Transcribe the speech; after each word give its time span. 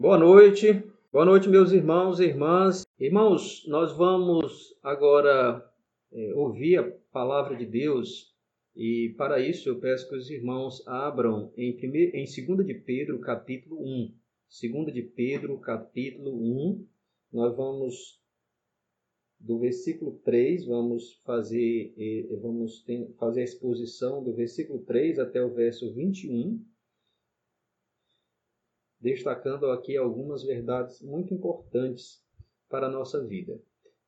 Boa 0.00 0.16
noite, 0.16 0.82
boa 1.12 1.26
noite, 1.26 1.46
meus 1.46 1.72
irmãos 1.72 2.20
e 2.20 2.24
irmãs. 2.24 2.86
Irmãos, 2.98 3.66
nós 3.68 3.94
vamos 3.94 4.74
agora 4.82 5.62
é, 6.10 6.32
ouvir 6.36 6.78
a 6.78 6.90
palavra 7.12 7.54
de 7.54 7.66
Deus 7.66 8.34
e 8.74 9.14
para 9.18 9.38
isso 9.38 9.68
eu 9.68 9.78
peço 9.78 10.08
que 10.08 10.16
os 10.16 10.30
irmãos 10.30 10.82
abram 10.88 11.52
em, 11.54 11.76
primeiro, 11.76 12.16
em 12.16 12.24
2 12.24 12.66
de 12.66 12.72
Pedro, 12.72 13.20
capítulo 13.20 13.78
1. 13.78 14.14
2 14.72 14.94
de 14.94 15.02
Pedro, 15.02 15.58
capítulo 15.58 16.30
1. 16.34 16.86
Nós 17.30 17.54
vamos 17.54 18.18
do 19.38 19.58
versículo 19.58 20.18
3, 20.24 20.64
vamos 20.64 21.20
fazer, 21.26 21.94
vamos 22.40 22.82
fazer 23.18 23.42
a 23.42 23.44
exposição 23.44 24.24
do 24.24 24.32
versículo 24.32 24.78
3 24.78 25.18
até 25.18 25.44
o 25.44 25.52
verso 25.52 25.92
21 25.92 26.58
destacando 29.00 29.70
aqui 29.70 29.96
algumas 29.96 30.42
verdades 30.42 31.00
muito 31.00 31.32
importantes 31.32 32.22
para 32.68 32.86
a 32.86 32.90
nossa 32.90 33.24
vida. 33.24 33.58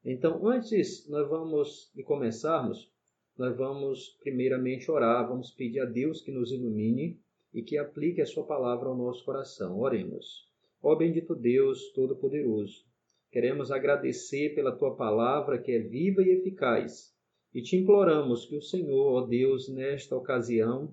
Então, 0.05 0.47
antes 0.47 1.09
nós 1.09 1.29
vamos 1.29 1.91
de 1.95 2.03
começarmos, 2.03 2.93
nós 3.39 3.57
vamos 3.57 4.19
primeiramente 4.21 4.91
orar, 4.91 5.27
vamos 5.27 5.51
pedir 5.51 5.81
a 5.81 5.87
Deus 5.87 6.21
que 6.21 6.31
nos 6.31 6.53
ilumine 6.53 7.19
e 7.55 7.63
que 7.63 7.79
aplique 7.79 8.21
a 8.21 8.27
sua 8.27 8.45
palavra 8.45 8.89
ao 8.89 8.97
nosso 8.97 9.25
coração. 9.25 9.79
Oremos. 9.79 10.51
Ó 10.83 10.95
bendito 10.97 11.35
Deus 11.35 11.93
todo-poderoso, 11.93 12.85
queremos 13.31 13.71
agradecer 13.71 14.55
pela 14.55 14.77
tua 14.77 14.97
palavra 14.97 15.59
que 15.59 15.71
é 15.73 15.79
viva 15.79 16.23
e 16.23 16.31
eficaz. 16.31 17.13
E 17.55 17.63
te 17.63 17.77
imploramos 17.77 18.47
que 18.47 18.57
o 18.57 18.63
Senhor, 18.63 19.13
ó 19.13 19.27
Deus, 19.27 19.69
nesta 19.69 20.17
ocasião, 20.17 20.93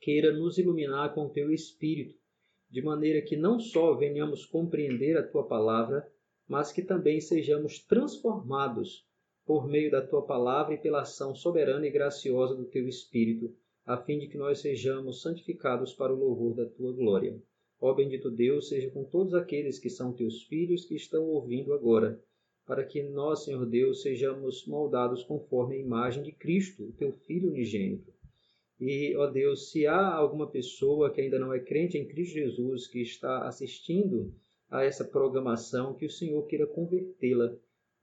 queira 0.00 0.32
nos 0.32 0.58
iluminar 0.58 1.14
com 1.14 1.26
o 1.26 1.30
teu 1.30 1.52
espírito 1.52 2.23
de 2.74 2.82
maneira 2.82 3.22
que 3.22 3.36
não 3.36 3.60
só 3.60 3.94
venhamos 3.94 4.44
compreender 4.44 5.16
a 5.16 5.22
tua 5.22 5.46
palavra, 5.46 6.04
mas 6.48 6.72
que 6.72 6.82
também 6.82 7.20
sejamos 7.20 7.78
transformados 7.78 9.06
por 9.46 9.68
meio 9.68 9.92
da 9.92 10.04
tua 10.04 10.26
palavra 10.26 10.74
e 10.74 10.78
pela 10.78 11.02
ação 11.02 11.36
soberana 11.36 11.86
e 11.86 11.90
graciosa 11.92 12.52
do 12.52 12.64
teu 12.64 12.88
Espírito, 12.88 13.54
a 13.86 13.96
fim 13.96 14.18
de 14.18 14.26
que 14.26 14.36
nós 14.36 14.58
sejamos 14.58 15.22
santificados 15.22 15.92
para 15.94 16.12
o 16.12 16.18
louvor 16.18 16.56
da 16.56 16.66
tua 16.66 16.92
glória. 16.92 17.40
Ó 17.80 17.94
bendito 17.94 18.28
Deus, 18.28 18.68
seja 18.68 18.90
com 18.90 19.04
todos 19.04 19.34
aqueles 19.34 19.78
que 19.78 19.88
são 19.88 20.12
teus 20.12 20.42
filhos 20.42 20.84
que 20.84 20.96
estão 20.96 21.22
ouvindo 21.28 21.72
agora, 21.72 22.20
para 22.66 22.84
que 22.84 23.04
nós, 23.04 23.44
Senhor 23.44 23.64
Deus, 23.66 24.02
sejamos 24.02 24.66
moldados 24.66 25.22
conforme 25.22 25.76
a 25.76 25.80
imagem 25.80 26.24
de 26.24 26.32
Cristo, 26.32 26.88
o 26.88 26.92
teu 26.92 27.12
Filho 27.12 27.50
unigênito 27.50 28.12
e, 28.80 29.14
ó 29.16 29.26
Deus, 29.26 29.70
se 29.70 29.86
há 29.86 30.14
alguma 30.14 30.50
pessoa 30.50 31.12
que 31.12 31.20
ainda 31.20 31.38
não 31.38 31.52
é 31.52 31.60
crente 31.60 31.96
em 31.96 32.06
Cristo 32.06 32.34
Jesus, 32.34 32.86
que 32.86 33.00
está 33.00 33.46
assistindo 33.46 34.34
a 34.68 34.82
essa 34.82 35.04
programação, 35.04 35.94
que 35.94 36.06
o 36.06 36.10
Senhor 36.10 36.44
queira 36.46 36.66
convertê-la, 36.66 37.54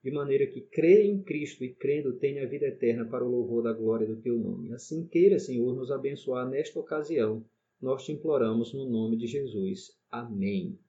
de 0.04 0.10
maneira 0.10 0.48
que 0.48 0.62
crê 0.62 1.04
em 1.04 1.22
Cristo 1.22 1.64
e 1.64 1.74
crendo 1.74 2.18
tenha 2.18 2.44
a 2.44 2.48
vida 2.48 2.66
eterna 2.66 3.06
para 3.06 3.24
o 3.24 3.30
louvor 3.30 3.62
da 3.62 3.74
glória 3.74 4.08
do 4.08 4.16
teu 4.16 4.38
nome. 4.38 4.74
Assim 4.74 5.06
queira, 5.06 5.38
Senhor, 5.38 5.76
nos 5.76 5.92
abençoar 5.92 6.50
nesta 6.50 6.80
ocasião. 6.80 7.46
Nós 7.80 8.06
te 8.06 8.12
imploramos 8.12 8.74
no 8.74 8.90
nome 8.90 9.18
de 9.18 9.28
Jesus. 9.28 9.92
Amém. 10.10 10.80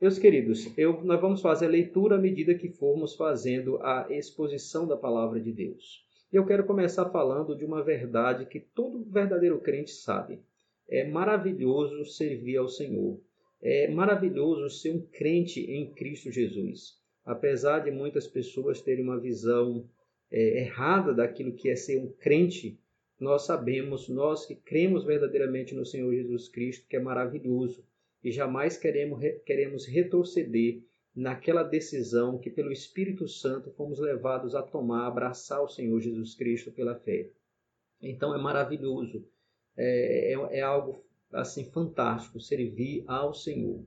Meus 0.00 0.18
queridos, 0.18 0.66
eu, 0.78 1.02
nós 1.04 1.20
vamos 1.20 1.40
fazer 1.40 1.66
a 1.66 1.70
leitura 1.70 2.16
à 2.16 2.18
medida 2.18 2.54
que 2.54 2.70
formos 2.70 3.14
fazendo 3.14 3.76
a 3.82 4.06
exposição 4.10 4.86
da 4.86 4.96
palavra 4.96 5.40
de 5.40 5.52
Deus. 5.52 6.04
Eu 6.32 6.46
quero 6.46 6.64
começar 6.64 7.10
falando 7.10 7.54
de 7.54 7.62
uma 7.62 7.82
verdade 7.82 8.46
que 8.46 8.58
todo 8.58 9.04
verdadeiro 9.04 9.60
crente 9.60 9.90
sabe. 9.90 10.40
É 10.88 11.06
maravilhoso 11.06 12.06
servir 12.06 12.56
ao 12.56 12.68
Senhor. 12.68 13.20
É 13.60 13.88
maravilhoso 13.88 14.70
ser 14.70 14.94
um 14.94 15.02
crente 15.02 15.60
em 15.60 15.92
Cristo 15.92 16.32
Jesus. 16.32 16.98
Apesar 17.22 17.80
de 17.80 17.90
muitas 17.90 18.26
pessoas 18.26 18.80
terem 18.80 19.04
uma 19.04 19.20
visão 19.20 19.86
é, 20.30 20.60
errada 20.60 21.12
daquilo 21.12 21.52
que 21.52 21.68
é 21.68 21.76
ser 21.76 21.98
um 21.98 22.10
crente, 22.10 22.80
nós 23.20 23.42
sabemos, 23.42 24.08
nós 24.08 24.46
que 24.46 24.54
cremos 24.54 25.04
verdadeiramente 25.04 25.74
no 25.74 25.84
Senhor 25.84 26.14
Jesus 26.14 26.48
Cristo, 26.48 26.88
que 26.88 26.96
é 26.96 27.00
maravilhoso 27.00 27.84
e 28.24 28.32
jamais 28.32 28.78
queremos, 28.78 29.20
queremos 29.44 29.86
retroceder 29.86 30.80
naquela 31.14 31.62
decisão 31.62 32.38
que, 32.38 32.50
pelo 32.50 32.72
Espírito 32.72 33.28
Santo, 33.28 33.70
fomos 33.72 33.98
levados 33.98 34.54
a 34.54 34.62
tomar, 34.62 35.06
abraçar 35.06 35.62
o 35.62 35.68
Senhor 35.68 36.00
Jesus 36.00 36.34
Cristo 36.34 36.72
pela 36.72 36.94
fé. 36.94 37.30
Então 38.00 38.34
é 38.34 38.38
maravilhoso, 38.38 39.24
é, 39.76 40.32
é, 40.32 40.58
é 40.58 40.62
algo 40.62 41.04
assim 41.32 41.70
fantástico 41.70 42.40
servir 42.40 43.04
ao 43.06 43.32
Senhor. 43.32 43.84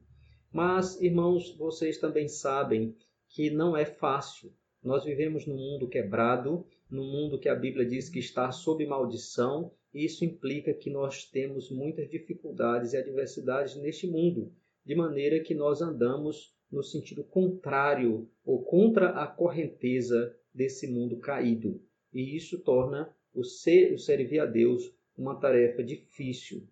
Mas, 0.52 1.02
irmãos, 1.02 1.56
vocês 1.58 1.98
também 1.98 2.28
sabem 2.28 2.96
que 3.28 3.50
não 3.50 3.76
é 3.76 3.86
fácil. 3.86 4.54
Nós 4.82 5.04
vivemos 5.04 5.46
num 5.46 5.58
mundo 5.58 5.88
quebrado, 5.88 6.66
num 6.90 7.04
mundo 7.04 7.40
que 7.40 7.50
a 7.50 7.56
Bíblia 7.56 7.86
diz 7.86 8.08
que 8.08 8.20
está 8.20 8.52
sob 8.52 8.86
maldição, 8.86 9.72
e 9.94 10.06
isso 10.06 10.24
implica 10.24 10.74
que 10.74 10.90
nós 10.90 11.26
temos 11.26 11.70
muitas 11.70 12.10
dificuldades 12.10 12.94
e 12.94 12.98
adversidades 12.98 13.76
neste 13.76 14.08
mundo, 14.08 14.54
de 14.86 14.96
maneira 14.96 15.40
que 15.40 15.54
nós 15.54 15.82
andamos 15.82 16.55
no 16.72 16.84
sentido 16.84 17.24
contrário 17.24 18.30
ou 18.46 18.64
contra 18.64 19.10
a 19.10 19.28
correnteza 19.28 20.36
desse 20.54 20.88
mundo 20.88 21.18
caído. 21.18 21.82
E 22.14 22.36
isso 22.36 22.60
torna 22.60 23.14
o, 23.34 23.44
ser, 23.44 23.94
o 23.94 24.00
servir 24.00 24.40
a 24.40 24.46
Deus 24.46 24.94
uma 25.18 25.36
tarefa 25.36 25.84
difícil, 25.84 26.68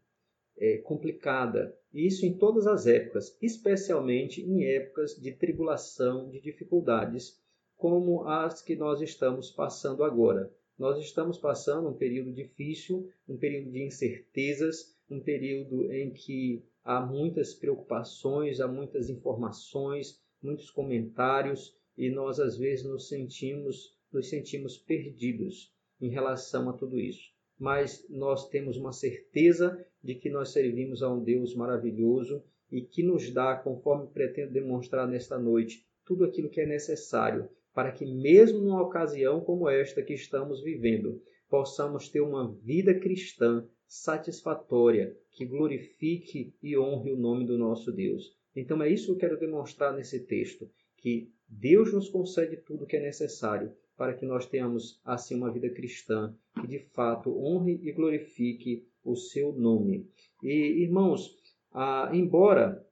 é, 0.57 0.77
complicada. 0.77 1.77
E 1.93 2.07
isso 2.07 2.25
em 2.25 2.37
todas 2.37 2.67
as 2.67 2.87
épocas, 2.87 3.37
especialmente 3.41 4.41
em 4.41 4.65
épocas 4.65 5.15
de 5.15 5.31
tribulação, 5.31 6.29
de 6.29 6.39
dificuldades, 6.41 7.41
como 7.75 8.27
as 8.27 8.61
que 8.61 8.75
nós 8.75 9.01
estamos 9.01 9.51
passando 9.51 10.03
agora. 10.03 10.51
Nós 10.77 10.97
estamos 10.99 11.37
passando 11.37 11.89
um 11.89 11.93
período 11.93 12.33
difícil, 12.33 13.09
um 13.27 13.37
período 13.37 13.71
de 13.71 13.83
incertezas, 13.83 14.95
um 15.09 15.19
período 15.19 15.91
em 15.91 16.11
que 16.11 16.63
há 16.83 16.99
muitas 16.99 17.53
preocupações, 17.53 18.59
há 18.59 18.67
muitas 18.67 19.09
informações, 19.09 20.21
muitos 20.41 20.69
comentários 20.69 21.75
e 21.97 22.09
nós 22.09 22.39
às 22.39 22.57
vezes 22.57 22.85
nos 22.85 23.07
sentimos 23.07 23.93
nos 24.11 24.29
sentimos 24.29 24.77
perdidos 24.77 25.73
em 25.99 26.09
relação 26.09 26.69
a 26.69 26.73
tudo 26.73 26.99
isso. 26.99 27.31
Mas 27.57 28.05
nós 28.09 28.47
temos 28.49 28.77
uma 28.77 28.91
certeza 28.91 29.83
de 30.03 30.15
que 30.15 30.29
nós 30.29 30.49
servimos 30.49 31.01
a 31.01 31.11
um 31.11 31.23
Deus 31.23 31.55
maravilhoso 31.55 32.43
e 32.71 32.81
que 32.81 33.01
nos 33.01 33.31
dá, 33.31 33.55
conforme 33.55 34.07
pretendo 34.07 34.53
demonstrar 34.53 35.07
nesta 35.07 35.39
noite, 35.39 35.87
tudo 36.05 36.25
aquilo 36.25 36.49
que 36.49 36.61
é 36.61 36.65
necessário 36.65 37.49
para 37.73 37.91
que, 37.91 38.05
mesmo 38.05 38.59
numa 38.59 38.81
ocasião 38.81 39.41
como 39.41 39.67
esta 39.67 40.03
que 40.03 40.13
estamos 40.13 40.61
vivendo, 40.61 41.21
possamos 41.49 42.09
ter 42.09 42.21
uma 42.21 42.51
vida 42.51 42.93
cristã 42.93 43.67
satisfatória, 43.93 45.15
que 45.31 45.45
glorifique 45.45 46.51
e 46.63 46.75
honre 46.75 47.11
o 47.11 47.15
nome 47.15 47.45
do 47.45 47.59
nosso 47.59 47.91
Deus. 47.91 48.35
Então 48.55 48.81
é 48.81 48.89
isso 48.89 49.05
que 49.05 49.11
eu 49.11 49.17
quero 49.17 49.39
demonstrar 49.39 49.93
nesse 49.93 50.21
texto, 50.21 50.67
que 50.97 51.31
Deus 51.47 51.93
nos 51.93 52.09
concede 52.09 52.57
tudo 52.57 52.85
o 52.85 52.87
que 52.87 52.97
é 52.97 52.99
necessário 52.99 53.71
para 53.95 54.15
que 54.15 54.25
nós 54.25 54.47
tenhamos 54.47 54.99
assim 55.05 55.35
uma 55.35 55.51
vida 55.51 55.69
cristã 55.69 56.35
que 56.59 56.65
de 56.65 56.79
fato 56.79 57.37
honre 57.37 57.79
e 57.83 57.91
glorifique 57.91 58.83
o 59.05 59.15
seu 59.15 59.53
nome. 59.53 60.09
E 60.41 60.81
irmãos, 60.81 61.37
ah, 61.71 62.09
embora 62.11 62.83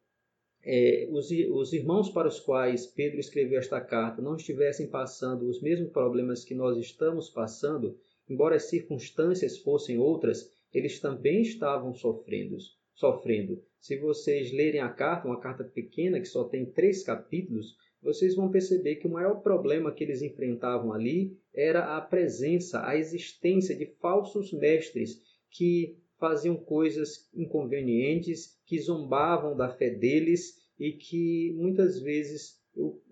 é, 0.63 1.07
os, 1.09 1.31
os 1.31 1.73
irmãos 1.73 2.11
para 2.11 2.27
os 2.27 2.39
quais 2.39 2.85
Pedro 2.85 3.19
escreveu 3.19 3.57
esta 3.57 3.81
carta 3.81 4.21
não 4.21 4.35
estivessem 4.35 4.87
passando 4.87 5.49
os 5.49 5.63
mesmos 5.63 5.89
problemas 5.89 6.45
que 6.45 6.53
nós 6.53 6.77
estamos 6.77 7.27
passando, 7.27 7.97
embora 8.29 8.55
as 8.55 8.69
circunstâncias 8.69 9.57
fossem 9.57 9.97
outras, 9.97 10.60
eles 10.73 10.99
também 10.99 11.41
estavam 11.41 11.93
sofrendo. 11.93 12.57
sofrendo. 12.93 13.63
Se 13.79 13.97
vocês 13.97 14.51
lerem 14.53 14.79
a 14.81 14.89
carta, 14.89 15.27
uma 15.27 15.39
carta 15.39 15.63
pequena 15.63 16.19
que 16.19 16.27
só 16.27 16.43
tem 16.43 16.65
três 16.65 17.03
capítulos, 17.03 17.75
vocês 18.01 18.35
vão 18.35 18.49
perceber 18.49 18.95
que 18.95 19.07
o 19.07 19.11
maior 19.11 19.41
problema 19.41 19.91
que 19.91 20.03
eles 20.03 20.21
enfrentavam 20.21 20.93
ali 20.93 21.37
era 21.53 21.97
a 21.97 22.01
presença, 22.01 22.85
a 22.85 22.95
existência 22.95 23.75
de 23.75 23.85
falsos 23.99 24.51
mestres 24.53 25.21
que 25.49 25.97
faziam 26.19 26.55
coisas 26.55 27.27
inconvenientes, 27.33 28.59
que 28.65 28.79
zombavam 28.79 29.55
da 29.55 29.69
fé 29.69 29.89
deles 29.89 30.61
e 30.79 30.93
que 30.93 31.53
muitas 31.57 31.99
vezes 31.99 32.59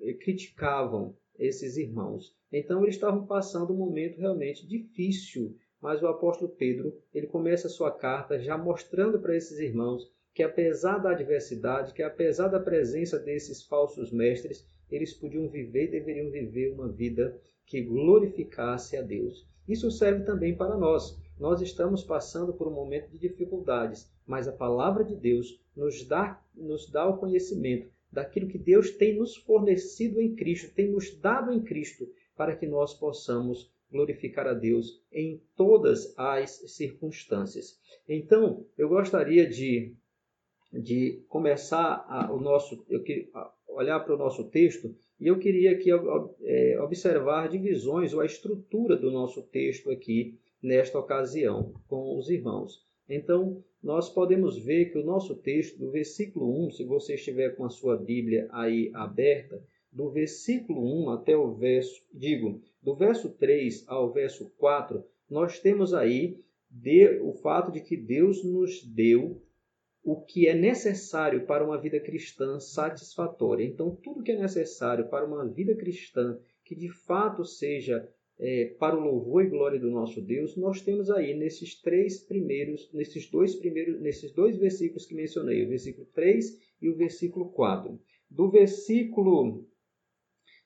eh, 0.02 0.14
criticavam 0.14 1.16
esses 1.38 1.78
irmãos. 1.78 2.36
Então 2.52 2.84
eles 2.84 2.96
estavam 2.96 3.26
passando 3.26 3.74
um 3.74 3.78
momento 3.78 4.20
realmente 4.20 4.68
difícil 4.68 5.56
mas 5.82 6.02
o 6.02 6.08
apóstolo 6.08 6.52
Pedro, 6.52 6.96
ele 7.14 7.28
começa 7.28 7.68
a 7.68 7.70
sua 7.70 7.92
carta 7.92 8.40
já 8.40 8.58
mostrando 8.58 9.20
para 9.20 9.36
esses 9.36 9.60
irmãos 9.60 10.12
que 10.34 10.44
apesar 10.44 11.00
da 11.00 11.12
adversidade, 11.12 11.94
que 11.94 12.04
apesar 12.04 12.48
da 12.48 12.60
presença 12.60 13.20
desses 13.20 13.64
falsos 13.64 14.12
mestres, 14.12 14.66
eles 14.90 15.14
podiam 15.14 15.48
viver 15.50 15.86
e 15.86 15.92
deveriam 15.92 16.32
viver 16.32 16.72
uma 16.72 16.88
vida 16.88 17.40
que 17.66 17.82
glorificasse 17.82 18.98
a 18.98 19.02
Deus. 19.02 19.48
Isso 19.68 19.92
serve 19.92 20.24
também 20.24 20.56
para 20.56 20.78
nós. 20.78 21.18
Nós 21.40 21.62
estamos 21.62 22.04
passando 22.04 22.54
por 22.54 22.68
um 22.68 22.74
momento 22.74 23.10
de 23.10 23.20
dificuldades, 23.20 24.12
mas 24.26 24.48
a 24.48 24.52
palavra 24.52 25.04
de 25.04 25.16
Deus 25.16 25.60
nos 25.76 26.06
dá 26.08 26.42
nos 26.56 26.90
dá 26.90 27.08
o 27.08 27.18
conhecimento 27.18 27.90
daquilo 28.12 28.48
que 28.48 28.58
Deus 28.58 28.92
tem 28.92 29.18
nos 29.18 29.36
fornecido 29.36 30.20
em 30.20 30.36
Cristo, 30.36 30.74
tem 30.74 30.92
nos 30.92 31.16
dado 31.20 31.54
em 31.54 31.62
Cristo, 31.62 32.10
para 32.36 32.56
que 32.56 32.66
nós 32.66 32.94
possamos 32.94 33.72
glorificar 33.92 34.48
a 34.48 34.54
Deus 34.54 35.02
em 35.12 35.42
todas 35.56 36.14
as 36.18 36.52
circunstâncias. 36.68 37.80
Então, 38.08 38.66
eu 38.78 38.90
gostaria 38.90 39.48
de, 39.48 39.94
de 40.72 41.24
começar 41.28 42.06
a, 42.08 42.32
o 42.32 42.40
nosso, 42.40 42.86
eu 42.90 43.04
olhar 43.68 44.00
para 44.00 44.16
o 44.16 44.18
nosso 44.18 44.46
texto 44.46 44.96
e 45.20 45.28
eu 45.28 45.38
queria 45.38 45.72
aqui 45.72 45.90
é, 46.44 46.82
observar 46.82 47.50
divisões 47.50 48.14
ou 48.14 48.22
a 48.22 48.26
estrutura 48.26 48.96
do 48.96 49.12
nosso 49.12 49.42
texto 49.44 49.92
aqui 49.92 50.38
nesta 50.62 51.00
ocasião 51.00 51.74
com 51.88 52.18
os 52.18 52.30
irmãos. 52.30 52.86
Então, 53.08 53.64
nós 53.82 54.10
podemos 54.10 54.58
ver 54.58 54.92
que 54.92 54.98
o 54.98 55.04
nosso 55.04 55.36
texto, 55.36 55.80
do 55.80 55.90
versículo 55.90 56.66
1, 56.66 56.72
se 56.72 56.84
você 56.84 57.16
estiver 57.16 57.56
com 57.56 57.66
a 57.66 57.70
sua 57.70 57.98
Bíblia 57.98 58.48
aí 58.52 58.92
aberta, 58.94 59.64
do 59.92 60.10
versículo 60.10 60.82
1 61.06 61.10
até 61.10 61.36
o 61.36 61.52
verso, 61.54 62.04
digo, 62.14 62.62
do 62.82 62.96
verso 62.96 63.30
3 63.30 63.86
ao 63.88 64.12
verso 64.12 64.50
4, 64.58 65.04
nós 65.30 65.60
temos 65.60 65.94
aí 65.94 66.40
de, 66.70 67.20
o 67.22 67.34
fato 67.34 67.72
de 67.72 67.82
que 67.82 67.98
Deus 67.98 68.44
nos 68.44 68.84
deu 68.84 69.42
o 70.04 70.22
que 70.22 70.48
é 70.48 70.56
necessário 70.56 71.46
para 71.46 71.64
uma 71.64 71.80
vida 71.80 72.00
cristã 72.00 72.60
satisfatória. 72.60 73.66
Então, 73.66 73.96
tudo 73.96 74.24
que 74.24 74.32
é 74.32 74.40
necessário 74.40 75.10
para 75.10 75.26
uma 75.26 75.46
vida 75.48 75.76
cristã 75.76 76.40
que 76.64 76.76
de 76.76 76.90
fato 76.90 77.44
seja 77.44 78.08
é, 78.40 78.74
para 78.80 78.96
o 78.96 79.02
louvor 79.02 79.44
e 79.44 79.50
glória 79.50 79.80
do 79.80 79.90
nosso 79.90 80.22
Deus, 80.22 80.56
nós 80.56 80.82
temos 80.82 81.10
aí 81.10 81.34
nesses 81.34 81.82
três 81.82 82.22
primeiros, 82.22 82.90
nesses 82.94 83.30
dois 83.30 83.56
primeiros, 83.56 84.00
nesses 84.00 84.32
dois 84.32 84.58
versículos 84.58 85.06
que 85.06 85.14
mencionei, 85.14 85.66
o 85.66 85.70
versículo 85.70 86.08
3 86.14 86.58
e 86.82 86.90
o 86.90 86.96
versículo 86.96 87.52
4. 87.52 88.00
Do 88.30 88.50
versículo 88.50 89.68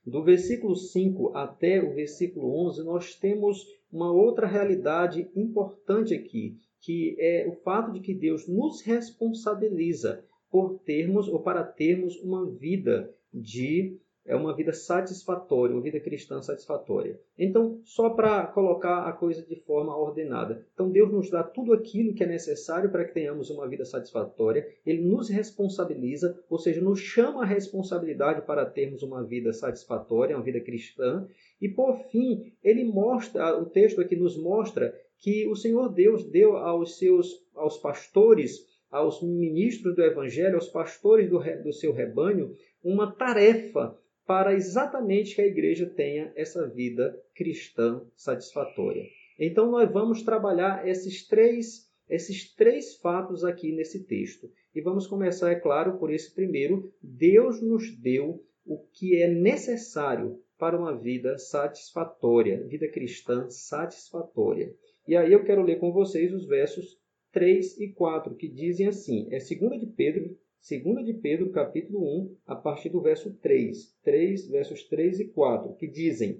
do 0.05 0.23
versículo 0.23 0.75
5 0.75 1.35
até 1.35 1.81
o 1.81 1.93
versículo 1.93 2.53
11, 2.67 2.83
nós 2.83 3.15
temos 3.15 3.65
uma 3.91 4.11
outra 4.11 4.47
realidade 4.47 5.29
importante 5.35 6.13
aqui, 6.13 6.57
que 6.81 7.15
é 7.19 7.47
o 7.47 7.53
fato 7.63 7.91
de 7.91 7.99
que 7.99 8.13
Deus 8.13 8.47
nos 8.47 8.81
responsabiliza 8.81 10.25
por 10.51 10.79
termos 10.79 11.27
ou 11.27 11.41
para 11.41 11.63
termos 11.63 12.15
uma 12.17 12.45
vida 12.49 13.13
de 13.33 13.97
é 14.25 14.35
uma 14.35 14.55
vida 14.55 14.71
satisfatória, 14.71 15.75
uma 15.75 15.81
vida 15.81 15.99
cristã 15.99 16.41
satisfatória. 16.41 17.19
Então, 17.37 17.81
só 17.83 18.09
para 18.09 18.47
colocar 18.47 19.07
a 19.07 19.11
coisa 19.11 19.41
de 19.41 19.55
forma 19.57 19.95
ordenada. 19.97 20.65
Então, 20.73 20.89
Deus 20.89 21.11
nos 21.11 21.29
dá 21.29 21.43
tudo 21.43 21.73
aquilo 21.73 22.13
que 22.13 22.23
é 22.23 22.27
necessário 22.27 22.89
para 22.89 23.03
que 23.03 23.13
tenhamos 23.13 23.49
uma 23.49 23.67
vida 23.67 23.83
satisfatória. 23.83 24.65
Ele 24.85 25.01
nos 25.01 25.29
responsabiliza, 25.29 26.39
ou 26.49 26.57
seja, 26.57 26.81
nos 26.81 26.99
chama 26.99 27.43
a 27.43 27.45
responsabilidade 27.45 28.45
para 28.45 28.65
termos 28.65 29.03
uma 29.03 29.23
vida 29.23 29.51
satisfatória, 29.51 30.35
uma 30.35 30.43
vida 30.43 30.61
cristã. 30.61 31.27
E 31.61 31.67
por 31.67 31.97
fim, 32.09 32.53
ele 32.63 32.85
mostra, 32.85 33.57
o 33.57 33.65
texto 33.65 33.99
aqui 33.99 34.15
nos 34.15 34.37
mostra 34.37 34.93
que 35.19 35.47
o 35.47 35.55
Senhor 35.55 35.89
Deus 35.89 36.23
deu 36.23 36.57
aos 36.57 36.97
seus 36.97 37.43
aos 37.55 37.77
pastores, 37.77 38.65
aos 38.89 39.21
ministros 39.21 39.95
do 39.95 40.03
evangelho, 40.03 40.55
aos 40.55 40.67
pastores 40.67 41.29
do, 41.29 41.39
do 41.63 41.73
seu 41.73 41.93
rebanho, 41.93 42.53
uma 42.83 43.11
tarefa 43.11 43.97
para 44.25 44.53
exatamente 44.53 45.35
que 45.35 45.41
a 45.41 45.47
igreja 45.47 45.85
tenha 45.85 46.31
essa 46.35 46.67
vida 46.67 47.17
cristã 47.35 48.01
satisfatória. 48.15 49.03
Então 49.39 49.69
nós 49.69 49.91
vamos 49.91 50.23
trabalhar 50.23 50.87
esses 50.87 51.27
três 51.27 51.91
esses 52.09 52.53
três 52.53 52.95
fatos 52.97 53.43
aqui 53.43 53.71
nesse 53.71 54.03
texto. 54.03 54.51
E 54.75 54.81
vamos 54.81 55.07
começar, 55.07 55.51
é 55.51 55.55
claro, 55.55 55.97
por 55.97 56.11
esse 56.11 56.33
primeiro. 56.33 56.93
Deus 57.01 57.61
nos 57.61 57.95
deu 57.97 58.43
o 58.65 58.77
que 58.91 59.21
é 59.21 59.27
necessário 59.27 60.39
para 60.57 60.77
uma 60.77 60.95
vida 60.95 61.37
satisfatória, 61.37 62.63
vida 62.65 62.87
cristã 62.87 63.49
satisfatória. 63.49 64.73
E 65.07 65.15
aí 65.15 65.31
eu 65.31 65.43
quero 65.43 65.63
ler 65.63 65.79
com 65.79 65.91
vocês 65.91 66.33
os 66.33 66.45
versos 66.45 66.97
3 67.31 67.79
e 67.79 67.89
4, 67.89 68.35
que 68.35 68.47
dizem 68.47 68.87
assim: 68.87 69.27
é 69.31 69.37
2 69.37 69.79
de 69.79 69.87
Pedro, 69.87 70.37
2 70.65 71.03
de 71.03 71.13
Pedro, 71.15 71.49
capítulo 71.49 71.99
1, 71.99 72.37
a 72.47 72.55
partir 72.55 72.87
do 72.87 73.01
verso 73.01 73.33
3, 73.41 73.97
3, 74.01 74.47
versos 74.47 74.83
3 74.83 75.19
e 75.19 75.25
4, 75.25 75.73
que 75.75 75.85
dizem: 75.85 76.39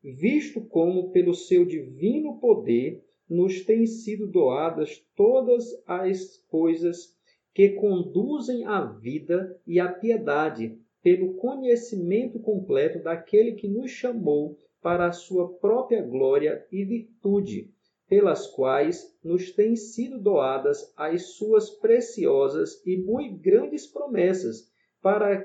Visto 0.00 0.60
como 0.60 1.10
pelo 1.10 1.34
seu 1.34 1.64
divino 1.64 2.38
poder 2.38 3.02
nos 3.28 3.64
têm 3.64 3.84
sido 3.84 4.28
doadas 4.28 5.04
todas 5.16 5.64
as 5.88 6.36
coisas 6.48 7.16
que 7.52 7.70
conduzem 7.70 8.64
à 8.64 8.84
vida 8.84 9.60
e 9.66 9.80
à 9.80 9.90
piedade, 9.92 10.78
pelo 11.02 11.34
conhecimento 11.34 12.38
completo 12.38 13.02
daquele 13.02 13.54
que 13.54 13.66
nos 13.66 13.90
chamou 13.90 14.56
para 14.80 15.08
a 15.08 15.12
sua 15.12 15.52
própria 15.54 16.00
glória 16.00 16.64
e 16.70 16.84
virtude 16.84 17.74
pelas 18.08 18.46
quais 18.48 19.16
nos 19.22 19.50
têm 19.52 19.76
sido 19.76 20.18
doadas 20.18 20.92
as 20.96 21.34
suas 21.36 21.70
preciosas 21.70 22.84
e 22.84 22.96
muito 22.96 23.40
grandes 23.40 23.86
promessas, 23.86 24.70
para, 25.00 25.44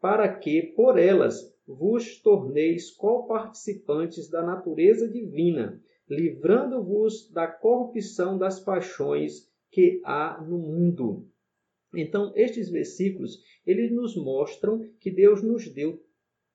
para 0.00 0.32
que, 0.32 0.62
por 0.74 0.98
elas, 0.98 1.52
vos 1.66 2.20
torneis 2.20 2.90
coparticipantes 2.90 4.28
da 4.28 4.42
natureza 4.42 5.08
divina, 5.08 5.80
livrando-vos 6.08 7.30
da 7.30 7.46
corrupção 7.46 8.36
das 8.36 8.60
paixões 8.60 9.48
que 9.70 10.00
há 10.04 10.42
no 10.42 10.58
mundo. 10.58 11.28
Então, 11.94 12.32
estes 12.34 12.68
versículos, 12.68 13.42
eles 13.66 13.92
nos 13.92 14.16
mostram 14.16 14.80
que 15.00 15.10
Deus 15.10 15.42
nos 15.42 15.68
deu 15.72 16.02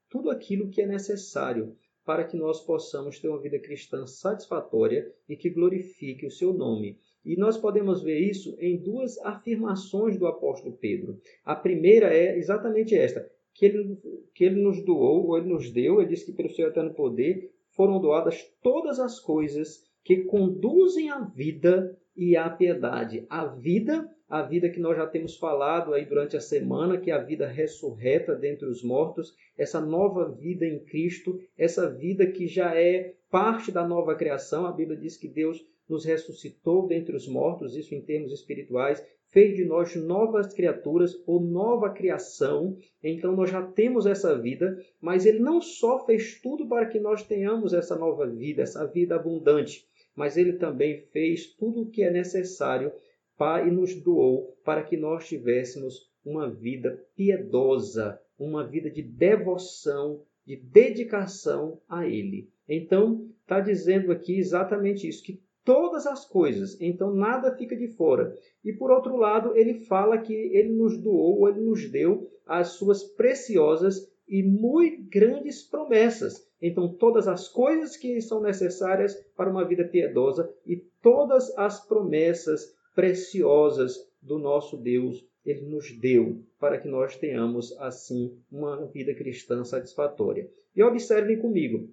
tudo 0.10 0.30
aquilo 0.30 0.70
que 0.70 0.82
é 0.82 0.88
necessário 0.88 1.76
para 2.06 2.24
que 2.24 2.38
nós 2.38 2.62
possamos 2.62 3.20
ter 3.20 3.28
uma 3.28 3.42
vida 3.42 3.58
cristã 3.60 4.06
satisfatória 4.06 5.12
e 5.28 5.36
que 5.36 5.50
glorifique 5.50 6.26
o 6.26 6.32
seu 6.32 6.54
nome. 6.54 7.00
E 7.26 7.36
nós 7.36 7.58
podemos 7.58 8.04
ver 8.04 8.20
isso 8.20 8.56
em 8.60 8.78
duas 8.78 9.18
afirmações 9.20 10.18
do 10.18 10.28
apóstolo 10.28 10.78
Pedro. 10.78 11.20
A 11.44 11.56
primeira 11.56 12.14
é 12.14 12.38
exatamente 12.38 12.96
esta: 12.96 13.28
que 13.54 13.66
ele, 13.66 13.98
que 14.36 14.44
ele 14.44 14.62
nos 14.62 14.86
doou, 14.86 15.26
ou 15.28 15.38
ele 15.38 15.50
nos 15.50 15.72
deu, 15.72 16.00
ele 16.00 16.10
diz 16.10 16.24
que 16.24 16.32
pelo 16.32 16.50
seu 16.50 16.68
eterno 16.68 16.94
poder 16.94 17.52
foram 17.72 18.00
doadas 18.00 18.44
todas 18.62 19.00
as 19.00 19.20
coisas 19.20 19.84
que 20.04 20.18
conduzem 20.26 21.10
à 21.10 21.20
vida 21.22 21.98
e 22.16 22.38
à 22.38 22.50
piedade. 22.50 23.26
A 23.28 23.48
vida 23.48 24.08
a 24.28 24.42
vida 24.42 24.70
que 24.70 24.80
nós 24.80 24.98
já 24.98 25.06
temos 25.06 25.38
falado 25.38 25.94
aí 25.94 26.06
durante 26.06 26.36
a 26.36 26.42
semana, 26.42 26.98
que 26.98 27.12
é 27.12 27.14
a 27.14 27.24
vida 27.24 27.48
ressurreta 27.48 28.36
dentre 28.36 28.66
os 28.68 28.84
mortos, 28.84 29.36
essa 29.58 29.80
nova 29.80 30.30
vida 30.32 30.66
em 30.66 30.80
Cristo, 30.80 31.40
essa 31.58 31.90
vida 31.90 32.26
que 32.26 32.48
já 32.48 32.76
é 32.76 33.14
parte 33.30 33.72
da 33.72 33.88
nova 33.88 34.16
criação. 34.16 34.66
A 34.66 34.72
Bíblia 34.72 34.98
diz 34.98 35.16
que 35.16 35.28
Deus 35.28 35.64
nos 35.88 36.04
ressuscitou 36.04 36.88
dentre 36.88 37.16
os 37.16 37.28
mortos, 37.28 37.76
isso 37.76 37.94
em 37.94 38.02
termos 38.02 38.32
espirituais, 38.32 39.06
fez 39.28 39.56
de 39.56 39.66
nós 39.66 39.96
novas 39.96 40.54
criaturas 40.54 41.14
ou 41.28 41.40
nova 41.40 41.90
criação. 41.92 42.78
Então 43.04 43.36
nós 43.36 43.52
já 43.52 43.62
temos 43.62 44.06
essa 44.06 44.38
vida, 44.38 44.78
mas 45.00 45.26
ele 45.26 45.40
não 45.40 45.62
só 45.62 46.06
fez 46.06 46.40
tudo 46.42 46.68
para 46.68 46.88
que 46.88 47.00
nós 47.00 47.22
tenhamos 47.22 47.74
essa 47.74 47.96
nova 47.96 48.26
vida, 48.26 48.64
essa 48.64 48.86
vida 48.88 49.16
abundante, 49.16 49.86
mas 50.16 50.38
ele 50.38 50.54
também 50.54 51.02
fez 51.12 51.54
tudo 51.54 51.82
o 51.82 51.90
que 51.90 52.02
é 52.02 52.10
necessário 52.10 52.92
Pai 53.38 53.70
nos 53.70 53.96
doou 54.02 54.58
para 54.64 54.84
que 54.84 54.98
nós 54.98 55.28
tivéssemos 55.28 56.10
uma 56.24 56.50
vida 56.50 57.04
piedosa, 57.16 58.20
uma 58.38 58.66
vida 58.66 58.90
de 58.90 59.02
devoção, 59.02 60.22
de 60.46 60.56
dedicação 60.56 61.80
a 61.88 62.08
Ele. 62.08 62.50
Então, 62.68 63.30
está 63.42 63.60
dizendo 63.60 64.12
aqui 64.12 64.38
exatamente 64.38 65.08
isso, 65.08 65.24
que 65.24 65.42
todas 65.64 66.06
as 66.06 66.26
coisas, 66.26 66.80
então 66.80 67.14
nada 67.14 67.56
fica 67.56 67.76
de 67.76 67.88
fora. 67.88 68.36
E 68.64 68.72
por 68.72 68.92
outro 68.92 69.18
lado, 69.18 69.56
ele 69.58 69.74
fala 69.74 70.18
que 70.18 70.34
ele 70.34 70.70
nos 70.70 70.98
doou, 70.98 71.50
ele 71.50 71.62
nos 71.62 71.90
deu 71.90 72.30
as 72.46 72.70
suas 72.70 73.04
preciosas 73.04 74.08
e 74.28 74.44
muito 74.44 75.04
grandes 75.10 75.64
promessas. 75.64 76.48
Então, 76.62 76.88
todas 76.88 77.28
as 77.28 77.48
coisas 77.48 77.98
que 77.98 78.22
são 78.22 78.42
necessárias 78.42 79.16
para 79.36 79.50
uma 79.50 79.66
vida 79.66 79.84
piedosa 79.84 80.50
e 80.66 80.78
todas 81.02 81.56
as 81.58 81.86
promessas 81.86 82.74
preciosas 82.96 83.98
do 84.22 84.40
nosso 84.40 84.78
Deus 84.78 85.24
ele 85.46 85.62
nos 85.62 85.92
deu 85.92 86.44
para 86.60 86.80
que 86.80 86.88
nós 86.88 87.16
tenhamos 87.16 87.78
assim 87.78 88.36
uma 88.52 88.84
vida 88.88 89.14
cristã 89.14 89.64
satisfatória. 89.64 90.50
E 90.76 90.82
observem 90.82 91.38
comigo, 91.38 91.88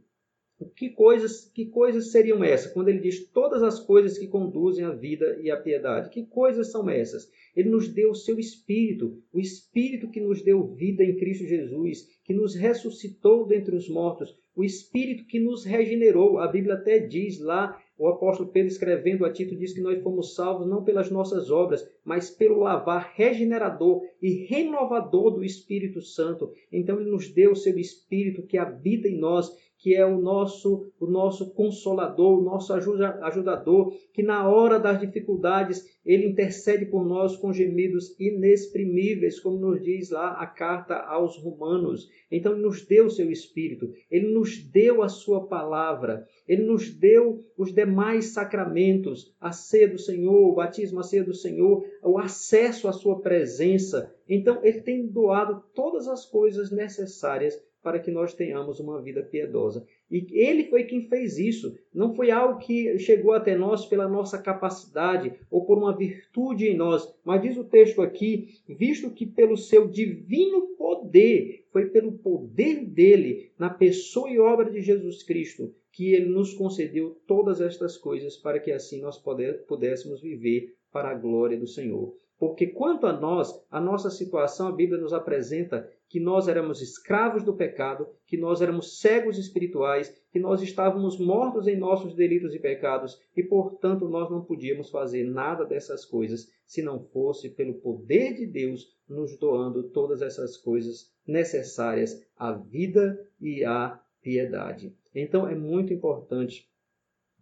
que 0.77 0.91
coisas, 0.91 1.51
que 1.53 1.67
coisas 1.67 2.11
seriam 2.11 2.43
essas? 2.43 2.73
Quando 2.73 2.89
ele 2.89 3.01
diz 3.01 3.27
todas 3.29 3.63
as 3.63 3.81
coisas 3.81 4.17
que 4.17 4.29
conduzem 4.29 4.85
à 4.85 4.91
vida 4.91 5.39
e 5.43 5.51
à 5.51 5.57
piedade, 5.57 6.09
que 6.09 6.25
coisas 6.25 6.71
são 6.71 6.89
essas? 6.89 7.31
Ele 7.55 7.69
nos 7.69 7.89
deu 7.89 8.11
o 8.11 8.15
seu 8.15 8.39
Espírito, 8.39 9.21
o 9.33 9.41
Espírito 9.41 10.09
que 10.09 10.21
nos 10.21 10.43
deu 10.43 10.67
vida 10.69 11.05
em 11.05 11.17
Cristo 11.17 11.45
Jesus, 11.45 12.09
que 12.25 12.33
nos 12.33 12.55
ressuscitou 12.55 13.47
dentre 13.47 13.75
os 13.75 13.89
mortos, 13.89 14.35
o 14.55 14.65
Espírito 14.65 15.27
que 15.27 15.41
nos 15.41 15.65
regenerou. 15.65 16.39
A 16.39 16.47
Bíblia 16.47 16.75
até 16.75 16.99
diz 16.99 17.39
lá 17.41 17.82
O 17.99 18.09
apóstolo 18.09 18.51
Pedro, 18.51 18.69
escrevendo 18.69 19.25
a 19.25 19.33
Tito, 19.33 19.55
diz 19.55 19.73
que 19.73 19.81
nós 19.81 20.03
fomos 20.03 20.35
salvos 20.35 20.67
não 20.67 20.83
pelas 20.83 21.11
nossas 21.11 21.51
obras, 21.51 21.89
mas 22.05 22.31
pelo 22.31 22.61
lavar 22.61 23.13
regenerador 23.15 24.03
e 24.21 24.47
renovador 24.47 25.31
do 25.31 25.45
Espírito 25.45 26.01
Santo. 26.01 26.53
Então, 26.73 27.01
ele 27.01 27.11
nos 27.11 27.29
deu 27.29 27.53
o 27.53 27.57
seu 27.57 27.79
Espírito 27.79 28.47
que 28.47 28.57
habita 28.57 29.07
em 29.09 29.19
nós 29.19 29.51
que 29.83 29.97
é 29.97 30.07
o 30.07 30.21
nosso, 30.21 30.93
o 31.01 31.07
nosso 31.07 31.51
consolador, 31.55 32.39
o 32.39 32.43
nosso 32.43 32.73
ajudador, 32.73 33.93
que 34.13 34.23
na 34.23 34.49
hora 34.49 34.79
das 34.79 35.01
dificuldades 35.01 35.85
ele 36.07 36.29
intercede 36.29 36.87
por 36.87 37.05
nós 37.05 37.37
com 37.37 37.53
gemidos 37.53 38.15
inexprimíveis, 38.19 39.41
como 39.41 39.59
nos 39.59 39.83
diz 39.83 40.11
lá 40.11 40.41
a 40.41 40.47
carta 40.47 40.95
aos 40.95 41.37
Romanos. 41.37 42.09
Então, 42.31 42.53
ele 42.53 42.63
nos 42.63 42.87
deu 42.87 43.07
o 43.07 43.11
seu 43.11 43.29
Espírito, 43.29 43.93
ele 44.09 44.33
nos 44.33 44.63
deu 44.63 45.03
a 45.03 45.09
sua 45.09 45.49
palavra, 45.49 46.29
ele 46.47 46.63
nos 46.63 46.89
deu 46.95 47.45
os 47.59 47.75
demais 47.75 48.27
sacramentos, 48.27 49.35
a 49.41 49.51
ceia 49.51 49.89
do 49.89 49.99
Senhor, 49.99 50.49
o 50.49 50.55
batismo, 50.55 51.01
a 51.01 51.03
ceia 51.03 51.25
do 51.25 51.35
Senhor, 51.35 51.85
o 52.05 52.19
acesso 52.19 52.87
à 52.87 52.93
sua 52.93 53.21
presença. 53.21 54.15
Então, 54.29 54.61
ele 54.63 54.81
tem 54.81 55.09
doado 55.09 55.65
todas 55.75 56.07
as 56.07 56.25
coisas 56.25 56.71
necessárias 56.71 57.61
para 57.83 57.99
que 57.99 58.11
nós 58.11 58.33
tenhamos 58.33 58.79
uma 58.79 59.03
vida 59.03 59.23
piedosa. 59.23 59.85
E 60.11 60.27
ele 60.31 60.65
foi 60.65 60.85
quem 60.85 61.09
fez 61.09 61.39
isso. 61.39 61.77
Não 61.93 62.15
foi 62.15 62.31
algo 62.31 62.59
que 62.59 62.99
chegou 62.99 63.33
até 63.33 63.57
nós 63.57 63.87
pela 63.87 64.09
nossa 64.09 64.41
capacidade 64.41 65.33
ou 65.51 65.65
por 65.65 65.79
uma 65.79 65.97
virtude 65.97 66.69
em 66.69 66.77
nós, 66.77 67.13
mas 67.25 67.43
diz 67.43 67.57
o 67.57 67.65
texto 67.65 68.01
aqui, 68.01 68.61
visto 68.69 69.11
que 69.11 69.27
pelo 69.27 69.57
seu 69.57 69.89
divino 69.89 70.69
poder, 70.77 71.65
foi 71.73 71.87
pelo 71.87 72.13
poder 72.13 72.85
dele, 72.85 73.51
na 73.59 73.71
pessoa 73.71 74.31
e 74.31 74.39
obra 74.39 74.71
de 74.71 74.81
Jesus 74.81 75.23
Cristo, 75.23 75.75
que 75.91 76.13
ele 76.15 76.27
nos 76.27 76.55
concedeu 76.55 77.21
todas 77.27 77.61
estas 77.61 77.97
coisas 77.97 78.37
para 78.37 78.61
que 78.61 78.71
assim 78.71 79.01
nós 79.01 79.23
pudéssemos 79.67 80.21
viver 80.21 80.75
para 80.93 81.11
a 81.11 81.15
glória 81.15 81.59
do 81.59 81.67
Senhor. 81.67 82.15
Porque 82.39 82.67
quanto 82.67 83.07
a 83.07 83.13
nós, 83.13 83.65
a 83.71 83.81
nossa 83.81 84.11
situação, 84.11 84.67
a 84.67 84.73
Bíblia 84.73 85.01
nos 85.01 85.13
apresenta 85.13 85.89
que 86.13 86.21
nós 86.21 86.47
éramos 86.47 86.83
escravos 86.83 87.43
do 87.43 87.55
pecado, 87.55 88.07
que 88.27 88.37
nós 88.37 88.61
éramos 88.61 89.01
cegos 89.01 89.39
espirituais, 89.39 90.15
que 90.31 90.39
nós 90.39 90.61
estávamos 90.61 91.19
mortos 91.19 91.67
em 91.67 91.75
nossos 91.75 92.15
delitos 92.15 92.55
e 92.55 92.59
pecados 92.59 93.19
e, 93.35 93.43
portanto, 93.43 94.07
nós 94.11 94.31
não 94.31 94.45
podíamos 94.45 94.91
fazer 94.91 95.25
nada 95.25 95.65
dessas 95.65 96.05
coisas 96.05 96.53
se 96.67 96.83
não 96.83 97.03
fosse 97.03 97.49
pelo 97.49 97.81
poder 97.81 98.35
de 98.35 98.45
Deus 98.45 98.95
nos 99.09 99.39
doando 99.39 99.85
todas 99.85 100.21
essas 100.21 100.55
coisas 100.55 101.11
necessárias 101.27 102.23
à 102.37 102.53
vida 102.53 103.19
e 103.41 103.65
à 103.65 103.99
piedade. 104.21 104.95
Então, 105.15 105.49
é 105.49 105.55
muito 105.55 105.95
importante 105.95 106.69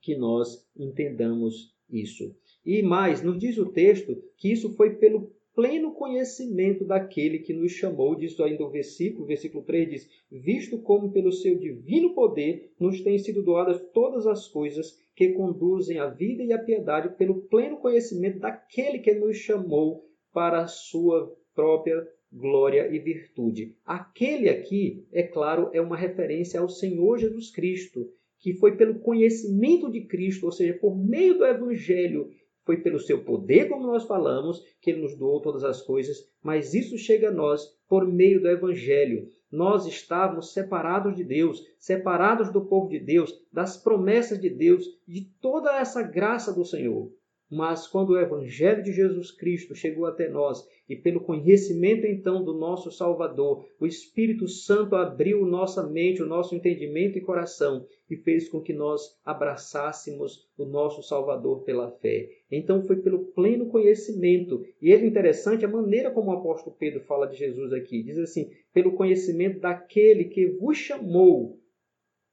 que 0.00 0.14
nós 0.16 0.64
entendamos 0.76 1.74
isso. 1.90 2.36
E 2.64 2.84
mais, 2.84 3.20
nos 3.20 3.36
diz 3.36 3.58
o 3.58 3.66
texto 3.66 4.22
que 4.36 4.52
isso 4.52 4.76
foi 4.76 4.94
pelo 4.94 5.32
pleno 5.54 5.92
conhecimento 5.92 6.84
daquele 6.84 7.40
que 7.40 7.52
nos 7.52 7.72
chamou, 7.72 8.14
diz 8.14 8.38
ainda 8.40 8.64
o 8.64 8.70
versículo, 8.70 9.26
versículo 9.26 9.64
3 9.64 9.90
diz: 9.90 10.08
Visto 10.30 10.78
como 10.78 11.12
pelo 11.12 11.32
seu 11.32 11.58
divino 11.58 12.14
poder 12.14 12.72
nos 12.78 13.00
têm 13.00 13.18
sido 13.18 13.42
doadas 13.42 13.80
todas 13.92 14.26
as 14.26 14.48
coisas 14.48 14.98
que 15.14 15.32
conduzem 15.32 15.98
à 15.98 16.06
vida 16.06 16.42
e 16.42 16.52
à 16.52 16.58
piedade, 16.58 17.16
pelo 17.16 17.42
pleno 17.42 17.76
conhecimento 17.78 18.38
daquele 18.38 19.00
que 19.00 19.12
nos 19.14 19.36
chamou 19.36 20.04
para 20.32 20.62
a 20.62 20.66
sua 20.66 21.36
própria 21.54 22.06
glória 22.32 22.88
e 22.94 22.98
virtude. 22.98 23.74
Aquele 23.84 24.48
aqui, 24.48 25.04
é 25.12 25.22
claro, 25.22 25.70
é 25.72 25.80
uma 25.80 25.96
referência 25.96 26.60
ao 26.60 26.68
Senhor 26.68 27.18
Jesus 27.18 27.50
Cristo, 27.50 28.08
que 28.38 28.54
foi 28.54 28.76
pelo 28.76 29.00
conhecimento 29.00 29.90
de 29.90 30.02
Cristo, 30.06 30.46
ou 30.46 30.52
seja, 30.52 30.74
por 30.74 30.96
meio 30.96 31.36
do 31.36 31.44
Evangelho, 31.44 32.30
foi 32.70 32.76
pelo 32.76 33.00
seu 33.00 33.24
poder, 33.24 33.68
como 33.68 33.84
nós 33.84 34.04
falamos, 34.04 34.64
que 34.80 34.90
ele 34.90 35.02
nos 35.02 35.16
doou 35.16 35.40
todas 35.40 35.64
as 35.64 35.82
coisas, 35.82 36.24
mas 36.40 36.72
isso 36.72 36.96
chega 36.96 37.28
a 37.28 37.32
nós 37.32 37.66
por 37.88 38.06
meio 38.06 38.40
do 38.40 38.48
Evangelho. 38.48 39.26
Nós 39.50 39.86
estávamos 39.86 40.52
separados 40.52 41.16
de 41.16 41.24
Deus, 41.24 41.66
separados 41.80 42.48
do 42.52 42.64
povo 42.64 42.88
de 42.88 43.00
Deus, 43.00 43.36
das 43.52 43.76
promessas 43.76 44.40
de 44.40 44.48
Deus, 44.48 44.84
de 45.04 45.22
toda 45.40 45.76
essa 45.80 46.00
graça 46.00 46.52
do 46.52 46.64
Senhor. 46.64 47.10
Mas 47.50 47.86
quando 47.86 48.10
o 48.10 48.18
Evangelho 48.18 48.82
de 48.82 48.92
Jesus 48.92 49.32
Cristo 49.32 49.74
chegou 49.74 50.06
até 50.06 50.28
nós 50.28 50.64
e 50.88 50.94
pelo 50.94 51.20
conhecimento 51.20 52.06
então 52.06 52.44
do 52.44 52.52
nosso 52.52 52.92
Salvador, 52.92 53.66
o 53.80 53.86
Espírito 53.86 54.46
Santo 54.46 54.94
abriu 54.94 55.44
nossa 55.44 55.84
mente, 55.84 56.22
o 56.22 56.26
nosso 56.26 56.54
entendimento 56.54 57.18
e 57.18 57.20
coração 57.20 57.86
e 58.08 58.16
fez 58.16 58.48
com 58.48 58.60
que 58.60 58.72
nós 58.72 59.16
abraçássemos 59.24 60.48
o 60.56 60.64
nosso 60.64 61.02
Salvador 61.02 61.62
pela 61.62 61.90
fé. 61.90 62.28
Então 62.50 62.82
foi 62.82 62.96
pelo 62.96 63.26
pleno 63.26 63.66
conhecimento. 63.66 64.64
E 64.80 64.92
é 64.92 65.04
interessante 65.04 65.64
a 65.64 65.68
maneira 65.68 66.10
como 66.10 66.30
o 66.30 66.34
apóstolo 66.34 66.76
Pedro 66.78 67.00
fala 67.00 67.26
de 67.26 67.36
Jesus 67.36 67.72
aqui. 67.72 68.02
Diz 68.02 68.18
assim: 68.18 68.50
pelo 68.72 68.92
conhecimento 68.92 69.60
daquele 69.60 70.24
que 70.24 70.46
vos 70.46 70.76
chamou 70.76 71.59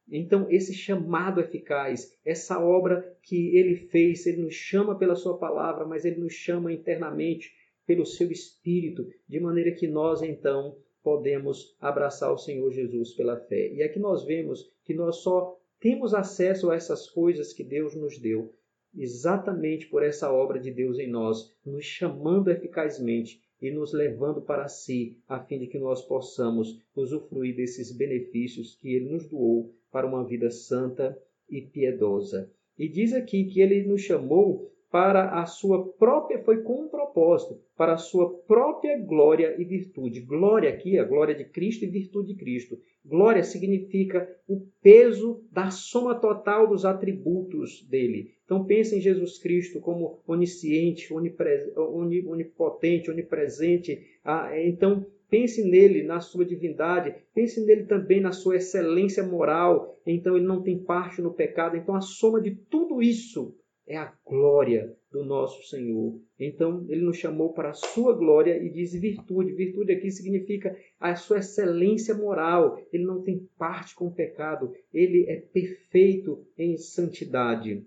então, 0.10 0.48
esse 0.50 0.74
chamado 0.74 1.42
eficaz, 1.42 2.18
essa 2.24 2.60
obra 2.64 3.18
que 3.22 3.58
ele 3.58 3.76
fez, 3.76 4.26
ele 4.26 4.44
nos 4.44 4.56
chama 4.56 4.98
pela 4.98 5.16
sua 5.16 5.38
palavra, 5.38 5.86
mas 5.86 6.06
ele 6.06 6.22
nos 6.22 6.34
chama 6.34 6.72
internamente 6.72 7.52
pelo 7.86 8.06
seu 8.06 8.32
espírito, 8.32 9.08
de 9.28 9.40
maneira 9.40 9.72
que 9.72 9.88
nós 9.88 10.22
então 10.22 10.78
podemos 11.04 11.76
abraçar 11.80 12.34
o 12.34 12.38
Senhor 12.38 12.72
Jesus 12.72 13.14
pela 13.14 13.38
fé. 13.38 13.74
E 13.74 13.84
aqui 13.84 14.00
nós 14.00 14.26
vemos 14.26 14.70
que 14.84 14.94
nós 14.94 15.18
só 15.18 15.58
temos 15.80 16.14
acesso 16.14 16.70
a 16.70 16.76
essas 16.76 17.10
coisas 17.10 17.54
que 17.54 17.64
Deus 17.64 17.96
nos 17.96 18.20
deu 18.20 18.54
exatamente 18.96 19.88
por 19.88 20.04
essa 20.04 20.32
obra 20.32 20.60
de 20.60 20.72
Deus 20.72 20.98
em 20.98 21.08
nós, 21.08 21.54
nos 21.64 21.86
chamando 21.86 22.50
eficazmente 22.50 23.42
e 23.62 23.70
nos 23.72 23.94
levando 23.94 24.42
para 24.42 24.68
si, 24.68 25.18
a 25.28 25.40
fim 25.40 25.60
de 25.60 25.68
que 25.68 25.78
nós 25.78 26.02
possamos 26.02 26.80
usufruir 26.96 27.56
desses 27.56 27.96
benefícios 27.96 28.76
que 28.76 28.96
ele 28.96 29.10
nos 29.10 29.28
doou 29.28 29.74
para 29.98 30.06
uma 30.06 30.24
vida 30.24 30.52
santa 30.52 31.18
e 31.50 31.60
piedosa. 31.60 32.52
E 32.78 32.88
diz 32.88 33.14
aqui 33.14 33.46
que 33.46 33.60
ele 33.60 33.82
nos 33.82 34.04
chamou 34.04 34.72
para 34.92 35.42
a 35.42 35.46
sua 35.48 35.88
própria, 35.94 36.38
foi 36.44 36.62
com 36.62 36.84
um 36.84 36.88
propósito, 36.88 37.60
para 37.76 37.94
a 37.94 37.98
sua 37.98 38.32
própria 38.42 38.96
glória 39.00 39.56
e 39.58 39.64
virtude. 39.66 40.22
Glória 40.22 40.70
aqui, 40.70 41.00
a 41.00 41.04
glória 41.04 41.34
de 41.34 41.46
Cristo 41.46 41.84
e 41.84 41.88
virtude 41.88 42.36
de 42.36 42.40
Cristo. 42.40 42.78
Glória 43.04 43.42
significa 43.44 44.30
o 44.48 44.68
peso 44.84 45.44
da 45.52 45.72
soma 45.72 46.14
total 46.14 46.68
dos 46.68 46.86
atributos 46.86 47.82
dele. 47.90 48.36
Então 48.46 48.66
pense 48.66 48.96
em 48.96 49.02
Jesus 49.02 49.40
Cristo 49.40 49.80
como 49.80 50.20
onisciente, 50.28 51.12
onipotente, 51.12 53.10
onipresente. 53.10 54.00
Ah, 54.24 54.52
então 54.60 55.08
Pense 55.30 55.62
nele, 55.64 56.04
na 56.04 56.22
sua 56.22 56.46
divindade, 56.46 57.14
pense 57.34 57.66
nele 57.66 57.86
também 57.86 58.22
na 58.22 58.32
sua 58.32 58.56
excelência 58.56 59.24
moral. 59.24 60.00
Então 60.06 60.38
ele 60.38 60.46
não 60.46 60.62
tem 60.62 60.80
parte 60.80 61.22
no 61.22 61.34
pecado. 61.34 61.76
Então 61.76 61.96
a 61.96 62.02
soma 62.02 62.42
de 62.42 62.52
tudo 62.52 63.02
isso 63.02 63.54
é 63.86 63.98
a 63.98 64.14
glória 64.26 64.96
do 65.12 65.26
nosso 65.26 65.64
Senhor. 65.64 66.20
Então 66.40 66.86
ele 66.90 67.02
nos 67.02 67.18
chamou 67.18 67.54
para 67.54 67.70
a 67.70 67.74
sua 67.74 68.14
glória 68.14 68.58
e 68.62 68.70
diz 68.70 68.94
virtude. 68.94 69.54
Virtude 69.54 69.94
aqui 69.94 70.12
significa 70.12 70.78
a 71.00 71.16
sua 71.16 71.40
excelência 71.40 72.16
moral. 72.16 72.80
Ele 72.92 73.04
não 73.06 73.22
tem 73.22 73.50
parte 73.58 73.96
com 73.96 74.08
o 74.08 74.14
pecado. 74.14 74.74
Ele 74.94 75.26
é 75.28 75.38
perfeito 75.38 76.46
em 76.58 76.78
santidade. 76.78 77.86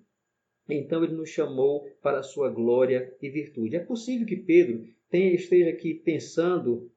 Então 0.69 1.03
ele 1.03 1.15
nos 1.15 1.31
chamou 1.31 1.87
para 2.03 2.21
a 2.21 2.23
sua 2.23 2.51
glória 2.51 3.15
e 3.21 3.29
virtude. 3.29 3.77
É 3.77 3.81
possível 3.81 4.27
que 4.27 4.37
Pedro 4.37 4.85
esteja 5.19 5.71
aqui 5.71 5.95
pensando 5.95 6.91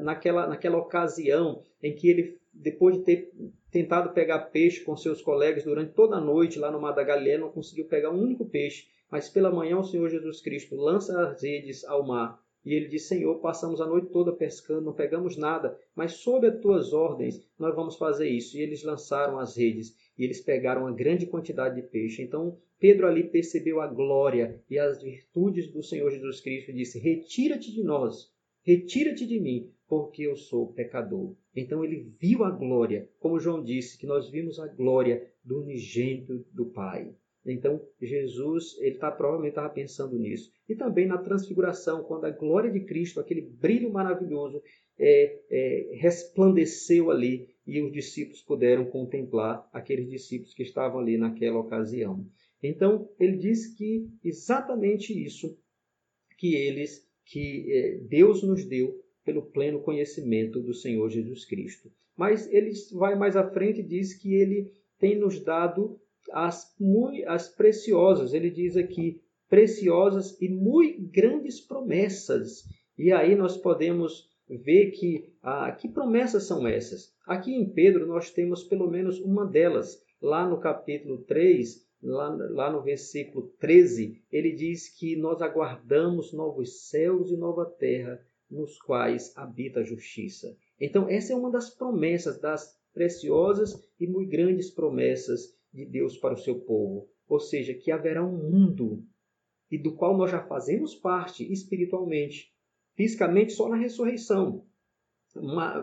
naquela, 0.00 0.46
naquela 0.46 0.78
ocasião 0.78 1.62
em 1.82 1.94
que 1.94 2.08
ele, 2.08 2.38
depois 2.52 2.98
de 2.98 3.04
ter 3.04 3.32
tentado 3.70 4.12
pegar 4.14 4.38
peixe 4.50 4.82
com 4.82 4.96
seus 4.96 5.20
colegas 5.20 5.64
durante 5.64 5.92
toda 5.92 6.16
a 6.16 6.20
noite 6.20 6.58
lá 6.58 6.70
no 6.70 6.80
Mar 6.80 6.92
da 6.92 7.02
Galileia, 7.02 7.38
não 7.38 7.50
conseguiu 7.50 7.86
pegar 7.86 8.10
um 8.10 8.22
único 8.22 8.46
peixe, 8.46 8.86
mas 9.10 9.28
pela 9.28 9.50
manhã 9.50 9.78
o 9.78 9.84
Senhor 9.84 10.08
Jesus 10.08 10.40
Cristo 10.40 10.76
lança 10.76 11.28
as 11.28 11.42
redes 11.42 11.84
ao 11.84 12.06
mar. 12.06 12.40
E 12.64 12.74
ele 12.74 12.88
diz: 12.88 13.06
Senhor, 13.06 13.38
passamos 13.40 13.80
a 13.80 13.86
noite 13.86 14.08
toda 14.08 14.32
pescando, 14.32 14.86
não 14.86 14.92
pegamos 14.92 15.36
nada, 15.36 15.78
mas 15.94 16.14
sob 16.14 16.48
as 16.48 16.60
tuas 16.60 16.92
ordens 16.92 17.40
nós 17.58 17.74
vamos 17.74 17.96
fazer 17.96 18.28
isso. 18.28 18.56
E 18.56 18.60
eles 18.60 18.82
lançaram 18.82 19.38
as 19.38 19.56
redes 19.56 19.94
e 20.18 20.24
eles 20.24 20.40
pegaram 20.40 20.82
uma 20.82 20.92
grande 20.92 21.26
quantidade 21.26 21.80
de 21.80 21.86
peixe. 21.86 22.22
Então 22.22 22.58
Pedro 22.78 23.06
ali 23.06 23.24
percebeu 23.24 23.80
a 23.80 23.86
glória 23.86 24.62
e 24.68 24.78
as 24.78 25.02
virtudes 25.02 25.70
do 25.72 25.82
Senhor 25.82 26.10
Jesus 26.10 26.40
Cristo 26.40 26.70
e 26.70 26.74
disse: 26.74 26.98
Retira-te 26.98 27.72
de 27.72 27.82
nós, 27.82 28.30
retira-te 28.62 29.26
de 29.26 29.40
mim, 29.40 29.70
porque 29.88 30.22
eu 30.22 30.36
sou 30.36 30.72
pecador. 30.72 31.34
Então 31.54 31.84
ele 31.84 32.12
viu 32.20 32.44
a 32.44 32.50
glória, 32.50 33.08
como 33.18 33.40
João 33.40 33.62
disse, 33.62 33.98
que 33.98 34.06
nós 34.06 34.28
vimos 34.28 34.60
a 34.60 34.66
glória 34.66 35.26
do 35.42 35.62
unigênito 35.62 36.44
do 36.52 36.66
Pai. 36.66 37.14
Então 37.46 37.80
Jesus, 38.00 38.76
ele 38.80 38.96
tá, 38.96 39.10
provavelmente 39.10 39.52
estava 39.52 39.70
pensando 39.70 40.18
nisso. 40.18 40.52
E 40.68 40.74
também 40.74 41.06
na 41.06 41.18
transfiguração, 41.18 42.02
quando 42.02 42.24
a 42.24 42.30
glória 42.30 42.70
de 42.70 42.80
Cristo, 42.80 43.20
aquele 43.20 43.40
brilho 43.40 43.90
maravilhoso, 43.90 44.60
é, 44.98 45.38
é, 45.48 45.90
resplandeceu 45.94 47.10
ali 47.10 47.48
e 47.66 47.82
os 47.82 47.92
discípulos 47.92 48.40
puderam 48.42 48.84
contemplar 48.84 49.68
aqueles 49.72 50.08
discípulos 50.08 50.54
que 50.54 50.62
estavam 50.62 51.00
ali 51.00 51.18
naquela 51.18 51.58
ocasião. 51.58 52.24
Então, 52.62 53.08
ele 53.18 53.36
diz 53.36 53.74
que 53.74 54.08
exatamente 54.22 55.12
isso 55.12 55.58
que 56.38 56.54
eles, 56.54 57.06
que 57.24 57.66
é, 57.72 57.98
Deus 58.08 58.42
nos 58.42 58.64
deu 58.64 59.02
pelo 59.24 59.42
pleno 59.42 59.82
conhecimento 59.82 60.60
do 60.60 60.72
Senhor 60.72 61.08
Jesus 61.10 61.44
Cristo. 61.44 61.90
Mas 62.16 62.50
ele 62.52 62.70
vai 62.92 63.16
mais 63.16 63.36
à 63.36 63.50
frente 63.50 63.80
e 63.80 63.86
diz 63.86 64.14
que 64.14 64.34
ele 64.34 64.72
tem 64.98 65.18
nos 65.18 65.40
dado 65.40 66.00
as, 66.32 66.74
muito, 66.78 67.28
as 67.28 67.48
preciosas, 67.48 68.32
ele 68.32 68.50
diz 68.50 68.76
aqui, 68.76 69.20
preciosas 69.48 70.40
e 70.40 70.48
muito 70.48 71.02
grandes 71.08 71.60
promessas. 71.60 72.64
E 72.98 73.12
aí 73.12 73.34
nós 73.34 73.56
podemos 73.56 74.28
ver 74.48 74.90
que 74.92 75.32
ah, 75.42 75.72
que 75.72 75.88
promessas 75.88 76.44
são 76.44 76.66
essas. 76.66 77.12
Aqui 77.26 77.52
em 77.52 77.68
Pedro 77.68 78.06
nós 78.06 78.30
temos 78.30 78.62
pelo 78.64 78.88
menos 78.90 79.18
uma 79.20 79.44
delas. 79.46 80.00
Lá 80.20 80.48
no 80.48 80.58
capítulo 80.58 81.18
3, 81.24 81.86
lá, 82.02 82.28
lá 82.50 82.72
no 82.72 82.82
versículo 82.82 83.48
13, 83.58 84.22
ele 84.30 84.52
diz 84.52 84.88
que 84.88 85.16
nós 85.16 85.42
aguardamos 85.42 86.32
novos 86.32 86.88
céus 86.88 87.30
e 87.30 87.36
nova 87.36 87.66
terra 87.66 88.20
nos 88.50 88.78
quais 88.78 89.36
habita 89.36 89.80
a 89.80 89.84
justiça. 89.84 90.56
Então, 90.80 91.08
essa 91.08 91.32
é 91.32 91.36
uma 91.36 91.50
das 91.50 91.70
promessas, 91.70 92.40
das 92.40 92.78
preciosas 92.94 93.82
e 93.98 94.06
muito 94.06 94.30
grandes 94.30 94.70
promessas 94.70 95.54
de 95.72 95.84
Deus 95.84 96.16
para 96.16 96.34
o 96.34 96.38
seu 96.38 96.60
povo. 96.60 97.08
Ou 97.28 97.40
seja, 97.40 97.74
que 97.74 97.90
haverá 97.90 98.24
um 98.24 98.50
mundo 98.50 99.04
e 99.70 99.76
do 99.76 99.94
qual 99.94 100.16
nós 100.16 100.30
já 100.30 100.40
fazemos 100.40 100.94
parte 100.94 101.50
espiritualmente, 101.52 102.52
fisicamente 102.96 103.52
só 103.52 103.68
na 103.68 103.76
ressurreição. 103.76 104.64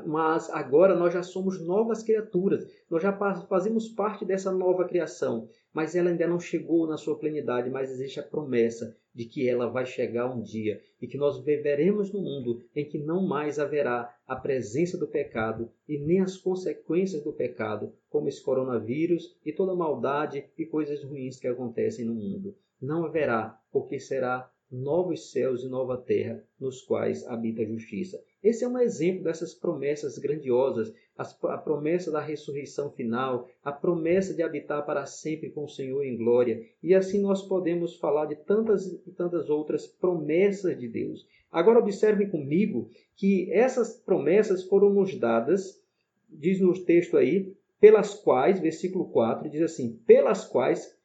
Mas 0.05 0.49
agora 0.49 0.95
nós 0.95 1.13
já 1.13 1.21
somos 1.21 1.61
novas 1.61 2.01
criaturas, 2.01 2.67
nós 2.89 3.03
já 3.03 3.13
fazemos 3.47 3.87
parte 3.87 4.25
dessa 4.25 4.51
nova 4.51 4.85
criação, 4.85 5.47
mas 5.71 5.95
ela 5.95 6.09
ainda 6.09 6.25
não 6.25 6.39
chegou 6.39 6.87
na 6.87 6.97
sua 6.97 7.19
plenidade, 7.19 7.69
mas 7.69 7.91
existe 7.91 8.19
a 8.19 8.23
promessa 8.23 8.97
de 9.13 9.25
que 9.25 9.47
ela 9.47 9.69
vai 9.69 9.85
chegar 9.85 10.25
um 10.25 10.41
dia 10.41 10.81
e 10.99 11.05
que 11.05 11.17
nós 11.17 11.43
viveremos 11.43 12.11
num 12.11 12.23
mundo 12.23 12.63
em 12.75 12.83
que 12.83 12.97
não 12.97 13.27
mais 13.27 13.59
haverá 13.59 14.11
a 14.27 14.35
presença 14.35 14.97
do 14.97 15.07
pecado 15.07 15.69
e 15.87 15.99
nem 15.99 16.21
as 16.21 16.35
consequências 16.35 17.23
do 17.23 17.31
pecado, 17.31 17.93
como 18.09 18.27
esse 18.27 18.41
coronavírus 18.41 19.37
e 19.45 19.53
toda 19.53 19.75
maldade 19.75 20.45
e 20.57 20.65
coisas 20.65 21.03
ruins 21.03 21.39
que 21.39 21.47
acontecem 21.47 22.05
no 22.05 22.15
mundo. 22.15 22.57
Não 22.81 23.05
haverá, 23.05 23.59
porque 23.71 23.99
será 23.99 24.49
novos 24.73 25.31
céus 25.31 25.63
e 25.63 25.69
nova 25.69 25.95
terra 25.95 26.43
nos 26.59 26.81
quais 26.81 27.25
habita 27.27 27.61
a 27.61 27.65
justiça. 27.65 28.19
Esse 28.43 28.63
é 28.63 28.67
um 28.67 28.79
exemplo 28.79 29.23
dessas 29.23 29.53
promessas 29.53 30.17
grandiosas, 30.17 30.91
a 31.15 31.57
promessa 31.57 32.11
da 32.11 32.19
ressurreição 32.19 32.91
final, 32.91 33.47
a 33.63 33.71
promessa 33.71 34.33
de 34.33 34.41
habitar 34.41 34.83
para 34.85 35.05
sempre 35.05 35.51
com 35.51 35.65
o 35.65 35.69
Senhor 35.69 36.03
em 36.03 36.17
glória. 36.17 36.61
E 36.81 36.95
assim 36.95 37.21
nós 37.21 37.43
podemos 37.43 37.95
falar 37.95 38.25
de 38.25 38.35
tantas 38.35 38.87
e 39.05 39.11
tantas 39.11 39.49
outras 39.49 39.85
promessas 39.85 40.77
de 40.77 40.87
Deus. 40.87 41.25
Agora 41.51 41.79
observem 41.79 42.27
comigo 42.27 42.89
que 43.15 43.51
essas 43.53 43.95
promessas 43.95 44.63
foram 44.63 44.89
nos 44.91 45.15
dadas, 45.15 45.79
diz 46.27 46.59
no 46.59 46.73
texto 46.83 47.15
aí, 47.15 47.55
pelas 47.79 48.15
quais, 48.15 48.59
versículo 48.59 49.09
4, 49.09 49.49
diz 49.49 49.61
assim: 49.61 49.99
pelas 50.07 50.45
quais 50.45 50.97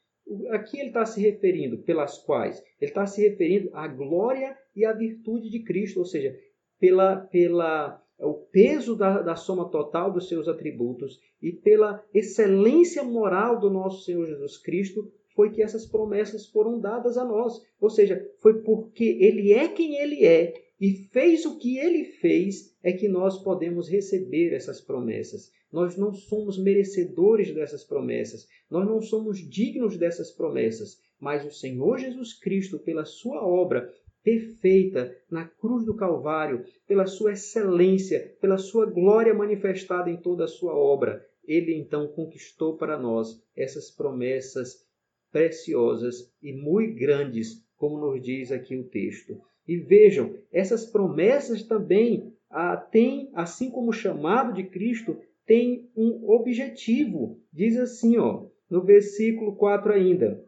a 0.51 0.65
ele 0.75 0.89
está 0.89 1.07
se 1.07 1.21
referindo? 1.21 1.79
Pelas 1.79 2.19
quais? 2.19 2.63
Ele 2.81 2.91
está 2.91 3.07
se 3.07 3.27
referindo 3.27 3.71
à 3.73 3.89
glória 3.89 4.57
e 4.75 4.85
à 4.85 4.93
virtude 4.93 5.51
de 5.51 5.63
Cristo, 5.63 6.01
ou 6.01 6.05
seja, 6.05 6.39
pela, 6.79 7.17
pela 7.17 8.03
o 8.19 8.35
peso 8.35 8.97
da, 8.97 9.23
da 9.23 9.37
soma 9.37 9.71
total 9.71 10.13
dos 10.13 10.29
seus 10.29 10.49
atributos 10.49 11.21
e 11.41 11.53
pela 11.53 12.05
excelência 12.13 13.03
moral 13.03 13.59
do 13.59 13.71
nosso 13.71 14.05
Senhor 14.05 14.27
Jesus 14.27 14.59
Cristo, 14.59 15.11
foi 15.35 15.51
que 15.51 15.63
essas 15.63 15.87
promessas 15.87 16.47
foram 16.47 16.81
dadas 16.81 17.17
a 17.17 17.25
nós. 17.25 17.63
Ou 17.81 17.89
seja, 17.89 18.29
foi 18.41 18.61
porque 18.63 19.19
Ele 19.21 19.53
é 19.53 19.69
quem 19.69 19.97
Ele 19.97 20.25
é 20.25 20.53
e 20.81 20.95
fez 21.13 21.47
o 21.47 21.59
que 21.59 21.79
Ele 21.79 22.05
fez, 22.05 22.77
é 22.83 22.93
que 22.93 23.09
nós 23.09 23.43
podemos 23.43 23.89
receber 23.89 24.53
essas 24.53 24.81
promessas. 24.81 25.53
Nós 25.73 25.97
não 25.97 26.13
somos 26.13 26.59
merecedores 26.59 27.55
dessas 27.55 27.85
promessas, 27.85 28.47
nós 28.71 28.87
não 28.87 29.01
somos 29.01 29.39
dignos 29.39 29.97
dessas 29.97 30.31
promessas, 30.31 30.99
mas 31.21 31.45
o 31.45 31.51
Senhor 31.51 31.99
Jesus 31.99 32.33
Cristo, 32.33 32.79
pela 32.79 33.05
sua 33.05 33.45
obra 33.45 33.93
perfeita 34.23 35.15
na 35.31 35.47
cruz 35.47 35.85
do 35.85 35.95
Calvário, 35.95 36.65
pela 36.87 37.07
sua 37.07 37.33
excelência, 37.33 38.37
pela 38.41 38.59
sua 38.59 38.87
glória 38.87 39.33
manifestada 39.33 40.11
em 40.11 40.17
toda 40.17 40.45
a 40.45 40.49
sua 40.49 40.75
obra, 40.75 41.25
ele 41.47 41.75
então 41.75 42.09
conquistou 42.09 42.77
para 42.77 42.99
nós 42.99 43.43
essas 43.57 43.91
promessas 43.91 44.87
preciosas 45.33 46.31
e 46.43 46.53
muito 46.53 46.99
grandes, 46.99 47.65
como 47.77 47.99
nos 47.99 48.23
diz 48.23 48.53
aqui 48.53 48.77
o 48.77 48.89
texto. 48.89 49.41
E 49.67 49.77
vejam, 49.77 50.35
essas 50.53 50.87
promessas 50.87 51.63
também 51.63 52.33
ah, 52.51 52.77
têm, 52.77 53.31
assim 53.35 53.71
como 53.71 53.91
o 53.91 53.95
chamado 53.95 54.53
de 54.53 54.65
Cristo, 54.65 55.19
tem 55.49 55.91
um 55.97 56.31
objetivo. 56.31 57.41
Diz 57.51 57.77
assim, 57.79 58.19
ó, 58.19 58.47
no 58.71 58.85
versículo 58.85 59.57
4 59.57 59.95
ainda. 59.95 60.45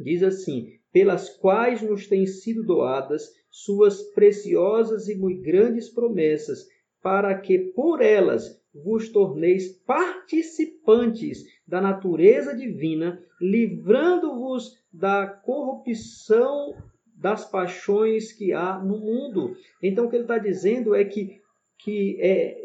Diz 0.00 0.22
assim: 0.22 0.70
pelas 0.90 1.28
quais 1.28 1.82
nos 1.82 2.08
têm 2.08 2.26
sido 2.26 2.64
doadas 2.64 3.30
suas 3.50 4.02
preciosas 4.14 5.06
e 5.06 5.14
muito 5.14 5.42
grandes 5.42 5.90
promessas, 5.90 6.66
para 7.02 7.38
que 7.38 7.58
por 7.58 8.00
elas 8.00 8.58
vos 8.74 9.10
torneis 9.10 9.68
participantes 9.84 11.44
da 11.68 11.82
natureza 11.82 12.56
divina, 12.56 13.22
livrando-vos 13.38 14.72
da 14.90 15.26
corrupção 15.26 16.74
das 17.14 17.44
paixões 17.44 18.32
que 18.32 18.54
há 18.54 18.78
no 18.78 18.98
mundo. 18.98 19.54
Então, 19.82 20.06
o 20.06 20.08
que 20.08 20.16
ele 20.16 20.24
está 20.24 20.38
dizendo 20.38 20.94
é 20.94 21.04
que, 21.04 21.38
que, 21.78 22.18
é, 22.18 22.56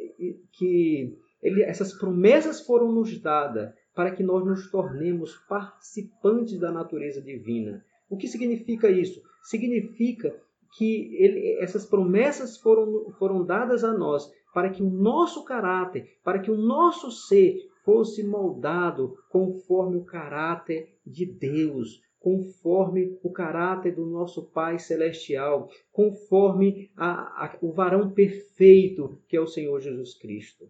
que 0.53 1.17
ele, 1.41 1.62
essas 1.62 1.93
promessas 1.93 2.62
foram 2.62 2.91
nos 2.91 3.19
dadas 3.19 3.73
para 3.93 4.12
que 4.12 4.23
nós 4.23 4.45
nos 4.45 4.69
tornemos 4.71 5.36
participantes 5.47 6.60
da 6.60 6.71
natureza 6.71 7.21
divina. 7.21 7.84
O 8.10 8.17
que 8.17 8.28
significa 8.28 8.89
isso? 8.89 9.21
Significa 9.43 10.36
que 10.78 11.15
ele, 11.15 11.58
essas 11.60 11.86
promessas 11.86 12.58
foram, 12.58 13.12
foram 13.12 13.45
dadas 13.45 13.84
a 13.84 13.93
nós 13.93 14.32
para 14.54 14.69
que 14.69 14.82
o 14.82 14.89
nosso 14.89 15.45
caráter, 15.45 16.17
para 16.23 16.39
que 16.39 16.50
o 16.50 16.58
nosso 16.58 17.12
ser 17.12 17.69
fosse 17.84 18.23
moldado 18.23 19.15
conforme 19.30 19.97
o 19.97 20.06
caráter 20.06 20.97
de 21.06 21.26
Deus, 21.26 22.02
conforme 22.19 23.17
o 23.23 23.32
caráter 23.32 23.95
do 23.95 24.06
nosso 24.06 24.52
Pai 24.52 24.80
Celestial, 24.80 25.69
conforme 25.91 26.89
a, 26.97 27.45
a, 27.45 27.58
o 27.62 27.71
varão 27.71 28.10
perfeito 28.10 29.21
que 29.28 29.38
é 29.38 29.39
o 29.39 29.47
Senhor 29.47 29.80
Jesus 29.80 30.15
Cristo 30.15 30.67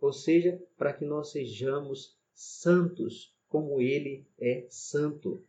ou 0.00 0.12
seja, 0.12 0.60
para 0.76 0.92
que 0.92 1.04
nós 1.04 1.32
sejamos 1.32 2.16
santos 2.32 3.34
como 3.48 3.80
ele 3.80 4.26
é 4.38 4.66
santo. 4.68 5.42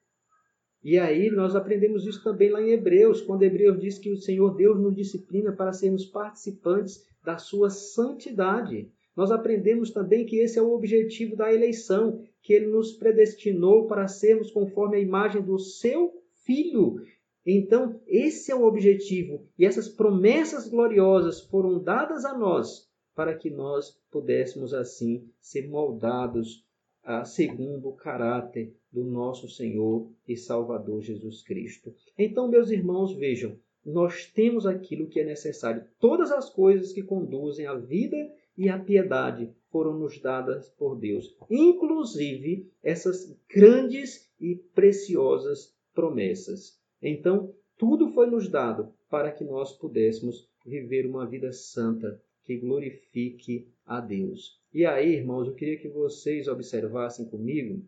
E 0.83 0.97
aí 0.97 1.29
nós 1.29 1.55
aprendemos 1.55 2.05
isso 2.05 2.23
também 2.23 2.49
lá 2.49 2.61
em 2.61 2.71
Hebreus, 2.71 3.21
quando 3.21 3.43
Hebreus 3.43 3.79
diz 3.79 3.97
que 3.97 4.11
o 4.11 4.17
Senhor 4.17 4.55
Deus 4.55 4.79
nos 4.79 4.95
disciplina 4.95 5.51
para 5.51 5.73
sermos 5.73 6.05
participantes 6.05 7.05
da 7.23 7.37
sua 7.37 7.69
santidade. 7.69 8.89
Nós 9.15 9.31
aprendemos 9.31 9.91
também 9.91 10.25
que 10.25 10.37
esse 10.37 10.57
é 10.57 10.61
o 10.61 10.71
objetivo 10.71 11.35
da 11.35 11.53
eleição, 11.53 12.23
que 12.41 12.53
ele 12.53 12.67
nos 12.67 12.93
predestinou 12.93 13.85
para 13.87 14.07
sermos 14.07 14.49
conforme 14.49 14.95
a 14.95 15.01
imagem 15.01 15.41
do 15.41 15.59
seu 15.59 16.13
filho. 16.45 17.01
Então, 17.45 17.99
esse 18.07 18.51
é 18.51 18.55
o 18.55 18.63
objetivo, 18.63 19.45
e 19.57 19.65
essas 19.65 19.89
promessas 19.89 20.69
gloriosas 20.69 21.41
foram 21.41 21.83
dadas 21.83 22.23
a 22.23 22.37
nós 22.37 22.88
para 23.19 23.35
que 23.35 23.49
nós 23.49 23.99
pudéssemos 24.09 24.73
assim 24.73 25.29
ser 25.41 25.67
moldados 25.67 26.65
a, 27.03 27.25
segundo 27.25 27.89
o 27.89 27.93
caráter 27.97 28.73
do 28.89 29.03
nosso 29.03 29.49
Senhor 29.49 30.09
e 30.25 30.37
Salvador 30.37 31.01
Jesus 31.01 31.43
Cristo. 31.43 31.93
Então, 32.17 32.47
meus 32.47 32.71
irmãos, 32.71 33.13
vejam, 33.13 33.59
nós 33.85 34.25
temos 34.27 34.65
aquilo 34.65 35.09
que 35.09 35.19
é 35.19 35.25
necessário. 35.25 35.83
Todas 35.99 36.31
as 36.31 36.49
coisas 36.49 36.93
que 36.93 37.03
conduzem 37.03 37.67
à 37.67 37.75
vida 37.75 38.15
e 38.57 38.69
à 38.69 38.79
piedade 38.79 39.53
foram 39.69 39.99
nos 39.99 40.17
dadas 40.21 40.69
por 40.69 40.95
Deus, 40.95 41.35
inclusive 41.49 42.71
essas 42.81 43.37
grandes 43.53 44.31
e 44.39 44.55
preciosas 44.55 45.75
promessas. 45.93 46.79
Então, 47.01 47.53
tudo 47.77 48.13
foi 48.13 48.27
nos 48.27 48.47
dado 48.47 48.93
para 49.09 49.29
que 49.29 49.43
nós 49.43 49.73
pudéssemos 49.73 50.47
viver 50.65 51.05
uma 51.05 51.27
vida 51.27 51.51
santa, 51.51 52.21
que 52.49 52.57
glorifique 52.57 53.67
a 53.85 54.01
Deus. 54.01 54.59
E 54.73 54.83
aí, 54.83 55.13
irmãos, 55.13 55.47
eu 55.47 55.53
queria 55.53 55.77
que 55.77 55.87
vocês 55.87 56.47
observassem 56.47 57.29
comigo 57.29 57.85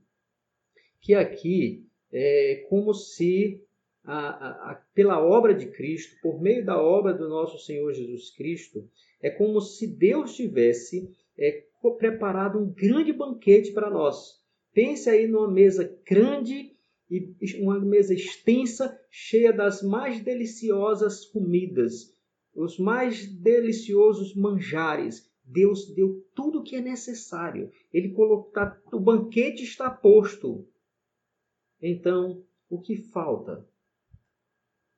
que 1.02 1.16
aqui 1.16 1.84
é 2.14 2.64
como 2.70 2.94
se, 2.94 3.60
a, 4.04 4.70
a, 4.70 4.76
pela 4.94 5.20
obra 5.20 5.56
de 5.56 5.66
Cristo, 5.66 6.16
por 6.22 6.40
meio 6.40 6.64
da 6.64 6.80
obra 6.80 7.12
do 7.12 7.28
nosso 7.28 7.58
Senhor 7.58 7.92
Jesus 7.92 8.30
Cristo, 8.36 8.88
é 9.20 9.32
como 9.32 9.60
se 9.60 9.88
Deus 9.88 10.36
tivesse 10.36 11.10
é, 11.36 11.64
preparado 11.98 12.60
um 12.60 12.72
grande 12.72 13.12
banquete 13.12 13.72
para 13.72 13.90
nós. 13.90 14.40
Pense 14.76 15.10
aí 15.10 15.26
numa 15.26 15.50
mesa 15.50 16.00
grande 16.08 16.76
e 17.10 17.36
uma 17.60 17.80
mesa 17.80 18.14
extensa, 18.14 18.96
cheia 19.10 19.52
das 19.52 19.82
mais 19.82 20.22
deliciosas 20.22 21.26
comidas, 21.26 22.16
os 22.56 22.78
mais 22.78 23.28
deliciosos 23.28 24.36
manjares. 24.36 25.30
Deus 25.44 25.94
deu 25.94 26.26
tudo 26.34 26.60
o 26.60 26.64
que 26.64 26.76
é 26.76 26.82
necessário. 26.82 27.72
Ele 27.94 28.10
colocou, 28.10 28.52
tá, 28.52 28.80
o 28.92 29.00
banquete 29.00 29.64
está 29.64 29.90
posto. 29.90 30.68
Então, 31.82 32.44
o 32.70 32.80
que 32.80 32.96
falta? 32.96 33.68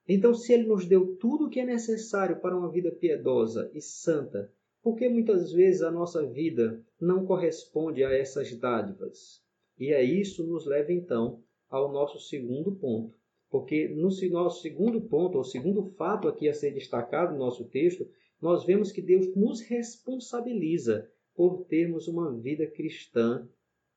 Então, 0.07 0.33
se 0.33 0.53
ele 0.53 0.67
nos 0.67 0.85
deu 0.85 1.15
tudo 1.15 1.45
o 1.45 1.49
que 1.49 1.59
é 1.59 1.65
necessário 1.65 2.39
para 2.39 2.57
uma 2.57 2.69
vida 2.69 2.91
piedosa 2.91 3.71
e 3.73 3.81
santa, 3.81 4.51
por 4.81 4.97
que 4.97 5.07
muitas 5.07 5.53
vezes 5.53 5.81
a 5.81 5.89
nossa 5.89 6.27
vida 6.27 6.85
não 6.99 7.25
corresponde 7.25 8.03
a 8.03 8.13
essas 8.13 8.53
dádivas? 8.59 9.41
E 9.79 9.93
é 9.93 10.03
isso 10.03 10.45
nos 10.45 10.65
leva 10.65 10.91
então 10.91 11.41
ao 11.69 11.91
nosso 11.91 12.19
segundo 12.19 12.75
ponto. 12.75 13.17
Porque 13.53 13.87
no 13.87 14.09
nosso 14.31 14.63
segundo 14.63 14.99
ponto, 14.99 15.37
ou 15.37 15.43
segundo 15.43 15.85
fato 15.91 16.27
aqui 16.27 16.49
a 16.49 16.53
ser 16.55 16.71
destacado 16.71 17.33
no 17.33 17.37
nosso 17.37 17.65
texto, 17.65 18.09
nós 18.41 18.65
vemos 18.65 18.91
que 18.91 18.99
Deus 18.99 19.35
nos 19.35 19.61
responsabiliza 19.61 21.07
por 21.35 21.63
termos 21.65 22.07
uma 22.07 22.35
vida 22.35 22.65
cristã 22.65 23.47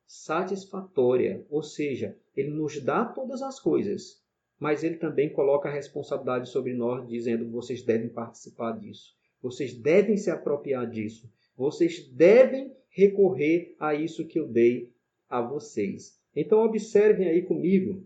satisfatória, 0.06 1.42
ou 1.48 1.62
seja, 1.62 2.18
ele 2.36 2.50
nos 2.50 2.78
dá 2.82 3.06
todas 3.06 3.40
as 3.40 3.58
coisas, 3.58 4.22
mas 4.60 4.84
ele 4.84 4.96
também 4.96 5.32
coloca 5.32 5.70
a 5.70 5.72
responsabilidade 5.72 6.50
sobre 6.50 6.74
nós, 6.74 7.08
dizendo: 7.08 7.50
vocês 7.50 7.82
devem 7.82 8.10
participar 8.10 8.78
disso, 8.78 9.16
vocês 9.40 9.72
devem 9.72 10.18
se 10.18 10.30
apropriar 10.30 10.86
disso, 10.86 11.32
vocês 11.56 12.06
devem 12.10 12.76
recorrer 12.90 13.74
a 13.80 13.94
isso 13.94 14.26
que 14.26 14.38
eu 14.38 14.46
dei 14.46 14.92
a 15.30 15.40
vocês. 15.40 16.20
Então, 16.34 16.62
observem 16.62 17.26
aí 17.26 17.40
comigo, 17.40 18.04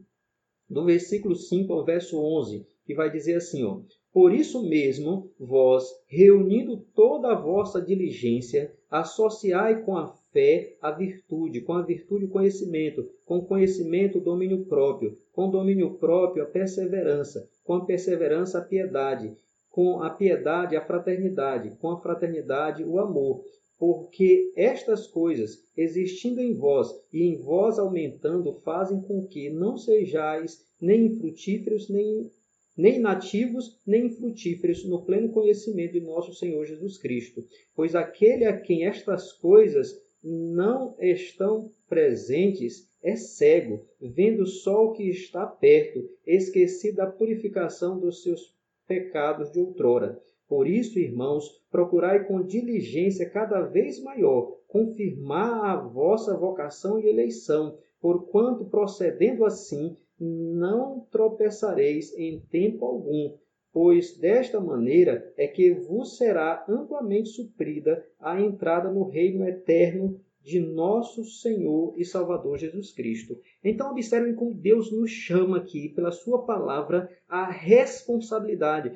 do 0.70 0.84
versículo 0.84 1.34
5 1.34 1.72
ao 1.72 1.84
verso 1.84 2.16
11, 2.16 2.64
que 2.86 2.94
vai 2.94 3.10
dizer 3.10 3.34
assim: 3.34 3.64
ó, 3.64 3.80
Por 4.12 4.32
isso 4.32 4.62
mesmo, 4.62 5.28
vós, 5.38 5.84
reunindo 6.06 6.76
toda 6.94 7.32
a 7.32 7.34
vossa 7.34 7.82
diligência, 7.82 8.72
associai 8.88 9.82
com 9.82 9.96
a 9.96 10.06
fé 10.32 10.76
a 10.80 10.92
virtude, 10.92 11.60
com 11.60 11.72
a 11.72 11.82
virtude 11.82 12.26
o 12.26 12.30
conhecimento, 12.30 13.08
com 13.26 13.38
o 13.38 13.44
conhecimento 13.44 14.18
o 14.18 14.20
domínio 14.20 14.64
próprio, 14.64 15.18
com 15.32 15.48
o 15.48 15.50
domínio 15.50 15.94
próprio 15.94 16.44
a 16.44 16.46
perseverança, 16.46 17.48
com 17.64 17.74
a 17.74 17.84
perseverança 17.84 18.58
a 18.58 18.62
piedade, 18.62 19.32
com 19.70 20.02
a 20.02 20.10
piedade 20.10 20.76
a 20.76 20.80
fraternidade, 20.84 21.76
com 21.80 21.90
a 21.90 22.00
fraternidade 22.00 22.84
o 22.84 22.98
amor. 23.00 23.42
Porque 23.80 24.52
estas 24.56 25.06
coisas, 25.06 25.64
existindo 25.74 26.38
em 26.38 26.52
vós 26.52 26.94
e 27.10 27.22
em 27.22 27.38
vós 27.38 27.78
aumentando, 27.78 28.52
fazem 28.52 29.00
com 29.00 29.26
que 29.26 29.48
não 29.48 29.78
sejais 29.78 30.62
nem 30.78 31.06
infrutíferos, 31.06 31.88
nem 31.88 32.30
nem 32.76 32.98
nativos, 32.98 33.78
nem 33.86 34.10
frutíferos 34.10 34.84
no 34.84 35.04
pleno 35.04 35.30
conhecimento 35.30 35.94
de 35.94 36.00
nosso 36.00 36.34
Senhor 36.34 36.64
Jesus 36.66 36.98
Cristo. 36.98 37.42
Pois 37.74 37.94
aquele 37.94 38.44
a 38.44 38.58
quem 38.58 38.84
estas 38.84 39.32
coisas 39.32 39.98
não 40.22 40.94
estão 40.98 41.72
presentes 41.88 42.86
é 43.02 43.16
cego, 43.16 43.86
vendo 43.98 44.46
só 44.46 44.84
o 44.84 44.92
que 44.92 45.08
está 45.08 45.46
perto, 45.46 46.06
esquecido 46.26 46.96
da 46.96 47.06
purificação 47.06 47.98
dos 47.98 48.22
seus 48.22 48.54
pecados 48.86 49.50
de 49.50 49.58
outrora. 49.58 50.20
Por 50.50 50.66
isso, 50.66 50.98
irmãos, 50.98 51.48
procurai 51.70 52.26
com 52.26 52.42
diligência 52.42 53.30
cada 53.30 53.60
vez 53.60 54.02
maior 54.02 54.58
confirmar 54.66 55.64
a 55.64 55.76
vossa 55.76 56.36
vocação 56.36 56.98
e 56.98 57.08
eleição, 57.08 57.78
porquanto 58.00 58.64
procedendo 58.64 59.44
assim 59.44 59.96
não 60.18 61.06
tropeçareis 61.08 62.12
em 62.18 62.40
tempo 62.50 62.84
algum, 62.84 63.36
pois 63.72 64.18
desta 64.18 64.58
maneira 64.58 65.32
é 65.36 65.46
que 65.46 65.72
vos 65.72 66.16
será 66.16 66.64
amplamente 66.68 67.28
suprida 67.28 68.04
a 68.18 68.40
entrada 68.40 68.90
no 68.90 69.04
reino 69.04 69.46
eterno 69.46 70.20
de 70.42 70.58
nosso 70.58 71.24
Senhor 71.24 71.94
e 71.96 72.04
Salvador 72.04 72.58
Jesus 72.58 72.92
Cristo. 72.92 73.38
Então, 73.62 73.90
observem 73.90 74.34
como 74.34 74.54
Deus 74.54 74.90
nos 74.90 75.10
chama 75.10 75.58
aqui, 75.58 75.90
pela 75.90 76.10
Sua 76.10 76.44
palavra, 76.44 77.10
à 77.28 77.50
responsabilidade. 77.50 78.92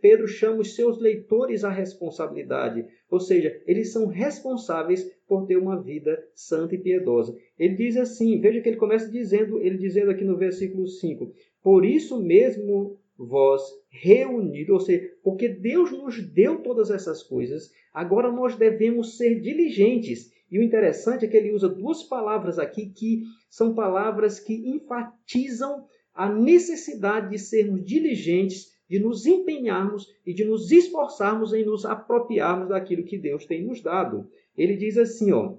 Pedro 0.00 0.28
chama 0.28 0.60
os 0.60 0.74
seus 0.76 1.00
leitores 1.00 1.64
à 1.64 1.70
responsabilidade, 1.70 2.86
ou 3.10 3.18
seja, 3.18 3.60
eles 3.66 3.92
são 3.92 4.06
responsáveis 4.06 5.10
por 5.26 5.46
ter 5.46 5.56
uma 5.56 5.82
vida 5.82 6.22
santa 6.34 6.76
e 6.76 6.78
piedosa. 6.78 7.36
Ele 7.58 7.74
diz 7.74 7.96
assim, 7.96 8.40
veja 8.40 8.60
que 8.60 8.68
ele 8.68 8.76
começa 8.76 9.10
dizendo, 9.10 9.60
ele 9.60 9.76
dizendo 9.76 10.10
aqui 10.10 10.24
no 10.24 10.36
versículo 10.36 10.86
5: 10.86 11.34
Por 11.62 11.84
isso 11.84 12.22
mesmo 12.22 12.98
vós 13.18 13.62
reunidos, 13.90 14.72
ou 14.72 14.80
seja, 14.80 15.10
porque 15.24 15.48
Deus 15.48 15.90
nos 15.90 16.22
deu 16.22 16.62
todas 16.62 16.88
essas 16.88 17.20
coisas, 17.22 17.72
agora 17.92 18.30
nós 18.30 18.56
devemos 18.56 19.16
ser 19.16 19.40
diligentes 19.40 20.30
e 20.50 20.58
o 20.58 20.62
interessante 20.62 21.24
é 21.24 21.28
que 21.28 21.36
ele 21.36 21.52
usa 21.52 21.68
duas 21.68 22.02
palavras 22.02 22.58
aqui 22.58 22.86
que 22.86 23.22
são 23.50 23.74
palavras 23.74 24.40
que 24.40 24.54
enfatizam 24.54 25.86
a 26.14 26.32
necessidade 26.32 27.30
de 27.30 27.38
sermos 27.38 27.84
diligentes, 27.84 28.72
de 28.88 28.98
nos 28.98 29.26
empenharmos 29.26 30.06
e 30.24 30.32
de 30.32 30.44
nos 30.44 30.72
esforçarmos 30.72 31.52
em 31.52 31.64
nos 31.64 31.84
apropriarmos 31.84 32.70
daquilo 32.70 33.04
que 33.04 33.18
Deus 33.18 33.44
tem 33.44 33.64
nos 33.64 33.82
dado. 33.82 34.28
Ele 34.56 34.76
diz 34.76 34.96
assim, 34.96 35.32
ó, 35.32 35.56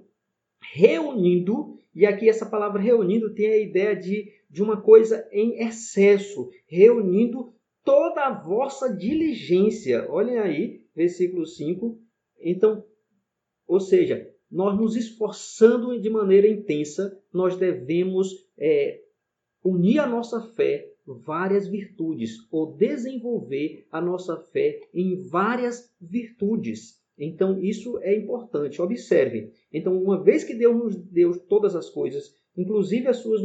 reunindo, 0.74 1.78
e 1.94 2.04
aqui 2.04 2.28
essa 2.28 2.44
palavra 2.44 2.82
reunindo 2.82 3.32
tem 3.32 3.46
a 3.46 3.58
ideia 3.58 3.94
de, 3.94 4.28
de 4.50 4.62
uma 4.62 4.82
coisa 4.82 5.26
em 5.30 5.62
excesso, 5.62 6.50
reunindo 6.66 7.54
toda 7.84 8.26
a 8.26 8.42
vossa 8.42 8.92
diligência. 8.92 10.10
Olhem 10.10 10.38
aí, 10.38 10.80
versículo 10.94 11.46
5. 11.46 11.96
Então, 12.40 12.84
ou 13.66 13.78
seja, 13.78 14.28
nós 14.50 14.76
nos 14.76 14.96
esforçando 14.96 15.98
de 16.00 16.10
maneira 16.10 16.48
intensa, 16.48 17.16
nós 17.32 17.56
devemos 17.56 18.34
é, 18.58 19.00
unir 19.62 19.98
a 19.98 20.06
nossa 20.06 20.40
fé 20.40 20.90
várias 21.06 21.66
virtudes 21.66 22.46
ou 22.50 22.72
desenvolver 22.72 23.86
a 23.90 24.00
nossa 24.00 24.36
fé 24.36 24.80
em 24.94 25.16
várias 25.28 25.92
virtudes. 26.00 27.00
Então 27.18 27.60
isso 27.62 27.98
é 27.98 28.16
importante. 28.16 28.80
Observe. 28.80 29.52
Então 29.72 30.00
uma 30.00 30.22
vez 30.22 30.44
que 30.44 30.54
Deus 30.54 30.76
nos 30.76 30.96
deu 30.96 31.38
todas 31.38 31.74
as 31.76 31.90
coisas, 31.90 32.34
inclusive 32.56 33.08
as 33.08 33.18
suas, 33.18 33.42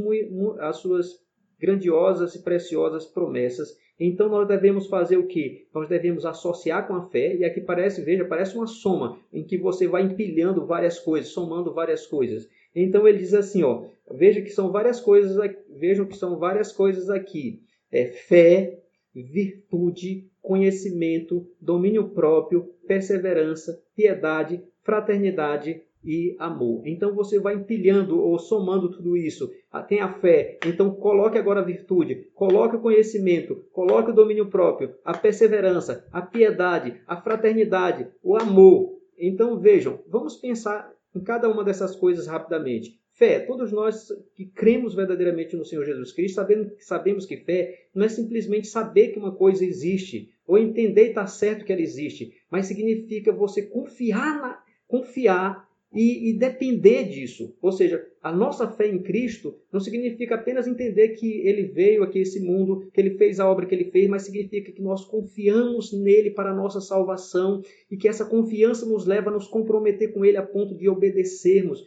as 0.60 0.78
suas 0.78 1.25
grandiosas 1.60 2.36
e 2.36 2.44
preciosas 2.44 3.06
promessas, 3.06 3.78
então 4.00 4.28
nós 4.28 4.48
devemos 4.48 4.88
fazer 4.88 5.18
o 5.18 5.28
que? 5.28 5.68
Nós 5.74 5.88
devemos 5.88 6.26
associar 6.26 6.86
com 6.86 6.96
a 6.96 7.08
fé, 7.08 7.36
e 7.36 7.46
aqui 7.46 7.62
parece, 7.62 8.02
veja, 8.02 8.26
parece 8.26 8.56
uma 8.56 8.68
soma, 8.68 9.18
em 9.32 9.44
que 9.44 9.58
você 9.58 9.88
vai 9.88 10.04
empilhando 10.04 10.66
várias 10.66 11.00
coisas, 11.00 11.32
somando 11.32 11.74
várias 11.74 12.06
coisas. 12.06 12.50
Então 12.76 13.08
ele 13.08 13.20
diz 13.20 13.34
assim, 13.34 13.64
ó, 13.64 13.86
veja 14.12 14.42
que 14.42 14.50
são 14.50 14.72
várias 14.72 15.00
coisas, 15.00 15.38
vejam 15.70 16.06
que 16.06 16.18
são 16.18 16.38
várias 16.38 16.74
coisas 16.74 17.10
aqui. 17.10 17.62
É 17.90 18.08
fé, 18.08 18.80
virtude, 19.14 20.30
conhecimento, 20.42 21.48
domínio 21.62 22.10
próprio, 22.10 22.70
perseverança, 22.86 23.82
piedade, 23.96 24.62
fraternidade, 24.84 25.82
e 26.06 26.36
amor. 26.38 26.84
Então 26.86 27.14
você 27.16 27.40
vai 27.40 27.56
empilhando 27.56 28.22
ou 28.22 28.38
somando 28.38 28.92
tudo 28.92 29.18
isso. 29.18 29.52
Ah, 29.72 29.82
tem 29.82 30.00
a 30.00 30.14
fé, 30.20 30.60
então 30.66 30.92
coloque 30.92 31.38
agora 31.38 31.62
a 31.62 31.66
virtude, 31.66 32.30
coloque 32.36 32.76
o 32.76 32.82
conhecimento, 32.82 33.66
coloque 33.74 34.12
o 34.12 34.16
domínio 34.16 34.48
próprio, 34.50 34.94
a 35.04 35.18
perseverança, 35.18 36.08
a 36.12 36.22
piedade, 36.22 37.02
a 37.08 37.20
fraternidade, 37.20 38.08
o 38.24 38.38
amor. 38.38 39.00
Então 39.18 39.60
vejam, 39.60 40.00
vamos 40.08 40.36
pensar 40.36 40.94
em 41.16 41.22
cada 41.22 41.50
uma 41.50 41.64
dessas 41.64 41.96
coisas 41.96 42.28
rapidamente. 42.28 43.00
Fé, 43.14 43.40
todos 43.40 43.72
nós 43.72 44.10
que 44.36 44.46
cremos 44.46 44.94
verdadeiramente 44.94 45.56
no 45.56 45.64
Senhor 45.64 45.86
Jesus 45.86 46.12
Cristo, 46.12 46.36
sabemos, 46.36 46.74
sabemos 46.80 47.26
que 47.26 47.38
fé 47.38 47.88
não 47.96 48.06
é 48.06 48.10
simplesmente 48.10 48.68
saber 48.68 49.14
que 49.14 49.20
uma 49.20 49.32
coisa 49.32 49.64
existe, 49.64 50.34
ou 50.46 50.58
entender 50.58 51.06
e 51.06 51.10
estar 51.10 51.26
certo 51.28 51.64
que 51.64 51.72
ela 51.72 51.82
existe, 51.82 52.34
mas 52.52 52.66
significa 52.66 53.32
você 53.32 53.62
confiar, 53.64 54.42
na, 54.42 54.62
confiar 54.86 55.65
e, 55.96 56.30
e, 56.30 56.34
depender 56.34 57.06
disso. 57.06 57.56
Ou 57.62 57.72
seja, 57.72 58.06
a 58.22 58.32
nossa 58.32 58.68
fé 58.68 58.88
em 58.88 59.02
Cristo 59.02 59.56
não 59.72 59.80
significa 59.80 60.36
apenas 60.36 60.68
entender 60.68 61.10
que 61.10 61.48
Ele 61.48 61.64
veio 61.64 62.04
aqui 62.04 62.20
a 62.20 62.22
esse 62.22 62.42
mundo, 62.42 62.90
que 62.94 63.00
Ele 63.00 63.12
fez 63.12 63.40
a 63.40 63.50
obra 63.50 63.66
que 63.66 63.74
Ele 63.74 63.92
fez, 63.92 64.10
mas 64.10 64.24
significa 64.24 64.74
que 64.74 64.82
nós 64.82 65.06
confiamos 65.06 65.94
nele 65.94 66.32
para 66.32 66.52
a 66.52 66.56
nossa 66.56 66.82
salvação 66.82 67.62
e 67.90 67.96
que 67.96 68.10
essa 68.10 68.26
confiança 68.26 68.86
nos 68.86 69.06
leva 69.06 69.30
a 69.30 69.34
nos 69.34 69.48
comprometer 69.48 70.14
com 70.14 70.26
Ele 70.26 70.38
a 70.38 70.44
ponto 70.44 70.76
de 70.76 70.90
obedecermos. 70.90 71.86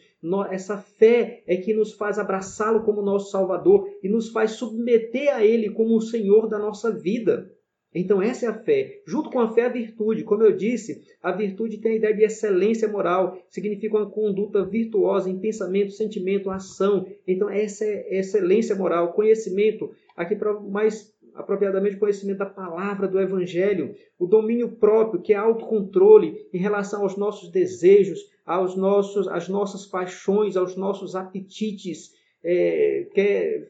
Essa 0.51 0.79
fé 0.79 1.42
é 1.47 1.57
que 1.57 1.75
nos 1.75 1.92
faz 1.92 2.18
abraçá-lo 2.18 2.83
como 2.83 3.03
nosso 3.03 3.31
Salvador 3.31 3.87
e 4.03 4.09
nos 4.09 4.31
faz 4.31 4.53
submeter 4.53 5.35
a 5.35 5.44
Ele 5.44 5.71
como 5.71 5.94
o 5.94 6.01
Senhor 6.01 6.49
da 6.49 6.59
nossa 6.59 6.90
vida. 6.90 7.53
Então, 7.94 8.20
essa 8.20 8.46
é 8.46 8.48
a 8.48 8.55
fé. 8.55 9.01
Junto 9.07 9.31
com 9.31 9.40
a 9.40 9.53
fé, 9.53 9.66
a 9.66 9.68
virtude. 9.68 10.24
Como 10.24 10.42
eu 10.42 10.55
disse, 10.55 11.03
a 11.22 11.33
virtude 11.33 11.79
tem 11.79 11.92
a 11.92 11.96
ideia 11.96 12.14
de 12.14 12.24
excelência 12.24 12.87
moral, 12.87 13.38
significa 13.48 13.96
uma 13.96 14.11
conduta 14.11 14.64
virtuosa 14.64 15.31
em 15.31 15.38
pensamento, 15.38 15.92
sentimento, 15.92 16.51
ação. 16.51 17.07
Então, 17.27 17.48
essa 17.48 17.85
é 17.85 18.18
excelência 18.18 18.74
moral, 18.74 19.12
conhecimento, 19.12 19.90
aqui 20.16 20.37
mais 20.70 21.12
apropriadamente 21.35 21.96
conhecimento 21.96 22.38
da 22.38 22.46
palavra 22.46 23.07
do 23.07 23.20
evangelho, 23.20 23.94
o 24.18 24.27
domínio 24.27 24.72
próprio, 24.72 25.22
que 25.22 25.33
é 25.33 25.37
autocontrole 25.37 26.48
em 26.53 26.59
relação 26.59 27.03
aos 27.03 27.16
nossos 27.16 27.51
desejos, 27.51 28.29
aos 28.44 28.74
nossos, 28.77 29.29
às 29.29 29.48
nossas 29.48 29.87
paixões, 29.87 30.57
aos 30.57 30.74
nossos 30.77 31.14
apetites, 31.14 32.12
é, 32.42 33.07
quer 33.14 33.22
é, 33.24 33.68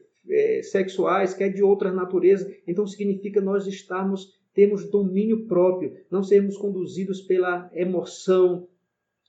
sexuais, 0.63 1.33
quer 1.33 1.49
de 1.49 1.63
outras 1.63 1.93
naturezas. 1.93 2.53
Então 2.67 2.85
significa 2.85 3.41
nós 3.41 3.67
estarmos, 3.67 4.39
termos 4.53 4.89
domínio 4.89 5.47
próprio, 5.47 5.97
não 6.09 6.23
sermos 6.23 6.57
conduzidos 6.57 7.21
pela 7.21 7.69
emoção 7.73 8.67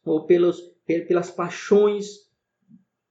ou 0.04 0.26
pelos, 0.26 0.60
pelas 0.86 1.30
paixões 1.30 2.28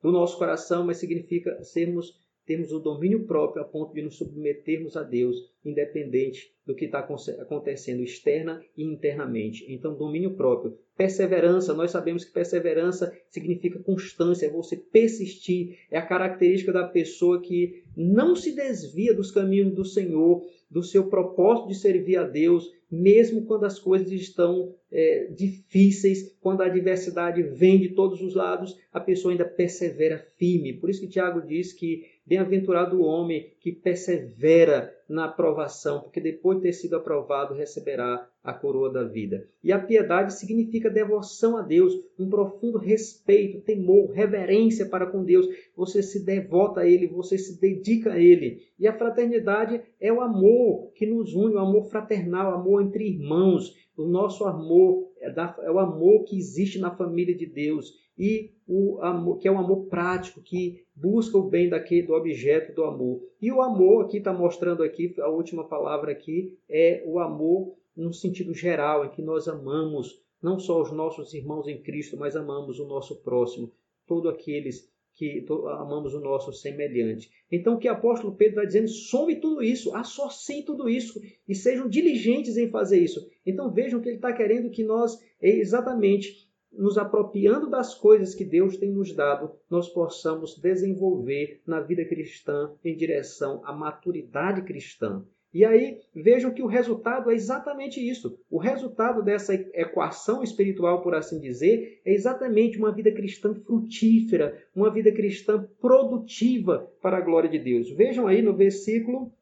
do 0.02 0.12
nosso 0.12 0.38
coração, 0.38 0.86
mas 0.86 0.98
significa 0.98 1.64
sermos 1.64 2.20
temos 2.50 2.72
o 2.72 2.80
domínio 2.80 3.28
próprio 3.28 3.62
a 3.62 3.66
ponto 3.66 3.94
de 3.94 4.02
nos 4.02 4.16
submetermos 4.16 4.98
a 4.98 5.04
Deus, 5.04 5.38
independente 5.64 6.52
do 6.66 6.74
que 6.74 6.86
está 6.86 6.98
acontecendo 6.98 8.02
externa 8.02 8.60
e 8.76 8.84
internamente. 8.84 9.72
Então, 9.72 9.96
domínio 9.96 10.32
próprio. 10.32 10.76
Perseverança, 10.98 11.76
nós 11.76 11.92
sabemos 11.92 12.26
que 12.26 12.34
perseverança 12.34 13.16
significa 13.30 13.78
constância, 13.78 14.48
é 14.48 14.50
você 14.50 14.76
persistir, 14.76 15.78
é 15.92 16.00
a 16.00 16.06
característica 16.06 16.74
da 16.74 16.88
pessoa 16.88 17.40
que 17.40 17.84
não 17.96 18.36
se 18.36 18.56
desvia 18.56 19.14
dos 19.14 19.30
caminhos 19.30 19.72
do 19.76 19.86
Senhor, 19.86 20.44
do 20.72 20.82
seu 20.82 21.08
propósito 21.08 21.68
de 21.68 21.76
servir 21.76 22.18
a 22.18 22.24
Deus, 22.24 22.74
mesmo 22.92 23.46
quando 23.46 23.66
as 23.66 23.78
coisas 23.78 24.12
estão 24.12 24.74
é, 24.92 25.28
difíceis, 25.36 26.36
quando 26.42 26.62
a 26.62 26.66
adversidade 26.66 27.44
vem 27.44 27.80
de 27.80 27.90
todos 27.90 28.22
os 28.22 28.34
lados, 28.34 28.76
a 28.92 29.00
pessoa 29.00 29.32
ainda 29.32 29.46
persevera 29.46 30.26
firme. 30.38 30.74
Por 30.74 30.90
isso 30.90 31.02
que 31.02 31.08
Tiago 31.08 31.46
diz 31.46 31.72
que 31.74 32.04
bem-aventurado 32.30 33.02
o 33.02 33.04
homem 33.04 33.52
que 33.60 33.72
persevera 33.72 34.96
na 35.10 35.26
aprovação, 35.26 36.02
porque 36.02 36.22
depois 36.22 36.58
de 36.58 36.66
ter 36.66 36.74
sido 36.74 36.96
aprovado 36.96 37.56
receberá 37.56 38.30
a 38.44 38.54
coroa 38.54 38.94
da 38.94 39.04
vida. 39.04 39.48
E 39.64 39.72
a 39.72 39.80
piedade 39.80 40.36
significa 40.36 40.92
devoção 40.92 41.58
a 41.58 41.64
Deus, 41.64 42.00
um 42.18 42.30
profundo 42.30 42.78
respeito, 42.78 43.62
temor, 43.62 44.12
reverência 44.12 44.86
para 44.86 45.08
com 45.08 45.24
Deus. 45.24 45.48
Você 45.76 46.04
se 46.04 46.24
devota 46.24 46.82
a 46.82 46.88
Ele, 46.88 47.08
você 47.08 47.36
se 47.40 47.60
dedica 47.60 48.14
a 48.14 48.20
Ele. 48.20 48.62
E 48.78 48.88
a 48.88 48.96
fraternidade 48.96 49.82
é 50.00 50.14
o 50.14 50.22
amor 50.22 50.92
que 50.94 51.08
nos 51.08 51.34
une, 51.34 51.56
o 51.56 51.60
amor 51.60 51.90
fraternal, 51.90 52.52
o 52.52 52.56
amor 52.56 52.84
entre 52.84 53.10
irmãos. 53.10 53.74
O 53.98 54.06
nosso 54.06 54.46
amor 54.46 55.09
é, 55.22 55.30
da, 55.32 55.56
é 55.62 55.72
o 55.72 55.80
amor 55.80 56.24
que 56.24 56.38
existe 56.38 56.80
na 56.80 56.96
família 56.96 57.36
de 57.36 57.46
Deus 57.46 57.94
e 58.18 58.52
o 58.68 59.02
amor, 59.02 59.38
que 59.38 59.48
é 59.48 59.52
um 59.52 59.60
amor 59.60 59.86
prático, 59.86 60.42
que 60.42 60.84
busca 60.94 61.38
o 61.38 61.50
bem 61.50 61.70
daquele, 61.70 62.08
do 62.08 62.14
objeto 62.14 62.74
do 62.74 62.84
amor. 62.84 63.22
E 63.42 63.52
o 63.52 63.62
amor, 63.62 64.06
aqui 64.06 64.18
está 64.18 64.34
mostrando 64.34 64.84
aqui, 64.84 65.16
a 65.20 65.30
última 65.30 65.64
palavra 65.64 66.12
aqui, 66.12 66.58
é 66.70 67.02
o 67.06 67.20
amor 67.20 67.76
no 67.96 68.14
sentido 68.14 68.54
geral, 68.54 69.06
em 69.06 69.10
que 69.10 69.22
nós 69.22 69.48
amamos 69.48 70.22
não 70.42 70.60
só 70.60 70.82
os 70.82 70.92
nossos 70.92 71.34
irmãos 71.34 71.68
em 71.68 71.82
Cristo, 71.82 72.18
mas 72.18 72.36
amamos 72.36 72.80
o 72.80 72.88
nosso 72.88 73.16
próximo, 73.22 73.72
todos 74.06 74.32
aqueles 74.32 74.90
que 75.20 75.46
amamos 75.78 76.14
o 76.14 76.22
nosso 76.22 76.54
semelhante. 76.54 77.30
Então, 77.52 77.74
o 77.74 77.78
que 77.78 77.90
o 77.90 77.92
apóstolo 77.92 78.34
Pedro 78.34 78.62
está 78.62 78.66
dizendo, 78.66 78.88
some 78.88 79.36
tudo 79.36 79.62
isso, 79.62 79.94
associem 79.94 80.64
tudo 80.64 80.88
isso 80.88 81.22
e 81.46 81.54
sejam 81.54 81.90
diligentes 81.90 82.56
em 82.56 82.70
fazer 82.70 83.00
isso. 83.00 83.30
Então, 83.46 83.70
vejam 83.70 84.00
que 84.00 84.08
ele 84.08 84.16
está 84.16 84.32
querendo 84.32 84.70
que 84.70 84.82
nós, 84.82 85.20
exatamente, 85.42 86.48
nos 86.72 86.98
apropriando 86.98 87.70
das 87.70 87.94
coisas 87.94 88.34
que 88.34 88.46
Deus 88.46 88.78
tem 88.78 88.94
nos 88.94 89.14
dado, 89.14 89.52
nós 89.70 89.90
possamos 89.90 90.58
desenvolver 90.58 91.60
na 91.68 91.82
vida 91.82 92.06
cristã 92.06 92.72
em 92.82 92.96
direção 92.96 93.62
à 93.66 93.74
maturidade 93.74 94.62
cristã. 94.62 95.26
E 95.52 95.66
aí 95.66 96.00
vejam 96.14 96.54
que 96.54 96.62
o 96.62 96.68
resultado 96.68 97.32
é 97.32 97.34
exatamente 97.34 98.00
isso. 98.00 98.40
O 98.50 98.60
resultado 98.60 99.24
dessa 99.24 99.54
equação 99.54 100.44
espiritual, 100.44 101.02
por 101.02 101.16
assim 101.16 101.40
dizer, 101.40 102.02
é 102.06 102.14
exatamente 102.14 102.78
uma 102.78 102.92
vida 102.92 103.12
cristã 103.12 103.56
frutífera, 103.56 104.64
uma 104.76 104.92
vida 104.94 105.12
cristã 105.12 105.68
produtiva 105.82 106.92
para 107.02 107.18
a 107.18 107.22
glória 107.22 107.50
de 107.50 107.58
Deus. 107.58 107.90
Vejam 107.92 108.28
aí 108.28 108.42
no 108.42 108.56
versículo 108.56 109.34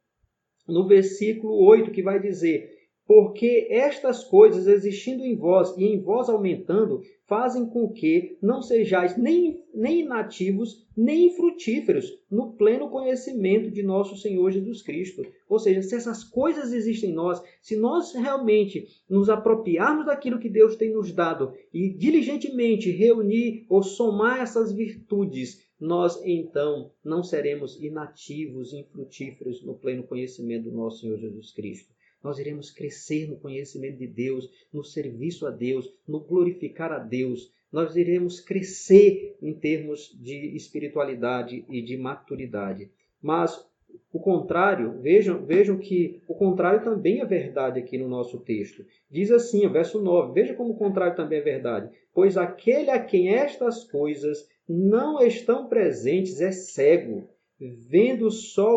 no 0.68 0.86
versículo 0.86 1.54
8 1.66 1.92
que 1.92 2.04
vai 2.04 2.20
dizer: 2.20 2.77
porque 3.08 3.68
estas 3.70 4.22
coisas 4.26 4.68
existindo 4.68 5.24
em 5.24 5.34
vós 5.34 5.74
e 5.78 5.86
em 5.86 6.02
vós 6.02 6.28
aumentando, 6.28 7.02
fazem 7.26 7.66
com 7.66 7.90
que 7.90 8.38
não 8.42 8.62
sejais 8.62 9.18
nem, 9.18 9.64
nem 9.74 10.02
inativos, 10.02 10.86
nem 10.96 11.34
frutíferos 11.34 12.12
no 12.30 12.52
pleno 12.54 12.90
conhecimento 12.90 13.72
de 13.72 13.82
nosso 13.82 14.18
Senhor 14.18 14.52
Jesus 14.52 14.82
Cristo. 14.82 15.26
Ou 15.48 15.58
seja, 15.58 15.82
se 15.82 15.96
essas 15.96 16.24
coisas 16.26 16.74
existem 16.74 17.12
em 17.12 17.14
nós, 17.14 17.42
se 17.62 17.78
nós 17.78 18.14
realmente 18.14 18.86
nos 19.10 19.30
apropriarmos 19.30 20.06
daquilo 20.06 20.40
que 20.40 20.50
Deus 20.50 20.76
tem 20.76 20.92
nos 20.92 21.14
dado 21.14 21.54
e 21.74 21.90
diligentemente 21.90 22.92
reunir 22.92 23.66
ou 23.70 23.82
somar 23.82 24.42
essas 24.42 24.74
virtudes, 24.74 25.66
nós 25.80 26.22
então 26.26 26.92
não 27.04 27.24
seremos 27.24 27.82
inativos, 27.82 28.74
infrutíferos 28.74 29.64
no 29.64 29.76
pleno 29.76 30.04
conhecimento 30.04 30.70
do 30.70 30.76
nosso 30.76 31.02
Senhor 31.02 31.18
Jesus 31.18 31.52
Cristo 31.52 31.97
nós 32.28 32.40
iremos 32.40 32.70
crescer 32.70 33.30
no 33.30 33.38
conhecimento 33.38 34.00
de 34.00 34.06
Deus, 34.06 34.52
no 34.74 34.84
serviço 34.84 35.48
a 35.48 35.50
Deus, 35.50 35.90
no 36.06 36.20
glorificar 36.20 36.92
a 36.92 37.00
Deus. 37.00 37.54
Nós 37.72 37.96
iremos 37.96 38.42
crescer 38.42 39.38
em 39.42 39.54
termos 39.54 40.14
de 40.22 40.54
espiritualidade 40.54 41.64
e 41.70 41.82
de 41.82 41.96
maturidade. 41.96 42.92
Mas 43.22 43.66
o 44.12 44.20
contrário, 44.20 45.00
vejam, 45.00 45.46
vejam 45.46 45.78
que 45.78 46.22
o 46.28 46.36
contrário 46.36 46.84
também 46.84 47.22
é 47.22 47.26
verdade 47.26 47.80
aqui 47.80 47.98
no 47.98 48.10
nosso 48.10 48.40
texto. 48.40 48.86
Diz 49.10 49.32
assim, 49.32 49.66
verso 49.70 50.02
9, 50.02 50.34
veja 50.34 50.54
como 50.54 50.74
o 50.74 50.78
contrário 50.78 51.16
também 51.16 51.40
é 51.40 51.44
verdade. 51.44 51.96
Pois 52.14 52.36
aquele 52.36 52.92
a 52.92 53.02
quem 53.02 53.34
estas 53.34 53.86
coisas 53.86 54.50
não 54.68 55.26
estão 55.26 55.70
presentes 55.70 56.42
é 56.42 56.52
cego, 56.52 57.30
vendo 57.60 58.28
o 58.28 58.32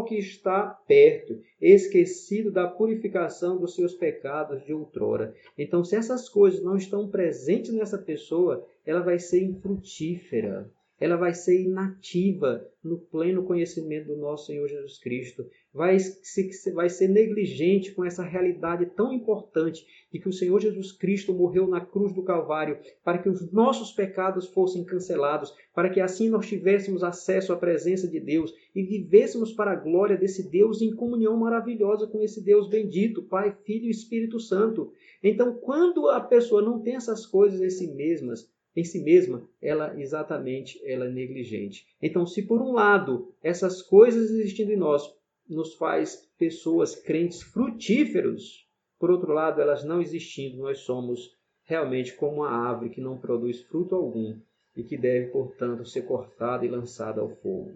que 0.05 0.16
está 0.16 0.66
perto, 0.87 1.38
esquecido 1.61 2.51
da 2.51 2.66
purificação 2.66 3.59
dos 3.59 3.75
seus 3.75 3.95
pecados 3.95 4.64
de 4.64 4.73
outrora. 4.73 5.35
Então, 5.57 5.85
se 5.85 5.97
essas 5.97 6.29
coisas 6.29 6.62
não 6.62 6.77
estão 6.77 7.09
presentes 7.09 7.75
nessa 7.75 7.99
pessoa, 7.99 8.66
ela 8.87 9.01
vai 9.01 9.19
ser 9.19 9.43
infrutífera, 9.43 10.71
ela 11.01 11.17
vai 11.17 11.33
ser 11.35 11.61
inativa 11.63 12.65
no 12.85 12.99
pleno 12.99 13.43
conhecimento 13.43 14.09
do 14.09 14.17
nosso 14.17 14.47
Senhor 14.47 14.69
Jesus 14.69 14.99
Cristo 14.99 15.47
vai, 15.73 15.99
se, 15.99 16.73
vai 16.73 16.89
ser 16.89 17.09
negligente 17.09 17.93
com 17.93 18.05
essa 18.05 18.23
realidade 18.23 18.87
tão 18.87 19.13
importante 19.13 19.87
de 20.13 20.19
que 20.19 20.29
o 20.29 20.33
Senhor 20.33 20.61
Jesus 20.61 20.93
Cristo 20.93 21.33
morreu 21.33 21.67
na 21.67 21.81
cruz 21.81 22.13
do 22.13 22.23
Calvário 22.23 22.79
para 23.05 23.19
que 23.19 23.29
os 23.29 23.53
nossos 23.53 23.93
pecados 23.93 24.49
fossem 24.49 24.85
cancelados, 24.85 25.55
para 25.75 25.89
que 25.89 26.01
assim 26.01 26.29
nós 26.29 26.47
tivéssemos 26.47 27.05
acesso 27.05 27.53
à 27.53 27.57
presença 27.57 28.09
de 28.09 28.19
Deus 28.19 28.53
e 28.75 28.83
vivêssemos 28.83 29.53
para 29.53 29.73
a 29.73 29.77
glória 29.77 30.17
desse 30.17 30.51
Deus 30.51 30.83
em 30.83 30.95
comunhão 30.95 31.37
maravilhosa 31.37 32.07
com 32.07 32.21
esse 32.21 32.43
Deus 32.43 32.69
bendito, 32.69 33.23
Pai, 33.23 33.57
Filho 33.65 33.87
e 33.87 33.91
Espírito 33.91 34.41
Santo. 34.41 34.93
Então, 35.23 35.55
quando 35.55 36.09
a 36.09 36.21
pessoa 36.21 36.63
não 36.63 36.81
tem 36.81 36.97
essas 36.97 37.25
coisas 37.25 37.61
em 37.61 37.71
si 37.71 37.95
mesmas, 37.95 38.51
em 38.76 38.85
si 38.85 39.02
mesma, 39.02 39.48
ela 39.61 40.00
exatamente 40.00 40.80
ela 40.85 41.06
é 41.06 41.11
negligente. 41.11 41.87
Então, 42.00 42.24
se 42.24 42.42
por 42.42 42.61
um 42.61 42.72
lado 42.72 43.35
essas 43.42 43.83
coisas 43.83 44.30
existindo 44.30 44.72
em 44.72 44.76
nós 44.76 45.02
nos 45.50 45.74
faz 45.74 46.30
pessoas 46.38 46.94
crentes 46.94 47.42
frutíferos. 47.42 48.66
Por 48.98 49.11
outro 49.11 49.33
lado, 49.33 49.61
elas 49.61 49.85
não 49.85 50.00
existindo, 50.00 50.59
nós 50.59 50.78
somos 50.80 51.37
realmente 51.64 52.14
como 52.14 52.37
uma 52.37 52.50
árvore 52.50 52.90
que 52.90 53.00
não 53.00 53.18
produz 53.18 53.61
fruto 53.62 53.94
algum 53.94 54.38
e 54.76 54.85
que 54.85 54.96
deve, 54.96 55.33
portanto, 55.33 55.85
ser 55.85 56.02
cortada 56.02 56.64
e 56.64 56.68
lançada 56.68 57.20
ao 57.20 57.28
fogo. 57.28 57.72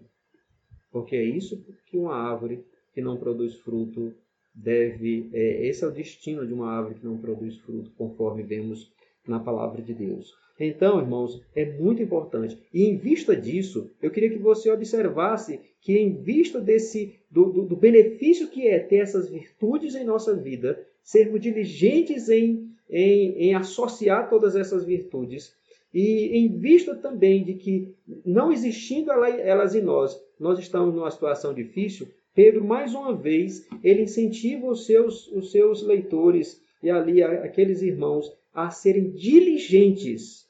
Porque 0.92 1.16
é 1.16 1.24
isso 1.24 1.64
que 1.87 1.98
uma 1.98 2.14
árvore 2.14 2.64
que 2.92 3.00
não 3.00 3.16
produz 3.16 3.57
fruto 3.57 4.14
deve. 4.54 5.28
É, 5.33 5.66
esse 5.66 5.85
é 5.85 5.88
o 5.88 5.92
destino 5.92 6.46
de 6.46 6.52
uma 6.52 6.70
árvore 6.70 7.00
que 7.00 7.04
não 7.04 7.18
produz 7.18 7.59
fruto, 7.59 7.90
conforme 7.96 8.44
vemos 8.44 8.92
na 9.26 9.40
palavra 9.40 9.83
de 9.83 9.92
Deus. 9.92 10.33
Então, 10.59 11.01
irmãos, 11.01 11.43
é 11.55 11.64
muito 11.64 12.01
importante. 12.01 12.57
E 12.73 12.85
em 12.85 12.97
vista 12.97 13.35
disso, 13.35 13.90
eu 14.01 14.11
queria 14.11 14.31
que 14.31 14.38
você 14.38 14.71
observasse 14.71 15.61
que, 15.81 15.99
em 15.99 16.14
vista 16.23 16.61
desse 16.61 17.19
do, 17.31 17.47
do, 17.47 17.62
do 17.62 17.77
benefício 17.77 18.49
que 18.49 18.69
é 18.69 18.79
ter 18.79 18.97
essas 18.97 19.29
virtudes 19.29 19.95
em 19.97 20.05
nossa 20.05 20.35
vida, 20.35 20.87
sermos 21.03 21.40
diligentes 21.40 22.29
em, 22.29 22.71
em, 22.88 23.33
em 23.37 23.55
associar 23.55 24.31
todas 24.31 24.55
essas 24.55 24.85
virtudes, 24.85 25.53
e 25.93 26.38
em 26.38 26.49
vista 26.59 26.95
também 26.95 27.45
de 27.45 27.55
que, 27.55 27.95
não 28.25 28.53
existindo 28.53 29.12
elas 29.12 29.75
em 29.75 29.83
nós, 29.83 30.21
nós 30.38 30.59
estamos 30.59 30.95
numa 30.95 31.11
situação 31.11 31.53
difícil, 31.53 32.09
Pedro, 32.35 32.64
mais 32.64 32.95
uma 32.95 33.14
vez, 33.14 33.64
ele 33.83 34.03
incentiva 34.03 34.67
os 34.67 34.87
seus, 34.87 35.29
os 35.29 35.53
seus 35.53 35.83
leitores 35.83 36.61
e 36.83 36.90
ali 36.90 37.23
aqueles 37.23 37.81
irmãos 37.81 38.33
a 38.53 38.71
serem 38.71 39.11
diligentes 39.11 40.43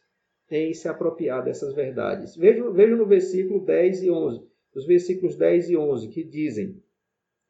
em 0.51 0.73
se 0.75 0.89
apropriar 0.89 1.45
dessas 1.45 1.75
verdades. 1.75 2.37
Vejam, 2.37 2.73
vejam 2.73 2.99
no 2.99 3.07
versículo 3.07 3.65
10 3.65 4.03
e 4.03 4.11
11, 4.11 4.43
os 4.75 4.87
versículos 4.87 5.37
10 5.37 5.71
e 5.71 5.77
11, 5.77 6.09
que 6.09 6.25
dizem: 6.25 6.83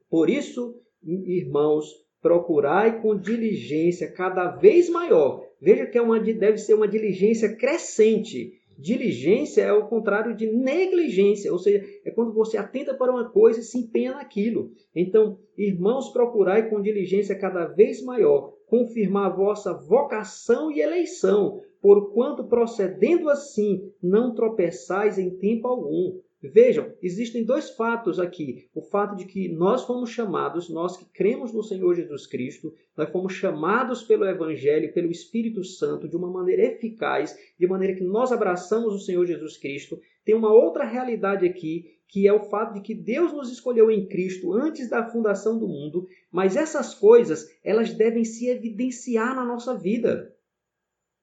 Por 0.08 0.30
isso, 0.30 0.80
irmãos, 1.02 2.04
procurai 2.20 3.02
com 3.02 3.18
diligência 3.18 4.10
cada 4.10 4.48
vez 4.48 4.88
maior. 4.88 5.46
Veja 5.60 5.86
que 5.86 5.98
é 5.98 6.02
uma, 6.02 6.18
deve 6.18 6.58
ser 6.58 6.74
uma 6.74 6.88
diligência 6.88 7.54
crescente 7.56 8.52
Diligência 8.78 9.62
é 9.62 9.72
o 9.72 9.86
contrário 9.86 10.36
de 10.36 10.46
negligência, 10.46 11.52
ou 11.52 11.58
seja, 11.58 11.84
é 12.04 12.10
quando 12.10 12.32
você 12.32 12.56
atenta 12.56 12.94
para 12.94 13.12
uma 13.12 13.30
coisa 13.30 13.60
e 13.60 13.62
se 13.62 13.78
empenha 13.78 14.12
naquilo. 14.12 14.72
Então, 14.94 15.38
irmãos, 15.56 16.12
procurai 16.12 16.68
com 16.68 16.82
diligência 16.82 17.38
cada 17.38 17.66
vez 17.66 18.02
maior 18.02 18.52
confirmar 18.66 19.26
a 19.26 19.34
vossa 19.34 19.72
vocação 19.72 20.70
e 20.70 20.80
eleição, 20.80 21.60
porquanto 21.80 22.48
procedendo 22.48 23.28
assim 23.28 23.92
não 24.02 24.34
tropeçais 24.34 25.18
em 25.18 25.30
tempo 25.30 25.68
algum. 25.68 26.18
Vejam, 26.50 26.92
existem 27.02 27.44
dois 27.44 27.70
fatos 27.70 28.20
aqui. 28.20 28.68
O 28.74 28.82
fato 28.82 29.16
de 29.16 29.24
que 29.24 29.48
nós 29.48 29.84
fomos 29.84 30.10
chamados, 30.10 30.68
nós 30.68 30.96
que 30.96 31.06
cremos 31.06 31.52
no 31.52 31.62
Senhor 31.62 31.94
Jesus 31.94 32.26
Cristo, 32.26 32.74
nós 32.96 33.08
fomos 33.10 33.32
chamados 33.32 34.02
pelo 34.02 34.26
Evangelho, 34.26 34.92
pelo 34.92 35.10
Espírito 35.10 35.64
Santo, 35.64 36.08
de 36.08 36.16
uma 36.16 36.30
maneira 36.30 36.66
eficaz, 36.66 37.34
de 37.58 37.66
maneira 37.66 37.94
que 37.94 38.04
nós 38.04 38.30
abraçamos 38.30 38.94
o 38.94 38.98
Senhor 38.98 39.24
Jesus 39.24 39.56
Cristo. 39.56 39.98
Tem 40.24 40.34
uma 40.34 40.52
outra 40.52 40.84
realidade 40.84 41.46
aqui, 41.46 41.94
que 42.08 42.28
é 42.28 42.32
o 42.32 42.44
fato 42.44 42.74
de 42.74 42.80
que 42.80 42.94
Deus 42.94 43.32
nos 43.32 43.50
escolheu 43.50 43.90
em 43.90 44.06
Cristo 44.06 44.52
antes 44.52 44.88
da 44.90 45.08
fundação 45.08 45.58
do 45.58 45.66
mundo, 45.66 46.06
mas 46.30 46.56
essas 46.56 46.94
coisas, 46.94 47.48
elas 47.64 47.94
devem 47.94 48.24
se 48.24 48.48
evidenciar 48.48 49.34
na 49.34 49.44
nossa 49.44 49.74
vida 49.74 50.33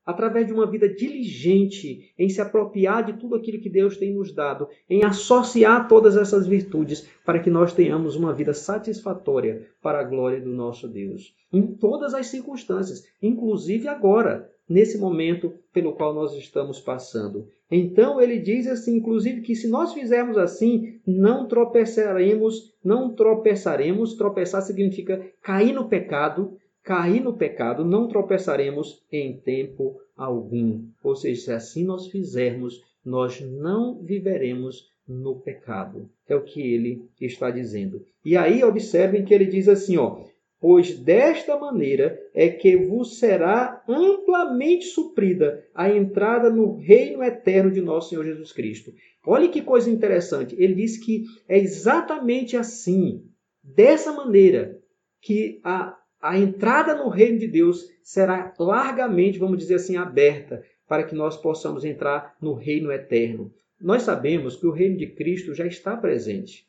através 0.06 0.48
de 0.48 0.54
uma 0.54 0.70
vida 0.70 0.90
diligente 0.90 2.12
em 2.18 2.30
se 2.30 2.42
apropriar 2.42 3.06
de 3.06 3.14
tudo 3.14 3.36
aquilo 3.36 3.62
que 3.62 3.70
Deus 3.70 3.98
tem 3.98 4.14
nos 4.14 4.34
dado, 4.34 4.68
em 4.90 5.04
associar 5.04 5.88
todas 5.88 6.18
essas 6.18 6.48
virtudes 6.48 7.08
para 7.26 7.40
que 7.40 7.50
nós 7.50 7.74
tenhamos 7.74 8.16
uma 8.16 8.34
vida 8.34 8.54
satisfatória 8.54 9.68
para 9.82 10.00
a 10.00 10.04
glória 10.04 10.42
do 10.42 10.52
nosso 10.52 10.88
Deus, 10.88 11.36
em 11.52 11.66
todas 11.68 12.14
as 12.14 12.28
circunstâncias, 12.28 13.06
inclusive 13.22 13.88
agora, 13.88 14.50
nesse 14.68 14.98
momento 14.98 15.54
pelo 15.74 15.94
qual 15.94 16.14
nós 16.14 16.34
estamos 16.34 16.80
passando. 16.80 17.48
Então 17.70 18.22
ele 18.22 18.40
diz 18.40 18.68
assim, 18.68 18.98
inclusive 18.98 19.42
que 19.42 19.56
se 19.56 19.68
nós 19.68 19.94
fizermos 19.94 20.38
assim, 20.38 21.00
não 21.06 21.48
tropeçaremos, 21.48 22.74
não 22.84 23.14
tropeçaremos, 23.14 24.14
tropeçar 24.16 24.62
significa 24.62 25.26
cair 25.42 25.74
no 25.74 25.88
pecado, 25.88 26.58
cair 26.84 27.22
no 27.22 27.38
pecado, 27.38 27.86
não 27.86 28.08
tropeçaremos 28.08 29.04
em 29.12 29.38
tempo 29.38 30.00
algum. 30.16 30.84
Ou 31.04 31.16
seja, 31.16 31.42
se 31.42 31.52
assim 31.52 31.86
nós 31.86 32.08
fizermos, 32.08 32.82
nós 33.06 33.42
não 33.42 34.02
viveremos 34.02 34.90
no 35.08 35.40
pecado. 35.40 36.10
É 36.28 36.36
o 36.36 36.44
que 36.44 36.62
ele 36.62 37.10
está 37.20 37.50
dizendo. 37.50 38.06
E 38.24 38.38
aí 38.38 38.64
observem 38.64 39.26
que 39.26 39.34
ele 39.34 39.46
diz 39.46 39.68
assim, 39.68 39.98
ó: 39.98 40.24
pois 40.60 40.98
desta 40.98 41.58
maneira 41.58 42.20
é 42.34 42.48
que 42.48 42.78
vos 42.78 43.18
será 43.18 43.84
amplamente 43.88 44.86
suprida 44.86 45.66
a 45.74 45.90
entrada 45.90 46.50
no 46.50 46.78
reino 46.78 47.24
eterno 47.24 47.72
de 47.72 47.82
nosso 47.82 48.10
Senhor 48.10 48.24
Jesus 48.24 48.54
Cristo. 48.54 48.94
Olha 49.26 49.50
que 49.50 49.62
coisa 49.62 49.90
interessante. 49.90 50.56
Ele 50.58 50.76
diz 50.76 50.98
que 50.98 51.26
é 51.50 51.58
exatamente 51.58 52.56
assim, 52.56 53.24
dessa 53.64 54.14
maneira, 54.14 54.80
que 55.22 55.60
a 55.64 55.98
a 56.22 56.38
entrada 56.38 56.96
no 56.96 57.10
reino 57.10 57.40
de 57.40 57.48
Deus 57.48 57.90
será 58.04 58.54
largamente, 58.60 59.40
vamos 59.40 59.58
dizer 59.58 59.76
assim, 59.76 59.98
aberta 59.98 60.64
para 60.88 61.04
que 61.04 61.16
nós 61.16 61.38
possamos 61.38 61.84
entrar 61.84 62.36
no 62.42 62.54
reino 62.54 62.92
eterno. 62.92 63.52
Nós 63.80 64.04
sabemos 64.04 64.56
que 64.56 64.68
o 64.68 64.72
reino 64.72 64.98
de 64.98 65.08
Cristo 65.08 65.56
já 65.56 65.66
está 65.66 65.98
presente. 65.98 66.68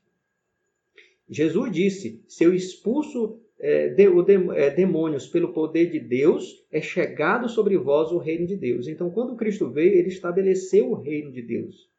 Jesus 1.28 1.70
disse: 1.70 2.22
se 2.26 2.44
eu 2.44 2.54
expulso 2.54 3.40
é, 3.58 3.88
de, 3.88 4.22
de, 4.24 4.50
é, 4.56 4.70
demônios 4.70 5.26
pelo 5.26 5.52
poder 5.52 5.90
de 5.90 6.00
Deus, 6.00 6.64
é 6.70 6.80
chegado 6.80 7.48
sobre 7.48 7.76
vós 7.76 8.10
o 8.10 8.18
reino 8.18 8.46
de 8.46 8.56
Deus. 8.56 8.88
Então, 8.88 9.10
quando 9.10 9.36
Cristo 9.36 9.70
veio, 9.70 9.94
ele 9.94 10.08
estabeleceu 10.08 10.90
o 10.90 11.00
reino 11.00 11.30
de 11.30 11.42
Deus. 11.42 11.90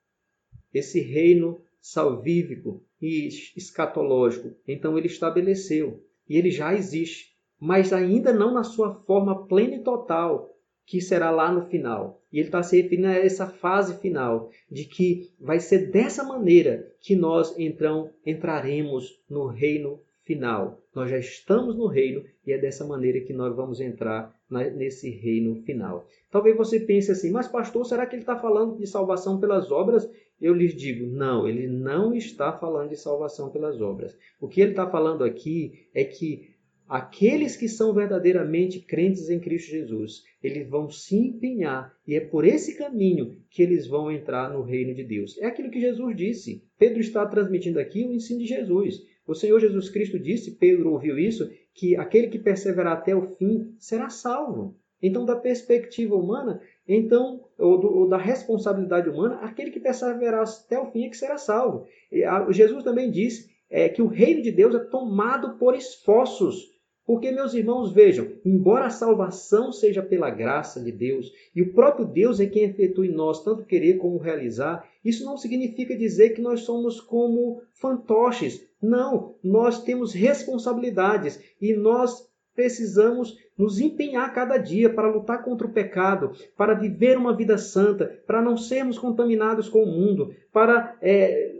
Esse 0.74 1.00
reino 1.02 1.62
salvífico 1.80 2.84
e 3.02 3.28
escatológico. 3.56 4.56
Então, 4.68 4.98
ele 4.98 5.08
estabeleceu. 5.08 6.04
E 6.28 6.38
ele 6.38 6.50
já 6.50 6.74
existe 6.74 7.33
mas 7.64 7.94
ainda 7.94 8.34
não 8.34 8.54
na 8.54 8.62
sua 8.62 8.94
forma 8.94 9.48
plena 9.48 9.76
e 9.76 9.84
total, 9.84 10.54
que 10.86 11.00
será 11.00 11.32
lá 11.32 11.50
no 11.50 11.62
final. 11.70 12.22
E 12.30 12.40
ele 12.40 12.50
está 12.50 12.62
se 12.62 12.82
referindo 12.82 13.08
a 13.08 13.14
essa 13.14 13.48
fase 13.48 14.02
final, 14.02 14.50
de 14.70 14.84
que 14.84 15.32
vai 15.40 15.62
ser 15.62 15.90
dessa 15.90 16.26
maneira 16.26 16.92
que 17.00 17.16
nós 17.16 17.56
então 17.58 18.10
entraremos 18.26 19.18
no 19.30 19.48
reino 19.48 20.02
final. 20.26 20.82
Nós 20.94 21.10
já 21.10 21.18
estamos 21.18 21.78
no 21.78 21.88
reino 21.88 22.26
e 22.46 22.52
é 22.52 22.58
dessa 22.58 22.86
maneira 22.86 23.22
que 23.22 23.32
nós 23.32 23.56
vamos 23.56 23.80
entrar 23.80 24.36
nesse 24.50 25.10
reino 25.10 25.56
final. 25.64 26.06
Talvez 26.30 26.58
você 26.58 26.82
pense 26.82 27.14
assim, 27.14 27.32
mas 27.32 27.48
pastor, 27.48 27.86
será 27.86 28.06
que 28.06 28.16
ele 28.16 28.24
está 28.24 28.36
falando 28.36 28.78
de 28.78 28.86
salvação 28.86 29.40
pelas 29.40 29.72
obras? 29.72 30.10
Eu 30.42 30.54
lhes 30.54 30.76
digo, 30.76 31.06
não, 31.06 31.48
ele 31.48 31.68
não 31.68 32.14
está 32.14 32.52
falando 32.52 32.90
de 32.90 32.98
salvação 32.98 33.50
pelas 33.50 33.80
obras. 33.80 34.18
O 34.42 34.50
que 34.50 34.60
ele 34.60 34.72
está 34.72 34.86
falando 34.90 35.24
aqui 35.24 35.88
é 35.94 36.04
que 36.04 36.53
Aqueles 36.94 37.58
que 37.58 37.68
são 37.68 37.92
verdadeiramente 37.92 38.80
crentes 38.80 39.28
em 39.28 39.40
Cristo 39.40 39.72
Jesus, 39.72 40.22
eles 40.44 40.70
vão 40.70 40.92
se 40.92 41.18
empenhar 41.18 41.92
e 42.08 42.14
é 42.14 42.20
por 42.20 42.46
esse 42.46 42.78
caminho 42.78 43.36
que 43.50 43.64
eles 43.64 43.88
vão 43.88 44.12
entrar 44.12 44.54
no 44.54 44.62
reino 44.62 44.94
de 44.94 45.04
Deus. 45.04 45.36
É 45.40 45.48
aquilo 45.48 45.72
que 45.72 45.82
Jesus 45.82 46.16
disse. 46.16 46.64
Pedro 46.78 47.00
está 47.00 47.26
transmitindo 47.26 47.80
aqui 47.80 48.06
o 48.06 48.14
ensino 48.14 48.42
de 48.42 48.46
Jesus. 48.46 49.02
O 49.26 49.34
Senhor 49.34 49.60
Jesus 49.60 49.90
Cristo 49.90 50.20
disse, 50.20 50.52
Pedro 50.52 50.92
ouviu 50.92 51.18
isso, 51.18 51.50
que 51.74 51.96
aquele 51.96 52.28
que 52.28 52.38
perseverar 52.38 52.94
até 52.94 53.16
o 53.16 53.36
fim 53.38 53.74
será 53.80 54.12
salvo. 54.12 54.78
Então, 55.02 55.26
da 55.26 55.36
perspectiva 55.36 56.16
humana, 56.16 56.62
então, 56.88 57.44
ou, 57.58 57.80
do, 57.80 57.88
ou, 57.88 58.08
da 58.08 58.18
responsabilidade 58.18 59.10
humana, 59.10 59.38
aquele 59.38 59.72
que 59.72 59.80
perseverar 59.80 60.44
até 60.44 60.80
o 60.80 60.92
fim 60.92 61.06
é 61.06 61.10
que 61.10 61.18
será 61.18 61.40
salvo. 61.40 61.88
E, 62.12 62.24
a, 62.24 62.52
Jesus 62.52 62.84
também 62.84 63.10
disse 63.10 63.52
é, 63.68 63.90
que 63.90 64.04
o 64.04 64.08
reino 64.08 64.44
de 64.44 64.52
Deus 64.52 64.76
é 64.76 64.80
tomado 64.80 65.58
por 65.58 65.74
esforços. 65.74 66.72
Porque, 67.06 67.32
meus 67.32 67.54
irmãos, 67.54 67.92
vejam, 67.92 68.32
embora 68.46 68.86
a 68.86 68.90
salvação 68.90 69.74
seja 69.74 70.02
pela 70.02 70.30
graça 70.30 70.82
de 70.82 70.92
Deus, 70.92 71.32
e 71.54 71.62
o 71.62 71.74
próprio 71.74 72.06
Deus 72.06 72.40
é 72.40 72.46
quem 72.46 72.64
efetua 72.64 73.06
em 73.06 73.12
nós 73.12 73.44
tanto 73.44 73.66
querer 73.66 73.98
como 73.98 74.18
realizar, 74.18 74.88
isso 75.04 75.26
não 75.26 75.36
significa 75.36 75.98
dizer 75.98 76.30
que 76.30 76.42
nós 76.42 76.62
somos 76.62 77.02
como 77.02 77.62
fantoches. 77.74 78.66
Não, 78.82 79.36
nós 79.44 79.84
temos 79.84 80.14
responsabilidades 80.14 81.42
e 81.62 81.74
nós 81.74 82.26
precisamos 82.56 83.38
nos 83.58 83.80
empenhar 83.80 84.34
cada 84.34 84.58
dia 84.58 84.90
para 84.90 85.12
lutar 85.12 85.44
contra 85.44 85.68
o 85.68 85.74
pecado, 85.74 86.32
para 86.56 86.74
viver 86.74 87.18
uma 87.18 87.36
vida 87.36 87.58
santa, 87.58 88.22
para 88.26 88.42
não 88.42 88.58
sermos 88.58 88.98
contaminados 88.98 89.70
com 89.70 89.84
o 89.84 89.88
mundo, 89.88 90.34
para 90.52 90.98
é, 91.02 91.53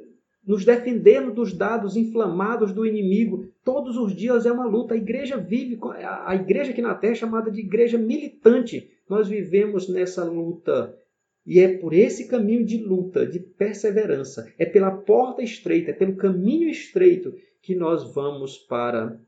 nos 0.46 0.66
defendendo 0.66 1.34
dos 1.34 1.54
dados 1.54 1.96
inflamados 1.96 2.74
do 2.74 2.86
inimigo. 2.86 3.48
Todos 3.64 3.98
os 3.98 4.16
dias 4.16 4.46
é 4.46 4.52
uma 4.52 4.66
luta. 4.66 4.94
A 4.94 4.98
igreja 4.98 5.38
vive, 5.38 5.80
a 6.26 6.36
igreja 6.36 6.72
aqui 6.72 6.82
na 6.82 6.96
Terra 6.96 7.14
é 7.14 7.16
chamada 7.16 7.50
de 7.50 7.62
igreja 7.62 7.98
militante. 7.98 8.90
Nós 9.10 9.28
vivemos 9.28 9.88
nessa 9.88 10.24
luta. 10.24 10.98
E 11.46 11.60
é 11.60 11.78
por 11.78 11.94
esse 11.94 12.28
caminho 12.28 12.66
de 12.66 12.78
luta, 12.78 13.26
de 13.26 13.40
perseverança, 13.40 14.52
é 14.58 14.66
pela 14.66 14.92
porta 14.92 15.42
estreita, 15.42 15.92
é 15.92 15.94
pelo 15.94 16.16
caminho 16.16 16.70
estreito 16.70 17.34
que 17.62 17.76
nós 17.76 18.14
vamos 18.14 18.58
para 18.58 19.20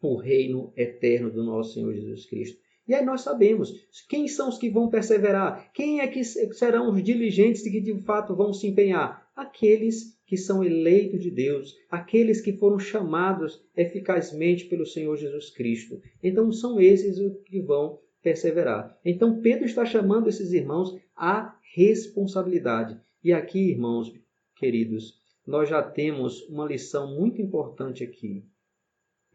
o 0.00 0.16
reino 0.16 0.72
eterno 0.74 1.30
do 1.30 1.44
nosso 1.44 1.74
Senhor 1.74 1.92
Jesus 1.92 2.24
Cristo. 2.24 2.58
E 2.88 2.94
aí 2.94 3.04
nós 3.04 3.20
sabemos 3.20 3.72
quem 4.08 4.26
são 4.26 4.48
os 4.48 4.58
que 4.58 4.70
vão 4.70 4.88
perseverar, 4.88 5.70
quem 5.72 6.00
é 6.00 6.08
que 6.08 6.24
serão 6.24 6.90
os 6.90 7.02
diligentes 7.02 7.62
que 7.62 7.80
de 7.80 8.00
fato 8.02 8.34
vão 8.34 8.52
se 8.52 8.66
empenhar? 8.66 9.30
Aqueles 9.36 10.18
que 10.30 10.36
são 10.36 10.62
eleitos 10.62 11.24
de 11.24 11.28
Deus, 11.28 11.76
aqueles 11.90 12.40
que 12.40 12.52
foram 12.52 12.78
chamados 12.78 13.60
eficazmente 13.76 14.66
pelo 14.66 14.86
Senhor 14.86 15.16
Jesus 15.16 15.50
Cristo. 15.50 16.00
Então 16.22 16.52
são 16.52 16.80
esses 16.80 17.18
os 17.18 17.42
que 17.42 17.60
vão 17.60 17.98
perseverar. 18.22 18.96
Então 19.04 19.40
Pedro 19.40 19.64
está 19.64 19.84
chamando 19.84 20.28
esses 20.28 20.52
irmãos 20.52 20.96
à 21.16 21.58
responsabilidade. 21.74 22.96
E 23.24 23.32
aqui, 23.32 23.72
irmãos 23.72 24.14
queridos, 24.54 25.20
nós 25.44 25.68
já 25.68 25.82
temos 25.82 26.42
uma 26.48 26.64
lição 26.64 27.12
muito 27.12 27.42
importante 27.42 28.04
aqui. 28.04 28.44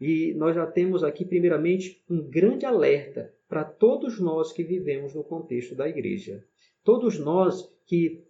E 0.00 0.32
nós 0.32 0.54
já 0.54 0.66
temos 0.66 1.04
aqui, 1.04 1.26
primeiramente, 1.26 2.02
um 2.08 2.26
grande 2.26 2.64
alerta 2.64 3.34
para 3.46 3.64
todos 3.64 4.18
nós 4.18 4.50
que 4.50 4.64
vivemos 4.64 5.12
no 5.12 5.22
contexto 5.22 5.74
da 5.74 5.86
igreja. 5.86 6.42
Todos 6.82 7.18
nós 7.18 7.70
que 7.84 8.24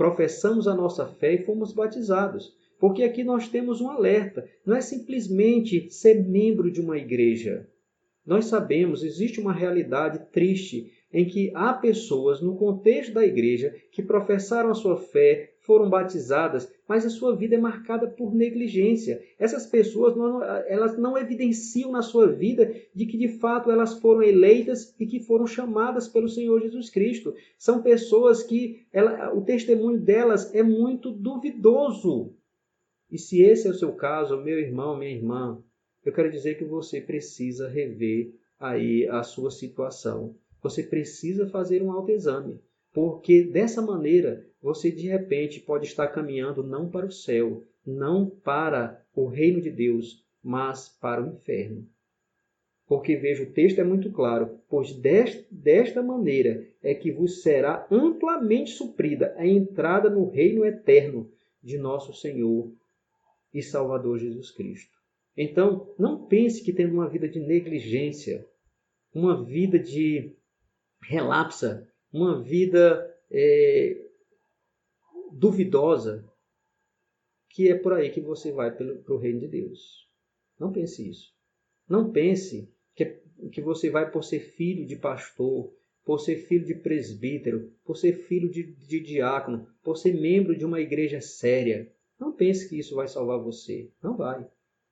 professamos 0.00 0.66
a 0.66 0.74
nossa 0.74 1.06
fé 1.06 1.34
e 1.34 1.44
fomos 1.44 1.74
batizados. 1.74 2.56
Porque 2.78 3.02
aqui 3.02 3.22
nós 3.22 3.50
temos 3.50 3.82
um 3.82 3.90
alerta. 3.90 4.48
Não 4.64 4.74
é 4.74 4.80
simplesmente 4.80 5.90
ser 5.90 6.26
membro 6.26 6.70
de 6.70 6.80
uma 6.80 6.96
igreja. 6.96 7.68
Nós 8.24 8.46
sabemos, 8.46 9.04
existe 9.04 9.38
uma 9.38 9.52
realidade 9.52 10.20
triste 10.32 10.90
em 11.12 11.24
que 11.24 11.50
há 11.54 11.72
pessoas 11.72 12.40
no 12.40 12.56
contexto 12.56 13.14
da 13.14 13.24
igreja 13.24 13.74
que 13.90 14.02
professaram 14.02 14.70
a 14.70 14.74
sua 14.74 14.96
fé, 14.96 15.54
foram 15.58 15.90
batizadas, 15.90 16.72
mas 16.88 17.04
a 17.04 17.10
sua 17.10 17.34
vida 17.34 17.56
é 17.56 17.58
marcada 17.58 18.08
por 18.08 18.34
negligência. 18.34 19.22
Essas 19.38 19.66
pessoas 19.66 20.16
não, 20.16 20.42
elas 20.42 20.96
não 20.96 21.18
evidenciam 21.18 21.90
na 21.90 22.02
sua 22.02 22.28
vida 22.28 22.74
de 22.94 23.06
que 23.06 23.18
de 23.18 23.28
fato 23.38 23.70
elas 23.70 23.98
foram 23.98 24.22
eleitas 24.22 24.94
e 24.98 25.06
que 25.06 25.20
foram 25.20 25.46
chamadas 25.46 26.08
pelo 26.08 26.28
Senhor 26.28 26.60
Jesus 26.60 26.90
Cristo. 26.90 27.34
São 27.58 27.82
pessoas 27.82 28.42
que 28.42 28.86
ela, 28.92 29.34
o 29.34 29.42
testemunho 29.42 30.00
delas 30.00 30.54
é 30.54 30.62
muito 30.62 31.10
duvidoso. 31.10 32.34
E 33.10 33.18
se 33.18 33.42
esse 33.42 33.66
é 33.66 33.70
o 33.70 33.74
seu 33.74 33.92
caso, 33.92 34.40
meu 34.40 34.58
irmão, 34.58 34.96
minha 34.96 35.10
irmã, 35.10 35.62
eu 36.04 36.12
quero 36.12 36.30
dizer 36.30 36.56
que 36.56 36.64
você 36.64 37.00
precisa 37.00 37.68
rever 37.68 38.32
aí 38.58 39.08
a 39.08 39.22
sua 39.22 39.50
situação 39.50 40.36
você 40.62 40.82
precisa 40.82 41.48
fazer 41.48 41.82
um 41.82 41.92
autoexame, 41.92 42.60
porque 42.92 43.42
dessa 43.44 43.80
maneira 43.80 44.46
você 44.60 44.90
de 44.90 45.08
repente 45.08 45.60
pode 45.60 45.86
estar 45.86 46.08
caminhando 46.08 46.62
não 46.62 46.90
para 46.90 47.06
o 47.06 47.12
céu, 47.12 47.64
não 47.86 48.28
para 48.28 49.02
o 49.14 49.26
reino 49.26 49.60
de 49.60 49.70
Deus, 49.70 50.24
mas 50.42 50.88
para 50.88 51.22
o 51.22 51.34
inferno. 51.34 51.86
Porque 52.86 53.16
veja, 53.16 53.44
o 53.44 53.52
texto 53.52 53.78
é 53.78 53.84
muito 53.84 54.10
claro, 54.10 54.58
pois 54.68 54.92
desta 54.92 56.02
maneira 56.02 56.66
é 56.82 56.92
que 56.92 57.12
vos 57.12 57.40
será 57.40 57.86
amplamente 57.90 58.72
suprida 58.72 59.32
a 59.36 59.46
entrada 59.46 60.10
no 60.10 60.28
reino 60.28 60.64
eterno 60.64 61.30
de 61.62 61.78
nosso 61.78 62.12
Senhor 62.12 62.72
e 63.54 63.62
Salvador 63.62 64.18
Jesus 64.18 64.50
Cristo. 64.50 64.98
Então, 65.36 65.94
não 65.98 66.26
pense 66.26 66.64
que 66.64 66.72
tendo 66.72 66.92
uma 66.92 67.08
vida 67.08 67.28
de 67.28 67.38
negligência, 67.38 68.44
uma 69.14 69.44
vida 69.44 69.78
de 69.78 70.34
relapsa, 71.02 71.88
uma 72.12 72.42
vida 72.42 73.08
é, 73.30 74.08
duvidosa, 75.32 76.24
que 77.48 77.68
é 77.68 77.74
por 77.74 77.92
aí 77.92 78.10
que 78.10 78.20
você 78.20 78.52
vai 78.52 78.70
para 78.74 79.14
o 79.14 79.18
reino 79.18 79.40
de 79.40 79.48
Deus. 79.48 80.08
Não 80.58 80.72
pense 80.72 81.08
isso. 81.08 81.32
Não 81.88 82.12
pense 82.12 82.72
que, 82.94 83.20
que 83.52 83.60
você 83.60 83.90
vai 83.90 84.10
por 84.10 84.22
ser 84.22 84.40
filho 84.40 84.86
de 84.86 84.96
pastor, 84.96 85.72
por 86.04 86.20
ser 86.20 86.36
filho 86.36 86.64
de 86.64 86.74
presbítero, 86.74 87.72
por 87.84 87.96
ser 87.96 88.12
filho 88.12 88.50
de, 88.50 88.62
de 88.62 89.00
diácono, 89.00 89.66
por 89.82 89.96
ser 89.96 90.14
membro 90.14 90.56
de 90.56 90.64
uma 90.64 90.80
igreja 90.80 91.20
séria. 91.20 91.92
Não 92.18 92.32
pense 92.32 92.68
que 92.68 92.78
isso 92.78 92.94
vai 92.94 93.08
salvar 93.08 93.38
você. 93.38 93.90
Não 94.02 94.16
vai. 94.16 94.42
O 94.42 94.50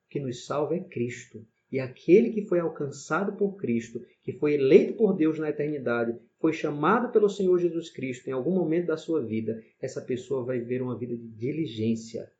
que 0.09 0.19
nos 0.19 0.45
salva 0.45 0.75
é 0.75 0.79
Cristo. 0.79 1.45
E 1.71 1.79
aquele 1.79 2.31
que 2.31 2.45
foi 2.45 2.59
alcançado 2.59 3.33
por 3.33 3.55
Cristo, 3.55 4.01
que 4.23 4.33
foi 4.33 4.55
eleito 4.55 4.93
por 4.93 5.15
Deus 5.15 5.37
na 5.37 5.49
eternidade, 5.49 6.17
foi 6.39 6.51
chamado 6.51 7.11
pelo 7.11 7.29
Senhor 7.29 7.57
Jesus 7.59 7.89
Cristo 7.91 8.27
em 8.27 8.33
algum 8.33 8.51
momento 8.51 8.87
da 8.87 8.97
sua 8.97 9.23
vida, 9.23 9.61
essa 9.79 10.01
pessoa 10.01 10.43
vai 10.43 10.59
viver 10.59 10.81
uma 10.81 10.97
vida 10.97 11.15
de 11.15 11.27
diligência. 11.27 12.31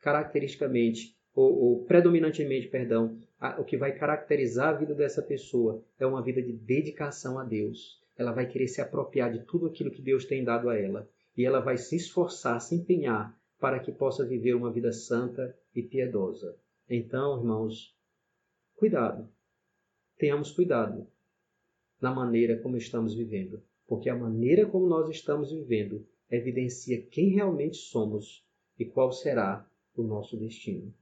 Caracteristicamente, 0.00 1.16
ou, 1.34 1.52
ou 1.52 1.84
predominantemente, 1.84 2.68
perdão, 2.68 3.18
a, 3.40 3.60
o 3.60 3.64
que 3.64 3.76
vai 3.76 3.92
caracterizar 3.92 4.68
a 4.68 4.78
vida 4.78 4.94
dessa 4.94 5.22
pessoa 5.22 5.82
é 5.98 6.06
uma 6.06 6.22
vida 6.22 6.40
de 6.40 6.52
dedicação 6.52 7.38
a 7.38 7.44
Deus. 7.44 8.00
Ela 8.16 8.32
vai 8.32 8.46
querer 8.46 8.68
se 8.68 8.80
apropriar 8.80 9.32
de 9.32 9.44
tudo 9.44 9.66
aquilo 9.66 9.90
que 9.90 10.02
Deus 10.02 10.24
tem 10.24 10.44
dado 10.44 10.68
a 10.68 10.78
ela. 10.78 11.08
E 11.36 11.44
ela 11.44 11.60
vai 11.60 11.76
se 11.76 11.96
esforçar, 11.96 12.60
se 12.60 12.74
empenhar 12.74 13.36
para 13.58 13.80
que 13.80 13.90
possa 13.90 14.24
viver 14.24 14.54
uma 14.54 14.72
vida 14.72 14.92
santa 14.92 15.54
e 15.74 15.82
piedosa. 15.82 16.56
Então, 16.88 17.38
irmãos, 17.38 17.95
Cuidado. 18.76 19.26
Tenhamos 20.18 20.52
cuidado 20.52 21.06
na 21.98 22.14
maneira 22.14 22.58
como 22.58 22.76
estamos 22.76 23.14
vivendo, 23.14 23.62
porque 23.86 24.10
a 24.10 24.14
maneira 24.14 24.66
como 24.66 24.86
nós 24.86 25.08
estamos 25.08 25.50
vivendo 25.50 26.06
evidencia 26.30 27.00
quem 27.06 27.30
realmente 27.30 27.78
somos 27.78 28.46
e 28.78 28.84
qual 28.84 29.10
será 29.12 29.66
o 29.96 30.02
nosso 30.02 30.36
destino. 30.36 30.92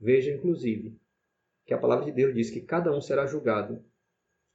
Veja, 0.00 0.32
inclusive, 0.32 0.98
que 1.64 1.72
a 1.72 1.78
palavra 1.78 2.06
de 2.06 2.10
Deus 2.12 2.34
diz 2.34 2.50
que 2.50 2.62
cada 2.62 2.92
um 2.92 3.00
será 3.00 3.24
julgado 3.24 3.80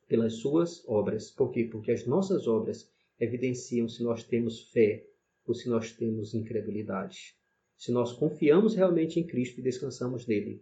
pelas 0.10 0.34
suas 0.34 0.86
obras. 0.86 1.32
Por 1.32 1.50
quê? 1.50 1.64
Porque 1.64 1.94
as 1.94 2.06
nossas 2.06 2.46
obras 2.46 2.92
evidenciam 3.18 3.88
se 3.88 4.04
nós 4.04 4.26
temos 4.26 4.70
fé 4.72 5.08
ou 5.46 5.54
se 5.54 5.70
nós 5.70 5.94
temos 5.94 6.34
incredulidade. 6.34 7.38
Se 7.78 7.90
nós 7.90 8.12
confiamos 8.12 8.76
realmente 8.76 9.18
em 9.18 9.26
Cristo 9.26 9.60
e 9.60 9.64
descansamos 9.64 10.28
nele, 10.28 10.62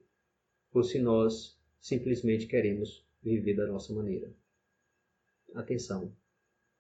ou 0.74 0.84
se 0.84 1.00
nós 1.00 1.58
simplesmente 1.80 2.48
queremos 2.48 3.06
viver 3.24 3.56
da 3.56 3.68
nossa 3.68 3.94
maneira. 3.94 4.32
Atenção, 5.56 6.12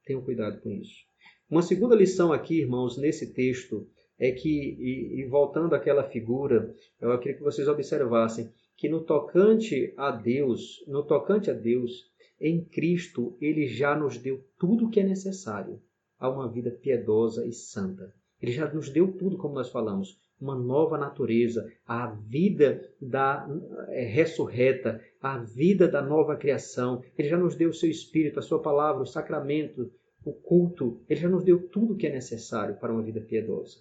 tenham 0.05 0.21
cuidado 0.21 0.61
com 0.61 0.71
isso. 0.71 1.05
Uma 1.49 1.61
segunda 1.61 1.95
lição 1.95 2.31
aqui, 2.31 2.59
irmãos, 2.59 2.97
nesse 2.97 3.33
texto, 3.33 3.89
é 4.17 4.31
que, 4.31 4.49
e, 4.49 5.21
e 5.21 5.25
voltando 5.25 5.73
àquela 5.73 6.03
figura, 6.03 6.75
eu 6.99 7.17
queria 7.19 7.37
que 7.37 7.43
vocês 7.43 7.67
observassem 7.67 8.51
que 8.75 8.87
no 8.87 9.03
tocante 9.03 9.93
a 9.97 10.11
Deus, 10.11 10.83
no 10.87 11.03
tocante 11.03 11.49
a 11.49 11.53
Deus, 11.53 12.09
em 12.39 12.63
Cristo, 12.63 13.35
ele 13.41 13.67
já 13.67 13.97
nos 13.97 14.17
deu 14.17 14.43
tudo 14.57 14.85
o 14.85 14.89
que 14.89 14.99
é 14.99 15.03
necessário 15.03 15.81
a 16.17 16.29
uma 16.29 16.49
vida 16.49 16.71
piedosa 16.71 17.45
e 17.45 17.51
santa. 17.51 18.13
Ele 18.41 18.51
já 18.51 18.71
nos 18.71 18.89
deu 18.89 19.11
tudo, 19.11 19.37
como 19.37 19.55
nós 19.55 19.69
falamos 19.69 20.17
uma 20.39 20.55
nova 20.55 20.97
natureza, 20.97 21.71
a 21.85 22.07
vida 22.07 22.89
da 23.01 23.47
é, 23.89 24.03
ressurreta, 24.05 25.03
a 25.21 25.37
vida 25.37 25.87
da 25.87 26.01
nova 26.01 26.35
criação. 26.35 27.03
Ele 27.17 27.27
já 27.27 27.37
nos 27.37 27.55
deu 27.55 27.69
o 27.69 27.73
seu 27.73 27.89
espírito, 27.89 28.39
a 28.39 28.41
sua 28.41 28.61
palavra, 28.61 29.03
o 29.03 29.07
sacramento, 29.07 29.91
o 30.23 30.31
culto. 30.31 31.01
Ele 31.09 31.19
já 31.19 31.29
nos 31.29 31.43
deu 31.43 31.67
tudo 31.67 31.93
o 31.93 31.97
que 31.97 32.07
é 32.07 32.11
necessário 32.11 32.75
para 32.75 32.93
uma 32.93 33.03
vida 33.03 33.19
piedosa. 33.19 33.79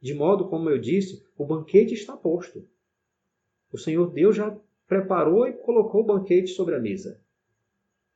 De 0.00 0.14
modo, 0.14 0.48
como 0.48 0.68
eu 0.68 0.78
disse, 0.78 1.22
o 1.36 1.44
banquete 1.44 1.94
está 1.94 2.16
posto. 2.16 2.66
O 3.72 3.78
Senhor 3.78 4.10
Deus 4.10 4.34
já 4.34 4.56
preparou 4.88 5.46
e 5.46 5.52
colocou 5.52 6.02
o 6.02 6.06
banquete 6.06 6.48
sobre 6.48 6.74
a 6.74 6.80
mesa. 6.80 7.20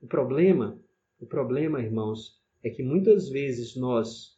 O 0.01 0.07
problema, 0.07 0.78
o 1.20 1.26
problema, 1.26 1.80
irmãos, 1.80 2.42
é 2.62 2.70
que 2.70 2.82
muitas 2.82 3.28
vezes 3.28 3.76
nós 3.76 4.34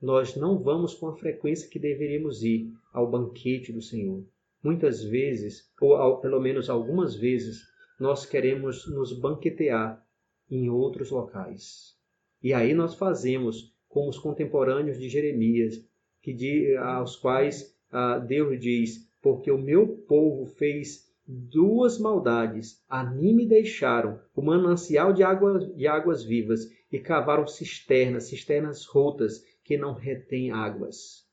nós 0.00 0.36
não 0.36 0.58
vamos 0.58 0.94
com 0.94 1.08
a 1.08 1.16
frequência 1.16 1.68
que 1.68 1.78
deveríamos 1.78 2.42
ir 2.42 2.72
ao 2.92 3.10
banquete 3.10 3.72
do 3.72 3.80
Senhor. 3.80 4.24
Muitas 4.62 5.02
vezes, 5.02 5.70
ou 5.80 5.94
ao, 5.94 6.20
pelo 6.20 6.40
menos 6.40 6.68
algumas 6.68 7.14
vezes, 7.14 7.62
nós 7.98 8.26
queremos 8.26 8.86
nos 8.88 9.18
banquetear 9.18 10.04
em 10.50 10.68
outros 10.68 11.10
locais. 11.10 11.96
E 12.42 12.52
aí 12.52 12.74
nós 12.74 12.94
fazemos 12.94 13.74
como 13.88 14.10
os 14.10 14.18
contemporâneos 14.18 14.98
de 14.98 15.08
Jeremias, 15.08 15.74
que 16.22 16.32
de, 16.32 16.76
aos 16.76 17.16
quais 17.16 17.74
ah, 17.90 18.18
Deus 18.18 18.60
diz: 18.60 19.08
Porque 19.22 19.50
o 19.50 19.58
meu 19.58 19.88
povo 20.08 20.46
fez 20.46 21.06
duas 21.26 21.98
maldades, 21.98 22.84
a 22.88 23.02
mim 23.02 23.34
me 23.34 23.46
deixaram 23.46 24.20
o 24.34 24.42
manancial 24.42 25.12
de, 25.12 25.22
água, 25.22 25.58
de 25.58 25.86
águas 25.86 26.22
vivas 26.22 26.70
e 26.92 26.98
cavaram 27.00 27.46
cisternas, 27.46 28.28
cisternas 28.28 28.84
rotas 28.84 29.42
que 29.66 29.76
não 29.76 29.94
retém 29.94 30.52
águas. 30.52 31.26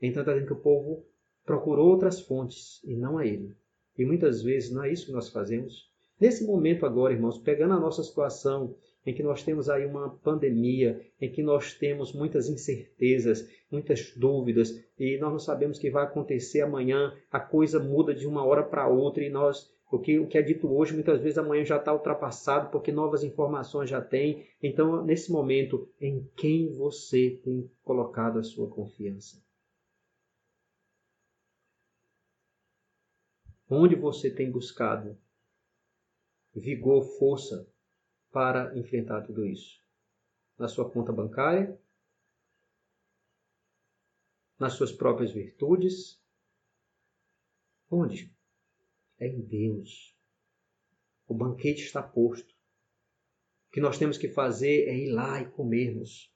Então 0.00 0.22
está 0.22 0.32
dizendo 0.32 0.46
que 0.46 0.54
o 0.54 0.62
povo 0.62 1.06
procurou 1.44 1.90
outras 1.90 2.20
fontes 2.20 2.82
e 2.84 2.96
não 2.96 3.18
a 3.18 3.26
ele. 3.26 3.54
E 3.98 4.04
muitas 4.04 4.42
vezes 4.42 4.72
não 4.72 4.82
é 4.82 4.90
isso 4.90 5.06
que 5.06 5.12
nós 5.12 5.28
fazemos. 5.28 5.92
Nesse 6.18 6.46
momento 6.46 6.86
agora, 6.86 7.12
irmãos, 7.12 7.38
pegando 7.38 7.74
a 7.74 7.80
nossa 7.80 8.02
situação 8.02 8.74
em 9.04 9.14
que 9.14 9.22
nós 9.22 9.42
temos 9.42 9.68
aí 9.68 9.84
uma 9.84 10.10
pandemia, 10.18 11.00
em 11.20 11.30
que 11.30 11.42
nós 11.42 11.74
temos 11.74 12.14
muitas 12.14 12.48
incertezas, 12.48 13.46
muitas 13.70 14.14
dúvidas, 14.16 14.72
e 14.98 15.18
nós 15.18 15.30
não 15.30 15.38
sabemos 15.38 15.76
o 15.76 15.80
que 15.80 15.90
vai 15.90 16.04
acontecer 16.04 16.62
amanhã, 16.62 17.14
a 17.30 17.38
coisa 17.38 17.78
muda 17.78 18.14
de 18.14 18.26
uma 18.26 18.44
hora 18.44 18.62
para 18.62 18.88
outra 18.88 19.22
e 19.22 19.28
nós 19.28 19.70
o 19.90 19.98
que, 19.98 20.18
o 20.18 20.28
que 20.28 20.36
é 20.36 20.42
dito 20.42 20.70
hoje, 20.70 20.92
muitas 20.92 21.20
vezes 21.20 21.38
amanhã 21.38 21.64
já 21.64 21.78
está 21.78 21.92
ultrapassado, 21.92 22.70
porque 22.70 22.92
novas 22.92 23.24
informações 23.24 23.88
já 23.88 24.02
tem. 24.02 24.46
Então, 24.62 25.02
nesse 25.04 25.32
momento, 25.32 25.90
em 26.00 26.28
quem 26.36 26.70
você 26.70 27.40
tem 27.42 27.70
colocado 27.82 28.38
a 28.38 28.42
sua 28.42 28.68
confiança? 28.68 29.42
Onde 33.70 33.94
você 33.94 34.30
tem 34.30 34.50
buscado 34.50 35.18
vigor, 36.54 37.02
força 37.18 37.66
para 38.30 38.76
enfrentar 38.78 39.22
tudo 39.22 39.46
isso? 39.46 39.82
Na 40.58 40.68
sua 40.68 40.90
conta 40.90 41.12
bancária? 41.12 41.78
Nas 44.58 44.74
suas 44.74 44.92
próprias 44.92 45.32
virtudes? 45.32 46.20
Onde? 47.90 48.37
É 49.18 49.26
em 49.26 49.40
Deus. 49.40 50.16
O 51.26 51.34
banquete 51.34 51.82
está 51.82 52.02
posto. 52.02 52.54
O 53.68 53.70
que 53.72 53.80
nós 53.80 53.98
temos 53.98 54.16
que 54.16 54.28
fazer 54.28 54.88
é 54.88 54.96
ir 54.96 55.10
lá 55.10 55.40
e 55.42 55.46
comermos. 55.50 56.32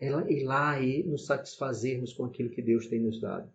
é 0.00 0.06
ir 0.32 0.44
lá 0.44 0.80
e 0.80 1.02
nos 1.02 1.26
satisfazermos 1.26 2.12
com 2.12 2.24
aquilo 2.24 2.50
que 2.50 2.62
Deus 2.62 2.86
tem 2.86 3.00
nos 3.00 3.20
dado. 3.20 3.52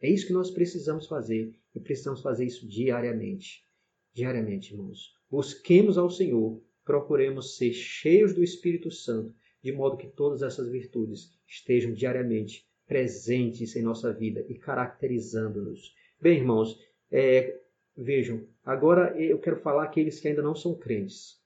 É 0.00 0.08
isso 0.08 0.26
que 0.26 0.32
nós 0.32 0.50
precisamos 0.50 1.06
fazer 1.06 1.54
e 1.74 1.80
precisamos 1.80 2.22
fazer 2.22 2.46
isso 2.46 2.66
diariamente. 2.66 3.64
Diariamente, 4.12 4.72
irmãos. 4.72 5.14
Busquemos 5.30 5.98
ao 5.98 6.10
Senhor, 6.10 6.62
procuremos 6.84 7.56
ser 7.56 7.72
cheios 7.72 8.32
do 8.34 8.42
Espírito 8.42 8.90
Santo, 8.90 9.34
de 9.62 9.72
modo 9.72 9.96
que 9.96 10.08
todas 10.08 10.42
essas 10.42 10.68
virtudes 10.68 11.30
estejam 11.46 11.92
diariamente 11.92 12.69
presentes 12.90 13.76
em 13.76 13.82
nossa 13.82 14.12
vida 14.12 14.44
e 14.48 14.58
caracterizando-nos. 14.58 15.94
Bem, 16.20 16.38
irmãos, 16.38 16.76
é, 17.08 17.56
vejam, 17.96 18.48
agora 18.64 19.16
eu 19.16 19.38
quero 19.38 19.60
falar 19.60 19.84
aqueles 19.84 20.18
que 20.18 20.26
ainda 20.26 20.42
não 20.42 20.56
são 20.56 20.74
crentes. 20.74 21.40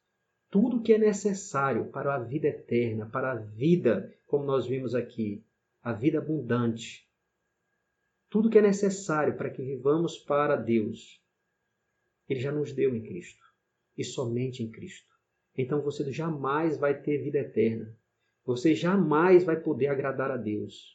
Tudo 0.49 0.81
que 0.81 0.95
é 0.95 0.97
necessário 0.97 1.91
para 1.91 2.15
a 2.15 2.19
vida 2.19 2.49
eterna, 2.49 3.05
para 3.05 3.33
a 3.33 3.35
vida, 3.35 4.11
como 4.27 4.47
nós 4.47 4.67
vimos 4.67 4.95
aqui, 4.95 5.45
a 5.83 5.93
vida 5.93 6.17
abundante, 6.17 7.07
tudo 8.31 8.49
que 8.49 8.57
é 8.57 8.63
necessário 8.63 9.37
para 9.37 9.51
que 9.51 9.61
vivamos 9.61 10.17
para 10.17 10.57
Deus, 10.57 11.23
Ele 12.27 12.41
já 12.41 12.53
nos 12.53 12.73
deu 12.73 12.97
em 12.97 13.03
Cristo 13.03 13.45
e 13.99 14.03
somente 14.03 14.63
em 14.63 14.71
Cristo. 14.71 15.13
Então 15.55 15.83
você 15.83 16.11
jamais 16.11 16.79
vai 16.79 16.99
ter 16.99 17.19
vida 17.19 17.41
eterna. 17.41 17.95
Você 18.47 18.75
jamais 18.75 19.45
vai 19.45 19.61
poder 19.61 19.89
agradar 19.89 20.31
a 20.31 20.39
Deus 20.39 20.94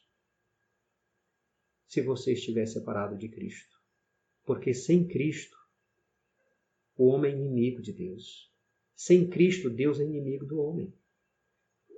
se 1.90 2.00
você 2.00 2.34
estiver 2.34 2.66
separado 2.66 3.16
de 3.16 3.28
Cristo. 3.28 3.76
Porque 4.46 4.72
sem 4.72 5.08
Cristo, 5.08 5.58
o 6.96 7.08
homem 7.08 7.32
é 7.32 7.36
inimigo 7.36 7.82
de 7.82 7.92
Deus. 7.92 8.48
Sem 8.94 9.28
Cristo, 9.28 9.68
Deus 9.68 9.98
é 9.98 10.04
inimigo 10.04 10.46
do 10.46 10.60
homem. 10.60 10.94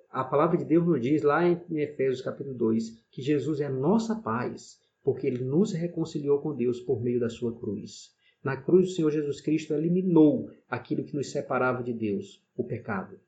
A 0.08 0.24
palavra 0.24 0.56
de 0.56 0.64
Deus 0.64 0.86
nos 0.86 0.98
diz 0.98 1.20
lá 1.20 1.46
em 1.46 1.78
Efésios 1.78 2.22
capítulo 2.22 2.54
2 2.54 3.04
que 3.10 3.20
Jesus 3.20 3.60
é 3.60 3.66
a 3.66 3.70
nossa 3.70 4.16
paz, 4.16 4.80
porque 5.04 5.26
ele 5.26 5.44
nos 5.44 5.72
reconciliou 5.72 6.40
com 6.40 6.56
Deus 6.56 6.80
por 6.80 7.02
meio 7.02 7.20
da 7.20 7.28
sua 7.28 7.54
cruz. 7.54 8.16
Na 8.42 8.56
cruz, 8.56 8.92
o 8.92 8.94
Senhor 8.94 9.10
Jesus 9.10 9.42
Cristo 9.42 9.74
eliminou 9.74 10.50
aquilo 10.70 11.04
que 11.04 11.14
nos 11.14 11.30
separava 11.30 11.82
de 11.82 11.92
Deus, 11.92 12.42
o 12.56 12.64
pecado. 12.64 13.20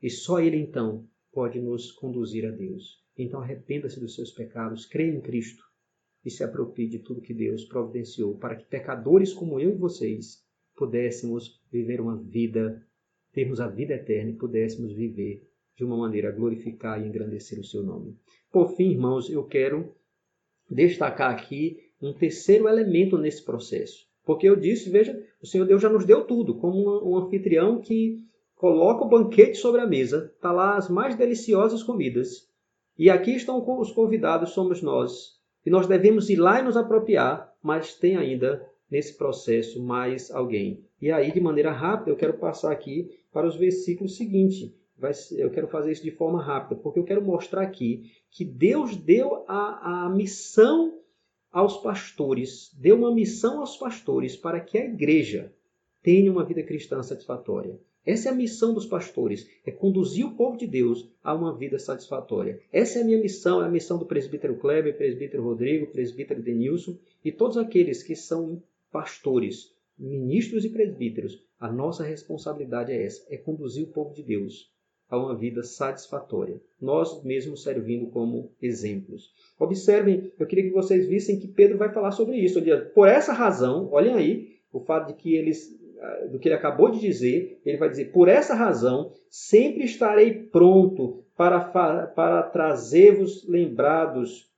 E 0.00 0.08
só 0.08 0.38
Ele 0.38 0.56
então 0.56 1.04
pode 1.32 1.60
nos 1.60 1.90
conduzir 1.90 2.46
a 2.46 2.52
Deus. 2.52 3.07
Então 3.18 3.40
arrependa-se 3.40 3.98
dos 3.98 4.14
seus 4.14 4.30
pecados, 4.30 4.86
creia 4.86 5.12
em 5.12 5.20
Cristo 5.20 5.64
e 6.24 6.30
se 6.30 6.44
aproprie 6.44 6.88
de 6.88 7.00
tudo 7.00 7.20
que 7.20 7.34
Deus 7.34 7.64
providenciou 7.64 8.38
para 8.38 8.54
que 8.54 8.64
pecadores 8.64 9.32
como 9.32 9.58
eu 9.58 9.70
e 9.70 9.76
vocês 9.76 10.46
pudéssemos 10.76 11.60
viver 11.70 12.00
uma 12.00 12.16
vida, 12.16 12.86
termos 13.32 13.60
a 13.60 13.66
vida 13.66 13.94
eterna 13.94 14.30
e 14.30 14.36
pudéssemos 14.36 14.92
viver 14.92 15.46
de 15.76 15.84
uma 15.84 15.96
maneira 15.96 16.28
a 16.28 16.32
glorificar 16.32 17.00
e 17.00 17.08
engrandecer 17.08 17.58
o 17.58 17.64
seu 17.64 17.82
nome. 17.82 18.16
Por 18.50 18.76
fim, 18.76 18.90
irmãos, 18.90 19.28
eu 19.28 19.44
quero 19.44 19.94
destacar 20.70 21.32
aqui 21.32 21.78
um 22.00 22.12
terceiro 22.12 22.68
elemento 22.68 23.18
nesse 23.18 23.44
processo. 23.44 24.06
Porque 24.24 24.48
eu 24.48 24.56
disse, 24.56 24.90
veja, 24.90 25.18
o 25.40 25.46
Senhor 25.46 25.66
Deus 25.66 25.80
já 25.80 25.88
nos 25.88 26.04
deu 26.04 26.24
tudo, 26.24 26.56
como 26.56 27.08
um 27.08 27.16
anfitrião 27.16 27.80
que 27.80 28.22
coloca 28.54 29.04
o 29.04 29.08
banquete 29.08 29.56
sobre 29.56 29.80
a 29.80 29.86
mesa, 29.86 30.30
está 30.34 30.52
lá 30.52 30.76
as 30.76 30.88
mais 30.88 31.16
deliciosas 31.16 31.82
comidas, 31.82 32.47
e 32.98 33.08
aqui 33.08 33.30
estão 33.30 33.64
os 33.78 33.92
convidados, 33.92 34.50
somos 34.50 34.82
nós. 34.82 35.38
E 35.64 35.70
nós 35.70 35.86
devemos 35.86 36.28
ir 36.28 36.36
lá 36.36 36.58
e 36.58 36.64
nos 36.64 36.76
apropriar, 36.76 37.54
mas 37.62 37.94
tem 37.94 38.16
ainda 38.16 38.66
nesse 38.90 39.16
processo 39.16 39.80
mais 39.80 40.30
alguém. 40.30 40.84
E 41.00 41.10
aí, 41.12 41.30
de 41.30 41.40
maneira 41.40 41.70
rápida, 41.70 42.10
eu 42.10 42.16
quero 42.16 42.34
passar 42.34 42.72
aqui 42.72 43.10
para 43.32 43.46
os 43.46 43.54
versículos 43.54 44.16
seguintes. 44.16 44.74
eu 45.36 45.50
quero 45.50 45.68
fazer 45.68 45.92
isso 45.92 46.02
de 46.02 46.10
forma 46.10 46.42
rápida, 46.42 46.80
porque 46.80 46.98
eu 46.98 47.04
quero 47.04 47.22
mostrar 47.22 47.62
aqui 47.62 48.10
que 48.30 48.44
Deus 48.44 48.96
deu 48.96 49.44
a, 49.46 50.06
a 50.06 50.10
missão 50.10 50.98
aos 51.52 51.76
pastores, 51.78 52.74
deu 52.76 52.96
uma 52.96 53.14
missão 53.14 53.60
aos 53.60 53.76
pastores 53.76 54.36
para 54.36 54.60
que 54.60 54.76
a 54.76 54.84
igreja 54.84 55.52
tenha 56.02 56.30
uma 56.30 56.44
vida 56.44 56.62
cristã 56.62 57.02
satisfatória. 57.02 57.78
Essa 58.08 58.30
é 58.30 58.32
a 58.32 58.34
missão 58.34 58.72
dos 58.72 58.86
pastores, 58.86 59.46
é 59.66 59.70
conduzir 59.70 60.24
o 60.24 60.34
povo 60.34 60.56
de 60.56 60.66
Deus 60.66 61.06
a 61.22 61.34
uma 61.34 61.54
vida 61.54 61.78
satisfatória. 61.78 62.58
Essa 62.72 62.98
é 63.00 63.02
a 63.02 63.04
minha 63.04 63.20
missão, 63.20 63.62
é 63.62 63.66
a 63.66 63.70
missão 63.70 63.98
do 63.98 64.06
presbítero 64.06 64.56
Kleber, 64.56 64.96
presbítero 64.96 65.42
Rodrigo, 65.42 65.92
presbítero 65.92 66.42
Denilson 66.42 66.96
e 67.22 67.30
todos 67.30 67.58
aqueles 67.58 68.02
que 68.02 68.16
são 68.16 68.62
pastores, 68.90 69.74
ministros 69.98 70.64
e 70.64 70.70
presbíteros. 70.70 71.44
A 71.60 71.70
nossa 71.70 72.02
responsabilidade 72.02 72.92
é 72.92 73.04
essa, 73.04 73.26
é 73.28 73.36
conduzir 73.36 73.84
o 73.84 73.92
povo 73.92 74.14
de 74.14 74.22
Deus 74.22 74.72
a 75.10 75.18
uma 75.18 75.36
vida 75.36 75.62
satisfatória, 75.62 76.62
nós 76.80 77.22
mesmos 77.22 77.62
servindo 77.62 78.06
como 78.06 78.52
exemplos. 78.62 79.34
Observem, 79.58 80.32
eu 80.38 80.46
queria 80.46 80.64
que 80.64 80.74
vocês 80.74 81.06
vissem 81.06 81.38
que 81.38 81.48
Pedro 81.48 81.76
vai 81.76 81.92
falar 81.92 82.12
sobre 82.12 82.38
isso. 82.38 82.58
Por 82.94 83.06
essa 83.06 83.34
razão, 83.34 83.90
olhem 83.92 84.14
aí, 84.14 84.58
o 84.72 84.80
fato 84.80 85.08
de 85.08 85.14
que 85.14 85.34
eles 85.34 85.77
do 86.30 86.38
que 86.38 86.48
ele 86.48 86.54
acabou 86.54 86.90
de 86.90 87.00
dizer, 87.00 87.60
ele 87.64 87.76
vai 87.76 87.88
dizer: 87.88 88.12
Por 88.12 88.28
essa 88.28 88.54
razão, 88.54 89.12
sempre 89.28 89.84
estarei 89.84 90.32
pronto 90.32 91.24
para, 91.36 91.60
para 91.60 92.42
trazer-vos 92.44 93.46
lembrados 93.48 94.48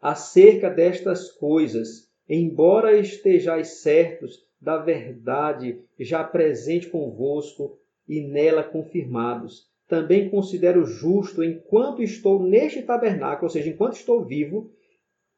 acerca 0.00 0.70
destas 0.70 1.30
coisas, 1.32 2.08
embora 2.28 2.96
estejais 2.96 3.80
certos 3.80 4.44
da 4.60 4.78
verdade 4.78 5.80
já 5.98 6.22
presente 6.24 6.88
convosco 6.88 7.78
e 8.08 8.20
nela 8.20 8.62
confirmados. 8.62 9.66
Também 9.88 10.28
considero 10.28 10.84
justo, 10.84 11.44
enquanto 11.44 12.02
estou 12.02 12.42
neste 12.42 12.82
tabernáculo, 12.82 13.44
ou 13.44 13.50
seja, 13.50 13.70
enquanto 13.70 13.94
estou 13.94 14.24
vivo, 14.24 14.72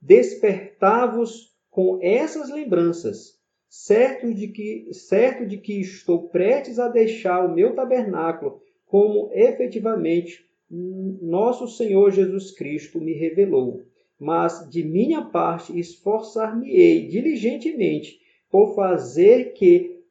despertar-vos 0.00 1.54
com 1.70 1.98
essas 2.02 2.50
lembranças 2.50 3.37
certo 3.68 4.32
de 4.32 4.48
que, 4.48 4.88
certo 4.92 5.46
de 5.46 5.58
que 5.58 5.80
estou 5.80 6.28
prestes 6.28 6.78
a 6.78 6.88
deixar 6.88 7.44
o 7.44 7.54
meu 7.54 7.74
tabernáculo, 7.74 8.60
como 8.86 9.30
efetivamente 9.32 10.46
nosso 10.70 11.68
Senhor 11.68 12.10
Jesus 12.10 12.50
Cristo 12.50 13.00
me 13.00 13.12
revelou. 13.12 13.82
Mas 14.18 14.68
de 14.68 14.82
minha 14.82 15.22
parte 15.22 15.78
esforçar-me-ei 15.78 17.06
diligentemente 17.06 18.18
por 18.50 18.74
fazer 18.74 19.52
que 19.52 20.02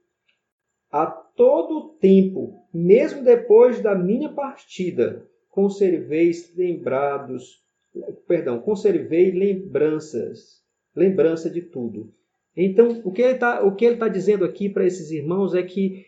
a 0.89 1.05
todo 1.05 1.89
tempo, 1.99 2.64
mesmo 2.74 3.24
depois 3.24 3.82
da 3.82 3.93
minha 3.93 4.30
partida, 4.30 5.28
conserveis 5.49 6.55
lembrados, 6.55 7.62
perdão, 8.28 8.60
conservei 8.60 9.32
lembranças, 9.32 10.64
lembrança 10.95 11.49
de 11.49 11.62
tudo 11.62 12.14
então, 12.58 13.01
o 13.03 13.12
que 13.12 13.22
ele 13.22 13.34
está 13.34 13.62
tá 13.97 14.08
dizendo 14.08 14.43
aqui 14.43 14.68
para 14.68 14.86
esses 14.86 15.12
irmãos 15.12 15.53
é 15.53 15.62
que, 15.62 16.05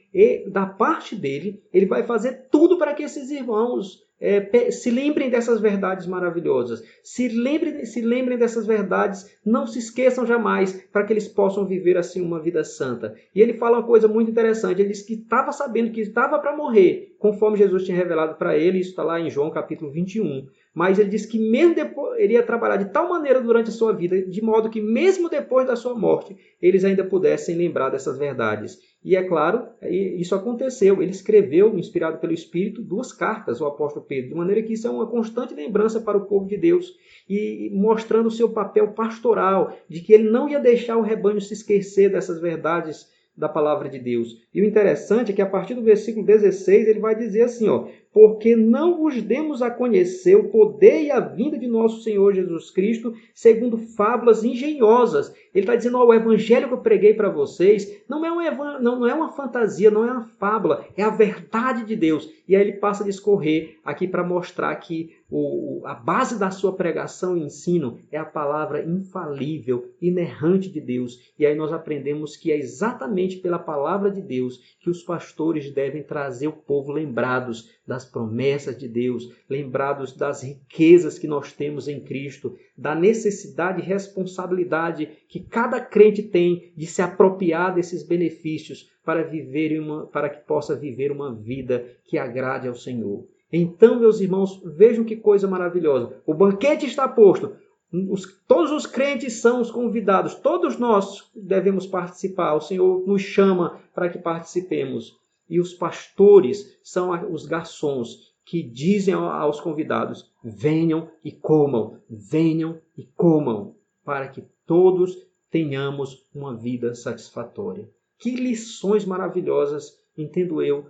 da 0.47 0.65
parte 0.65 1.15
dele, 1.15 1.61
ele 1.71 1.85
vai 1.85 2.01
fazer 2.01 2.47
tudo 2.49 2.77
para 2.77 2.93
que 2.95 3.03
esses 3.03 3.29
irmãos 3.29 4.03
é, 4.19 4.71
se 4.71 4.91
lembrem 4.91 5.29
dessas 5.29 5.61
verdades 5.61 6.05
maravilhosas. 6.05 6.83
Se 7.03 7.27
lembrem, 7.27 7.85
se 7.85 8.01
lembrem 8.01 8.37
dessas 8.37 8.65
verdades, 8.65 9.29
não 9.45 9.65
se 9.65 9.79
esqueçam 9.79 10.25
jamais, 10.25 10.73
para 10.91 11.05
que 11.05 11.13
eles 11.13 11.27
possam 11.27 11.65
viver 11.65 11.97
assim 11.97 12.19
uma 12.21 12.41
vida 12.41 12.63
santa. 12.63 13.15
E 13.33 13.41
ele 13.41 13.53
fala 13.53 13.77
uma 13.77 13.87
coisa 13.87 14.07
muito 14.07 14.31
interessante: 14.31 14.81
ele 14.81 14.89
diz 14.89 15.03
que 15.03 15.13
estava 15.13 15.51
sabendo 15.51 15.91
que 15.91 16.01
estava 16.01 16.39
para 16.39 16.55
morrer, 16.55 17.15
conforme 17.17 17.57
Jesus 17.57 17.85
tinha 17.85 17.97
revelado 17.97 18.35
para 18.35 18.57
ele, 18.57 18.79
isso 18.79 18.89
está 18.89 19.03
lá 19.03 19.19
em 19.19 19.29
João 19.29 19.51
capítulo 19.51 19.91
21. 19.91 20.47
Mas 20.73 20.99
ele 20.99 21.09
diz 21.09 21.25
que 21.25 21.39
mesmo 21.39 21.73
depois, 21.73 22.19
ele 22.19 22.33
ia 22.33 22.43
trabalhar 22.43 22.77
de 22.77 22.91
tal 22.91 23.09
maneira 23.09 23.41
durante 23.41 23.69
a 23.69 23.73
sua 23.73 23.91
vida, 23.91 24.21
de 24.21 24.41
modo 24.41 24.69
que 24.69 24.79
mesmo 24.79 25.27
depois 25.27 25.65
da 25.65 25.75
sua 25.75 25.97
morte, 25.97 26.37
eles 26.61 26.85
ainda 26.85 27.03
pudessem 27.03 27.55
lembrar 27.55 27.89
dessas 27.89 28.17
verdades. 28.17 28.77
E 29.03 29.15
é 29.15 29.23
claro, 29.23 29.67
isso 29.81 30.35
aconteceu. 30.35 31.01
Ele 31.01 31.11
escreveu, 31.11 31.77
inspirado 31.77 32.19
pelo 32.19 32.33
Espírito, 32.33 32.81
duas 32.81 33.11
cartas 33.11 33.61
ao 33.61 33.69
apóstolo 33.69 34.05
Pedro, 34.05 34.29
de 34.29 34.35
maneira 34.35 34.61
que 34.61 34.73
isso 34.73 34.87
é 34.87 34.91
uma 34.91 35.07
constante 35.07 35.55
lembrança 35.55 36.01
para 36.01 36.17
o 36.17 36.25
povo 36.25 36.45
de 36.45 36.57
Deus 36.57 36.93
e 37.27 37.71
mostrando 37.73 38.27
o 38.27 38.31
seu 38.31 38.49
papel 38.49 38.89
pastoral, 38.89 39.73
de 39.87 40.01
que 40.01 40.13
ele 40.13 40.29
não 40.29 40.49
ia 40.49 40.59
deixar 40.59 40.97
o 40.97 41.01
rebanho 41.01 41.41
se 41.41 41.53
esquecer 41.53 42.11
dessas 42.11 42.39
verdades 42.39 43.07
da 43.35 43.47
palavra 43.47 43.87
de 43.87 43.97
Deus. 43.97 44.35
E 44.53 44.61
o 44.61 44.65
interessante 44.65 45.31
é 45.31 45.35
que 45.35 45.41
a 45.41 45.45
partir 45.45 45.73
do 45.73 45.81
versículo 45.81 46.25
16 46.25 46.89
ele 46.89 46.99
vai 46.99 47.15
dizer 47.15 47.43
assim, 47.43 47.69
ó: 47.69 47.87
"Porque 48.13 48.55
não 48.55 48.97
vos 48.97 49.21
demos 49.21 49.61
a 49.61 49.69
conhecer 49.69 50.35
o 50.35 50.49
poder 50.49 51.03
e 51.03 51.11
a 51.11 51.19
vinda 51.19 51.57
de 51.57 51.67
nosso 51.67 52.01
Senhor 52.01 52.33
Jesus 52.33 52.71
Cristo, 52.71 53.13
segundo 53.33 53.77
fábulas 53.77 54.43
engenhosas". 54.43 55.33
Ele 55.53 55.63
está 55.63 55.75
dizendo, 55.75 55.97
ó, 55.97 56.05
o 56.05 56.13
evangelho 56.13 56.67
que 56.67 56.73
eu 56.73 56.79
preguei 56.79 57.13
para 57.13 57.29
vocês 57.29 58.03
não 58.07 58.23
é, 58.23 58.31
um 58.31 58.81
não, 58.81 59.07
é 59.07 59.13
uma 59.13 59.31
fantasia, 59.31 59.89
não 59.89 60.05
é 60.05 60.11
uma 60.11 60.23
fábula, 60.23 60.85
é 60.95 61.03
a 61.03 61.09
verdade 61.09 61.85
de 61.85 61.95
Deus. 61.95 62.29
E 62.47 62.55
aí 62.55 62.61
ele 62.61 62.77
passa 62.77 63.03
a 63.03 63.05
discorrer 63.05 63.77
aqui 63.83 64.07
para 64.07 64.23
mostrar 64.23 64.75
que 64.75 65.15
o, 65.29 65.81
a 65.85 65.93
base 65.93 66.39
da 66.39 66.49
sua 66.49 66.73
pregação 66.73 67.37
e 67.37 67.43
ensino 67.43 67.99
é 68.11 68.17
a 68.17 68.25
palavra 68.25 68.83
infalível, 68.83 69.91
inerrante 70.01 70.69
de 70.69 70.81
Deus. 70.81 71.31
E 71.37 71.45
aí 71.45 71.55
nós 71.55 71.71
aprendemos 71.71 72.35
que 72.35 72.51
é 72.51 72.57
exatamente 72.57 73.37
pela 73.37 73.59
palavra 73.59 74.09
de 74.09 74.21
Deus 74.21 74.57
que 74.79 74.89
os 74.89 75.03
pastores 75.03 75.71
devem 75.71 76.01
trazer 76.01 76.47
o 76.47 76.53
povo 76.53 76.91
lembrados 76.91 77.69
das 77.85 77.98
das 77.99 78.05
promessas 78.05 78.77
de 78.77 78.87
Deus, 78.87 79.29
lembrados 79.49 80.15
das 80.15 80.41
riquezas 80.41 81.19
que 81.19 81.27
nós 81.27 81.51
temos 81.51 81.89
em 81.89 81.99
Cristo, 81.99 82.55
da 82.77 82.95
necessidade 82.95 83.81
e 83.81 83.85
responsabilidade 83.85 85.09
que 85.27 85.41
cada 85.41 85.81
crente 85.81 86.23
tem 86.23 86.71
de 86.77 86.87
se 86.87 87.01
apropriar 87.01 87.75
desses 87.75 88.01
benefícios 88.01 88.89
para 89.03 89.23
viver 89.23 89.77
uma, 89.77 90.07
para 90.07 90.29
que 90.29 90.45
possa 90.47 90.75
viver 90.75 91.11
uma 91.11 91.35
vida 91.35 91.85
que 92.05 92.17
agrade 92.17 92.69
ao 92.69 92.75
Senhor. 92.75 93.27
Então, 93.51 93.99
meus 93.99 94.21
irmãos, 94.21 94.61
vejam 94.63 95.03
que 95.03 95.17
coisa 95.17 95.47
maravilhosa. 95.47 96.21
O 96.25 96.33
banquete 96.33 96.85
está 96.85 97.05
posto. 97.07 97.51
Os, 97.91 98.39
todos 98.47 98.71
os 98.71 98.85
crentes 98.85 99.41
são 99.41 99.59
os 99.59 99.71
convidados. 99.71 100.35
Todos 100.35 100.77
nós 100.77 101.29
devemos 101.35 101.87
participar. 101.87 102.53
O 102.53 102.61
Senhor 102.61 103.05
nos 103.05 103.23
chama 103.23 103.79
para 103.93 104.07
que 104.07 104.19
participemos. 104.19 105.19
E 105.49 105.59
os 105.59 105.73
pastores 105.73 106.79
são 106.83 107.33
os 107.33 107.45
garçons 107.45 108.29
que 108.45 108.61
dizem 108.61 109.13
aos 109.13 109.59
convidados: 109.59 110.31
venham 110.43 111.09
e 111.23 111.31
comam, 111.31 111.99
venham 112.09 112.79
e 112.95 113.03
comam, 113.03 113.75
para 114.03 114.27
que 114.27 114.43
todos 114.65 115.17
tenhamos 115.49 116.27
uma 116.33 116.55
vida 116.55 116.93
satisfatória. 116.93 117.89
Que 118.17 118.31
lições 118.31 119.05
maravilhosas, 119.05 119.97
entendo 120.17 120.61
eu, 120.61 120.85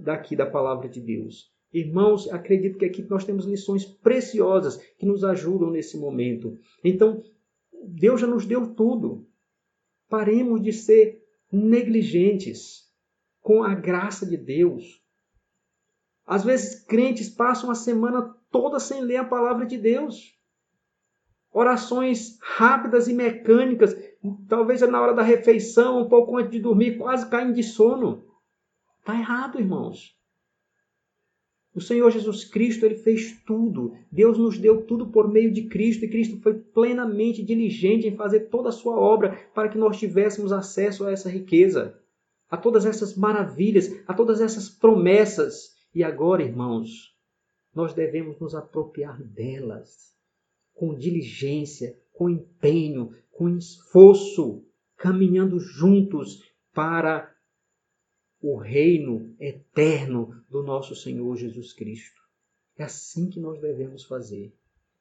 daqui 0.00 0.36
da 0.36 0.46
palavra 0.46 0.88
de 0.88 1.00
Deus. 1.00 1.50
Irmãos, 1.72 2.28
acredito 2.30 2.78
que 2.78 2.84
aqui 2.84 3.02
nós 3.02 3.24
temos 3.24 3.44
lições 3.44 3.84
preciosas 3.84 4.76
que 4.98 5.04
nos 5.04 5.24
ajudam 5.24 5.70
nesse 5.70 5.98
momento. 5.98 6.56
Então, 6.82 7.22
Deus 7.84 8.20
já 8.20 8.26
nos 8.26 8.46
deu 8.46 8.74
tudo. 8.74 9.26
Paremos 10.08 10.62
de 10.62 10.72
ser 10.72 11.22
negligentes 11.50 12.85
com 13.46 13.62
a 13.62 13.76
graça 13.76 14.26
de 14.26 14.36
Deus. 14.36 15.00
Às 16.26 16.42
vezes, 16.42 16.84
crentes 16.84 17.28
passam 17.28 17.70
a 17.70 17.76
semana 17.76 18.34
toda 18.50 18.80
sem 18.80 19.00
ler 19.00 19.18
a 19.18 19.24
palavra 19.24 19.64
de 19.64 19.78
Deus. 19.78 20.36
Orações 21.52 22.40
rápidas 22.42 23.06
e 23.06 23.14
mecânicas, 23.14 23.96
talvez 24.48 24.80
na 24.80 25.00
hora 25.00 25.14
da 25.14 25.22
refeição, 25.22 26.00
um 26.00 26.08
pouco 26.08 26.36
antes 26.36 26.50
de 26.50 26.58
dormir, 26.58 26.98
quase 26.98 27.30
caem 27.30 27.52
de 27.52 27.62
sono. 27.62 28.26
Está 28.98 29.14
errado, 29.14 29.60
irmãos. 29.60 30.18
O 31.72 31.80
Senhor 31.80 32.10
Jesus 32.10 32.44
Cristo, 32.44 32.84
ele 32.84 32.96
fez 32.96 33.40
tudo. 33.46 33.96
Deus 34.10 34.36
nos 34.36 34.58
deu 34.58 34.82
tudo 34.82 35.06
por 35.06 35.28
meio 35.28 35.52
de 35.52 35.68
Cristo 35.68 36.04
e 36.04 36.08
Cristo 36.08 36.40
foi 36.40 36.54
plenamente 36.54 37.44
diligente 37.44 38.08
em 38.08 38.16
fazer 38.16 38.48
toda 38.48 38.70
a 38.70 38.72
sua 38.72 38.98
obra 38.98 39.38
para 39.54 39.68
que 39.68 39.78
nós 39.78 40.00
tivéssemos 40.00 40.52
acesso 40.52 41.06
a 41.06 41.12
essa 41.12 41.30
riqueza, 41.30 41.96
a 42.56 42.58
todas 42.58 42.86
essas 42.86 43.14
maravilhas, 43.14 44.02
a 44.06 44.14
todas 44.14 44.40
essas 44.40 44.70
promessas. 44.70 45.74
E 45.94 46.02
agora, 46.02 46.42
irmãos, 46.42 47.14
nós 47.74 47.92
devemos 47.92 48.40
nos 48.40 48.54
apropriar 48.54 49.22
delas 49.22 50.16
com 50.72 50.94
diligência, 50.94 52.00
com 52.14 52.30
empenho, 52.30 53.14
com 53.30 53.50
esforço, 53.50 54.64
caminhando 54.96 55.60
juntos 55.60 56.42
para 56.72 57.30
o 58.40 58.56
reino 58.56 59.34
eterno 59.38 60.42
do 60.48 60.62
nosso 60.62 60.94
Senhor 60.94 61.36
Jesus 61.36 61.74
Cristo. 61.74 62.22
É 62.78 62.84
assim 62.84 63.28
que 63.28 63.38
nós 63.38 63.60
devemos 63.60 64.04
fazer. 64.04 64.54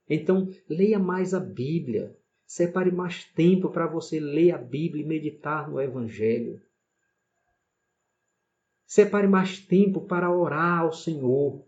Então, 0.10 0.50
leia 0.70 1.00
mais 1.00 1.34
a 1.34 1.40
Bíblia. 1.40 2.18
Separe 2.46 2.92
mais 2.92 3.24
tempo 3.24 3.70
para 3.70 3.88
você 3.88 4.20
ler 4.20 4.52
a 4.52 4.58
Bíblia 4.58 5.04
e 5.04 5.08
meditar 5.08 5.70
no 5.70 5.80
Evangelho. 5.80 6.62
Separe 8.86 9.28
mais 9.28 9.60
tempo 9.60 10.02
para 10.02 10.32
orar 10.32 10.82
ao 10.82 10.94
Senhor 10.94 11.64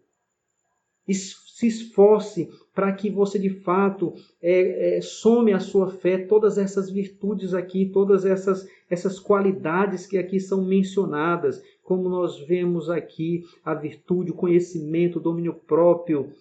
se 1.13 1.65
esforce 1.65 2.49
para 2.73 2.91
que 2.91 3.09
você 3.09 3.39
de 3.39 3.49
fato 3.49 4.13
é, 4.41 4.97
é, 4.97 5.01
some 5.01 5.53
a 5.53 5.59
sua 5.59 5.89
fé 5.89 6.17
todas 6.17 6.57
essas 6.57 6.89
virtudes 6.89 7.53
aqui, 7.53 7.87
todas 7.87 8.25
essas, 8.25 8.67
essas 8.89 9.19
qualidades 9.19 10.05
que 10.05 10.17
aqui 10.17 10.39
são 10.39 10.63
mencionadas, 10.63 11.61
como 11.81 12.09
nós 12.09 12.39
vemos 12.41 12.89
aqui 12.89 13.43
a 13.63 13.73
virtude, 13.73 14.31
o 14.31 14.35
conhecimento, 14.35 15.17
o 15.17 15.21
domínio 15.21 15.53
próprio, 15.53 16.31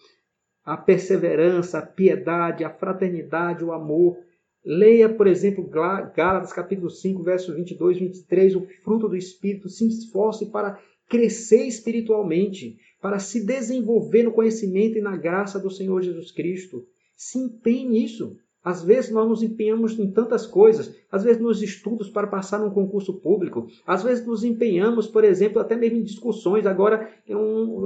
a 0.65 0.77
perseverança, 0.77 1.79
a 1.79 1.87
piedade, 1.87 2.65
a 2.65 2.71
fraternidade, 2.71 3.65
o 3.65 3.73
amor. 3.73 4.19
Leia, 4.67 5.09
por 5.09 5.29
exemplo, 5.29 5.69
Gálatas 5.69 6.53
capítulo 6.53 6.91
5, 6.91 7.23
versos 7.23 7.55
22 7.55 7.97
e 7.97 8.01
23, 8.01 8.57
o 8.57 8.67
fruto 8.83 9.09
do 9.09 9.17
Espírito, 9.17 9.69
se 9.69 9.87
esforce 9.87 10.51
para 10.51 10.77
crescer 11.09 11.65
espiritualmente 11.67 12.77
para 13.01 13.21
se 13.21 13.47
desenvolver 13.47 14.25
no 14.25 14.33
conhecimento 14.33 14.99
e 14.99 15.01
na 15.01 15.17
graça 15.17 15.61
do 15.61 15.71
Senhor 15.71 16.03
Jesus 16.03 16.33
Cristo. 16.33 16.85
Se 17.17 17.39
empenhe 17.39 17.89
nisso. 17.89 18.37
Às 18.67 18.83
vezes 18.83 19.13
nós 19.13 19.29
nos 19.29 19.45
empenhamos 19.45 19.97
em 19.97 20.11
tantas 20.11 20.45
coisas, 20.45 20.93
às 21.09 21.23
vezes 21.23 21.41
nos 21.41 21.63
estudos 21.63 22.11
para 22.11 22.27
passar 22.27 22.59
num 22.59 22.69
concurso 22.69 23.15
público, 23.15 23.69
às 23.87 24.03
vezes 24.03 24.27
nos 24.27 24.43
empenhamos, 24.43 25.07
por 25.07 25.23
exemplo, 25.23 25.61
até 25.61 25.77
mesmo 25.77 25.99
em 25.99 26.03
discussões. 26.03 26.67
Agora 26.67 27.09
eu 27.29 27.85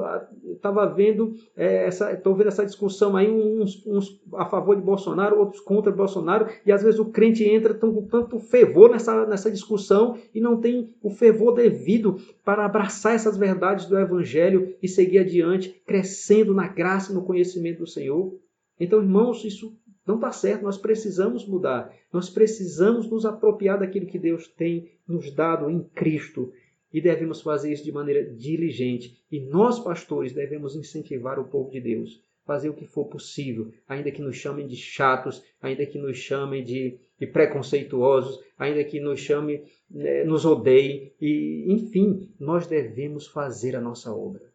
estava 0.55 0.87
vendo 0.87 1.35
é, 1.55 1.85
essa, 1.87 2.15
estou 2.15 2.35
vendo 2.35 2.47
essa 2.47 2.65
discussão 2.65 3.15
aí, 3.15 3.31
uns, 3.31 3.87
uns, 3.87 4.23
a 4.33 4.47
favor 4.47 4.75
de 4.75 4.81
Bolsonaro, 4.81 5.39
outros 5.39 5.61
contra 5.61 5.93
Bolsonaro, 5.93 6.47
e 6.65 6.73
às 6.73 6.83
vezes 6.83 6.99
o 6.99 7.11
crente 7.11 7.45
entra 7.45 7.75
tão, 7.75 7.93
com 7.93 8.07
tanto 8.07 8.39
fervor 8.39 8.89
nessa, 8.89 9.27
nessa 9.27 9.51
discussão 9.51 10.17
e 10.35 10.41
não 10.41 10.63
tem 10.63 10.95
o 11.03 11.11
fervor 11.11 11.53
devido 11.53 12.17
para 12.43 12.65
abraçar 12.65 13.15
essas 13.15 13.37
verdades 13.37 13.85
do 13.85 13.99
Evangelho 13.99 14.75
e 14.83 14.89
seguir 14.89 15.19
adiante, 15.19 15.69
crescendo 15.87 16.55
na 16.55 16.69
graça 16.69 17.13
e 17.13 17.15
no 17.15 17.23
conhecimento 17.23 17.81
do 17.81 17.87
Senhor. 17.87 18.33
Então, 18.81 19.03
irmãos, 19.03 19.45
isso 19.45 19.79
não 20.07 20.17
está 20.17 20.33
certo, 20.33 20.63
nós 20.63 20.79
precisamos 20.79 21.47
mudar. 21.47 21.95
Nós 22.13 22.31
precisamos 22.31 23.09
nos 23.09 23.27
apropriar 23.27 23.79
daquilo 23.79 24.07
que 24.07 24.19
Deus 24.19 24.49
tem 24.49 24.91
nos 25.07 25.31
dado 25.31 25.71
em 25.71 25.83
Cristo. 25.83 26.53
E 26.93 27.01
devemos 27.01 27.41
fazer 27.41 27.73
isso 27.73 27.85
de 27.85 27.93
maneira 27.93 28.25
diligente. 28.35 29.23
E 29.31 29.41
nós, 29.41 29.79
pastores, 29.79 30.33
devemos 30.33 30.75
incentivar 30.75 31.39
o 31.39 31.49
povo 31.49 31.71
de 31.71 31.81
Deus. 31.81 32.21
Fazer 32.45 32.69
o 32.69 32.75
que 32.75 32.87
for 32.87 33.05
possível, 33.05 33.71
ainda 33.87 34.11
que 34.11 34.23
nos 34.23 34.35
chamem 34.35 34.67
de 34.67 34.75
chatos, 34.75 35.45
ainda 35.63 35.87
que 35.87 35.99
nos 35.99 36.17
chamem 36.17 36.65
de, 36.65 36.99
de 37.19 37.27
preconceituosos, 37.27 38.43
ainda 38.59 38.83
que 38.83 38.99
nos 38.99 39.21
chamem, 39.21 39.63
né, 39.89 40.25
nos 40.25 40.45
odeiem. 40.45 41.13
E, 41.21 41.67
enfim, 41.69 42.29
nós 42.41 42.67
devemos 42.67 43.29
fazer 43.29 43.77
a 43.77 43.81
nossa 43.81 44.13
obra, 44.13 44.51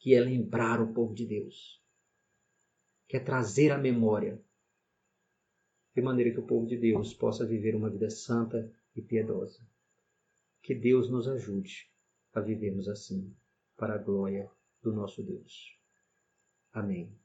que 0.00 0.14
é 0.14 0.20
lembrar 0.20 0.82
o 0.82 0.92
povo 0.92 1.14
de 1.14 1.26
Deus 1.26 1.79
que 3.10 3.16
é 3.16 3.20
trazer 3.20 3.72
à 3.72 3.76
memória, 3.76 4.40
de 5.92 6.00
maneira 6.00 6.30
que 6.30 6.38
o 6.38 6.46
povo 6.46 6.64
de 6.64 6.76
Deus 6.76 7.12
possa 7.12 7.44
viver 7.44 7.74
uma 7.74 7.90
vida 7.90 8.08
santa 8.08 8.72
e 8.94 9.02
piedosa. 9.02 9.66
Que 10.62 10.76
Deus 10.76 11.10
nos 11.10 11.26
ajude 11.26 11.90
a 12.32 12.40
vivermos 12.40 12.88
assim, 12.88 13.34
para 13.76 13.96
a 13.96 13.98
glória 13.98 14.48
do 14.80 14.92
nosso 14.92 15.24
Deus. 15.24 15.76
Amém. 16.72 17.19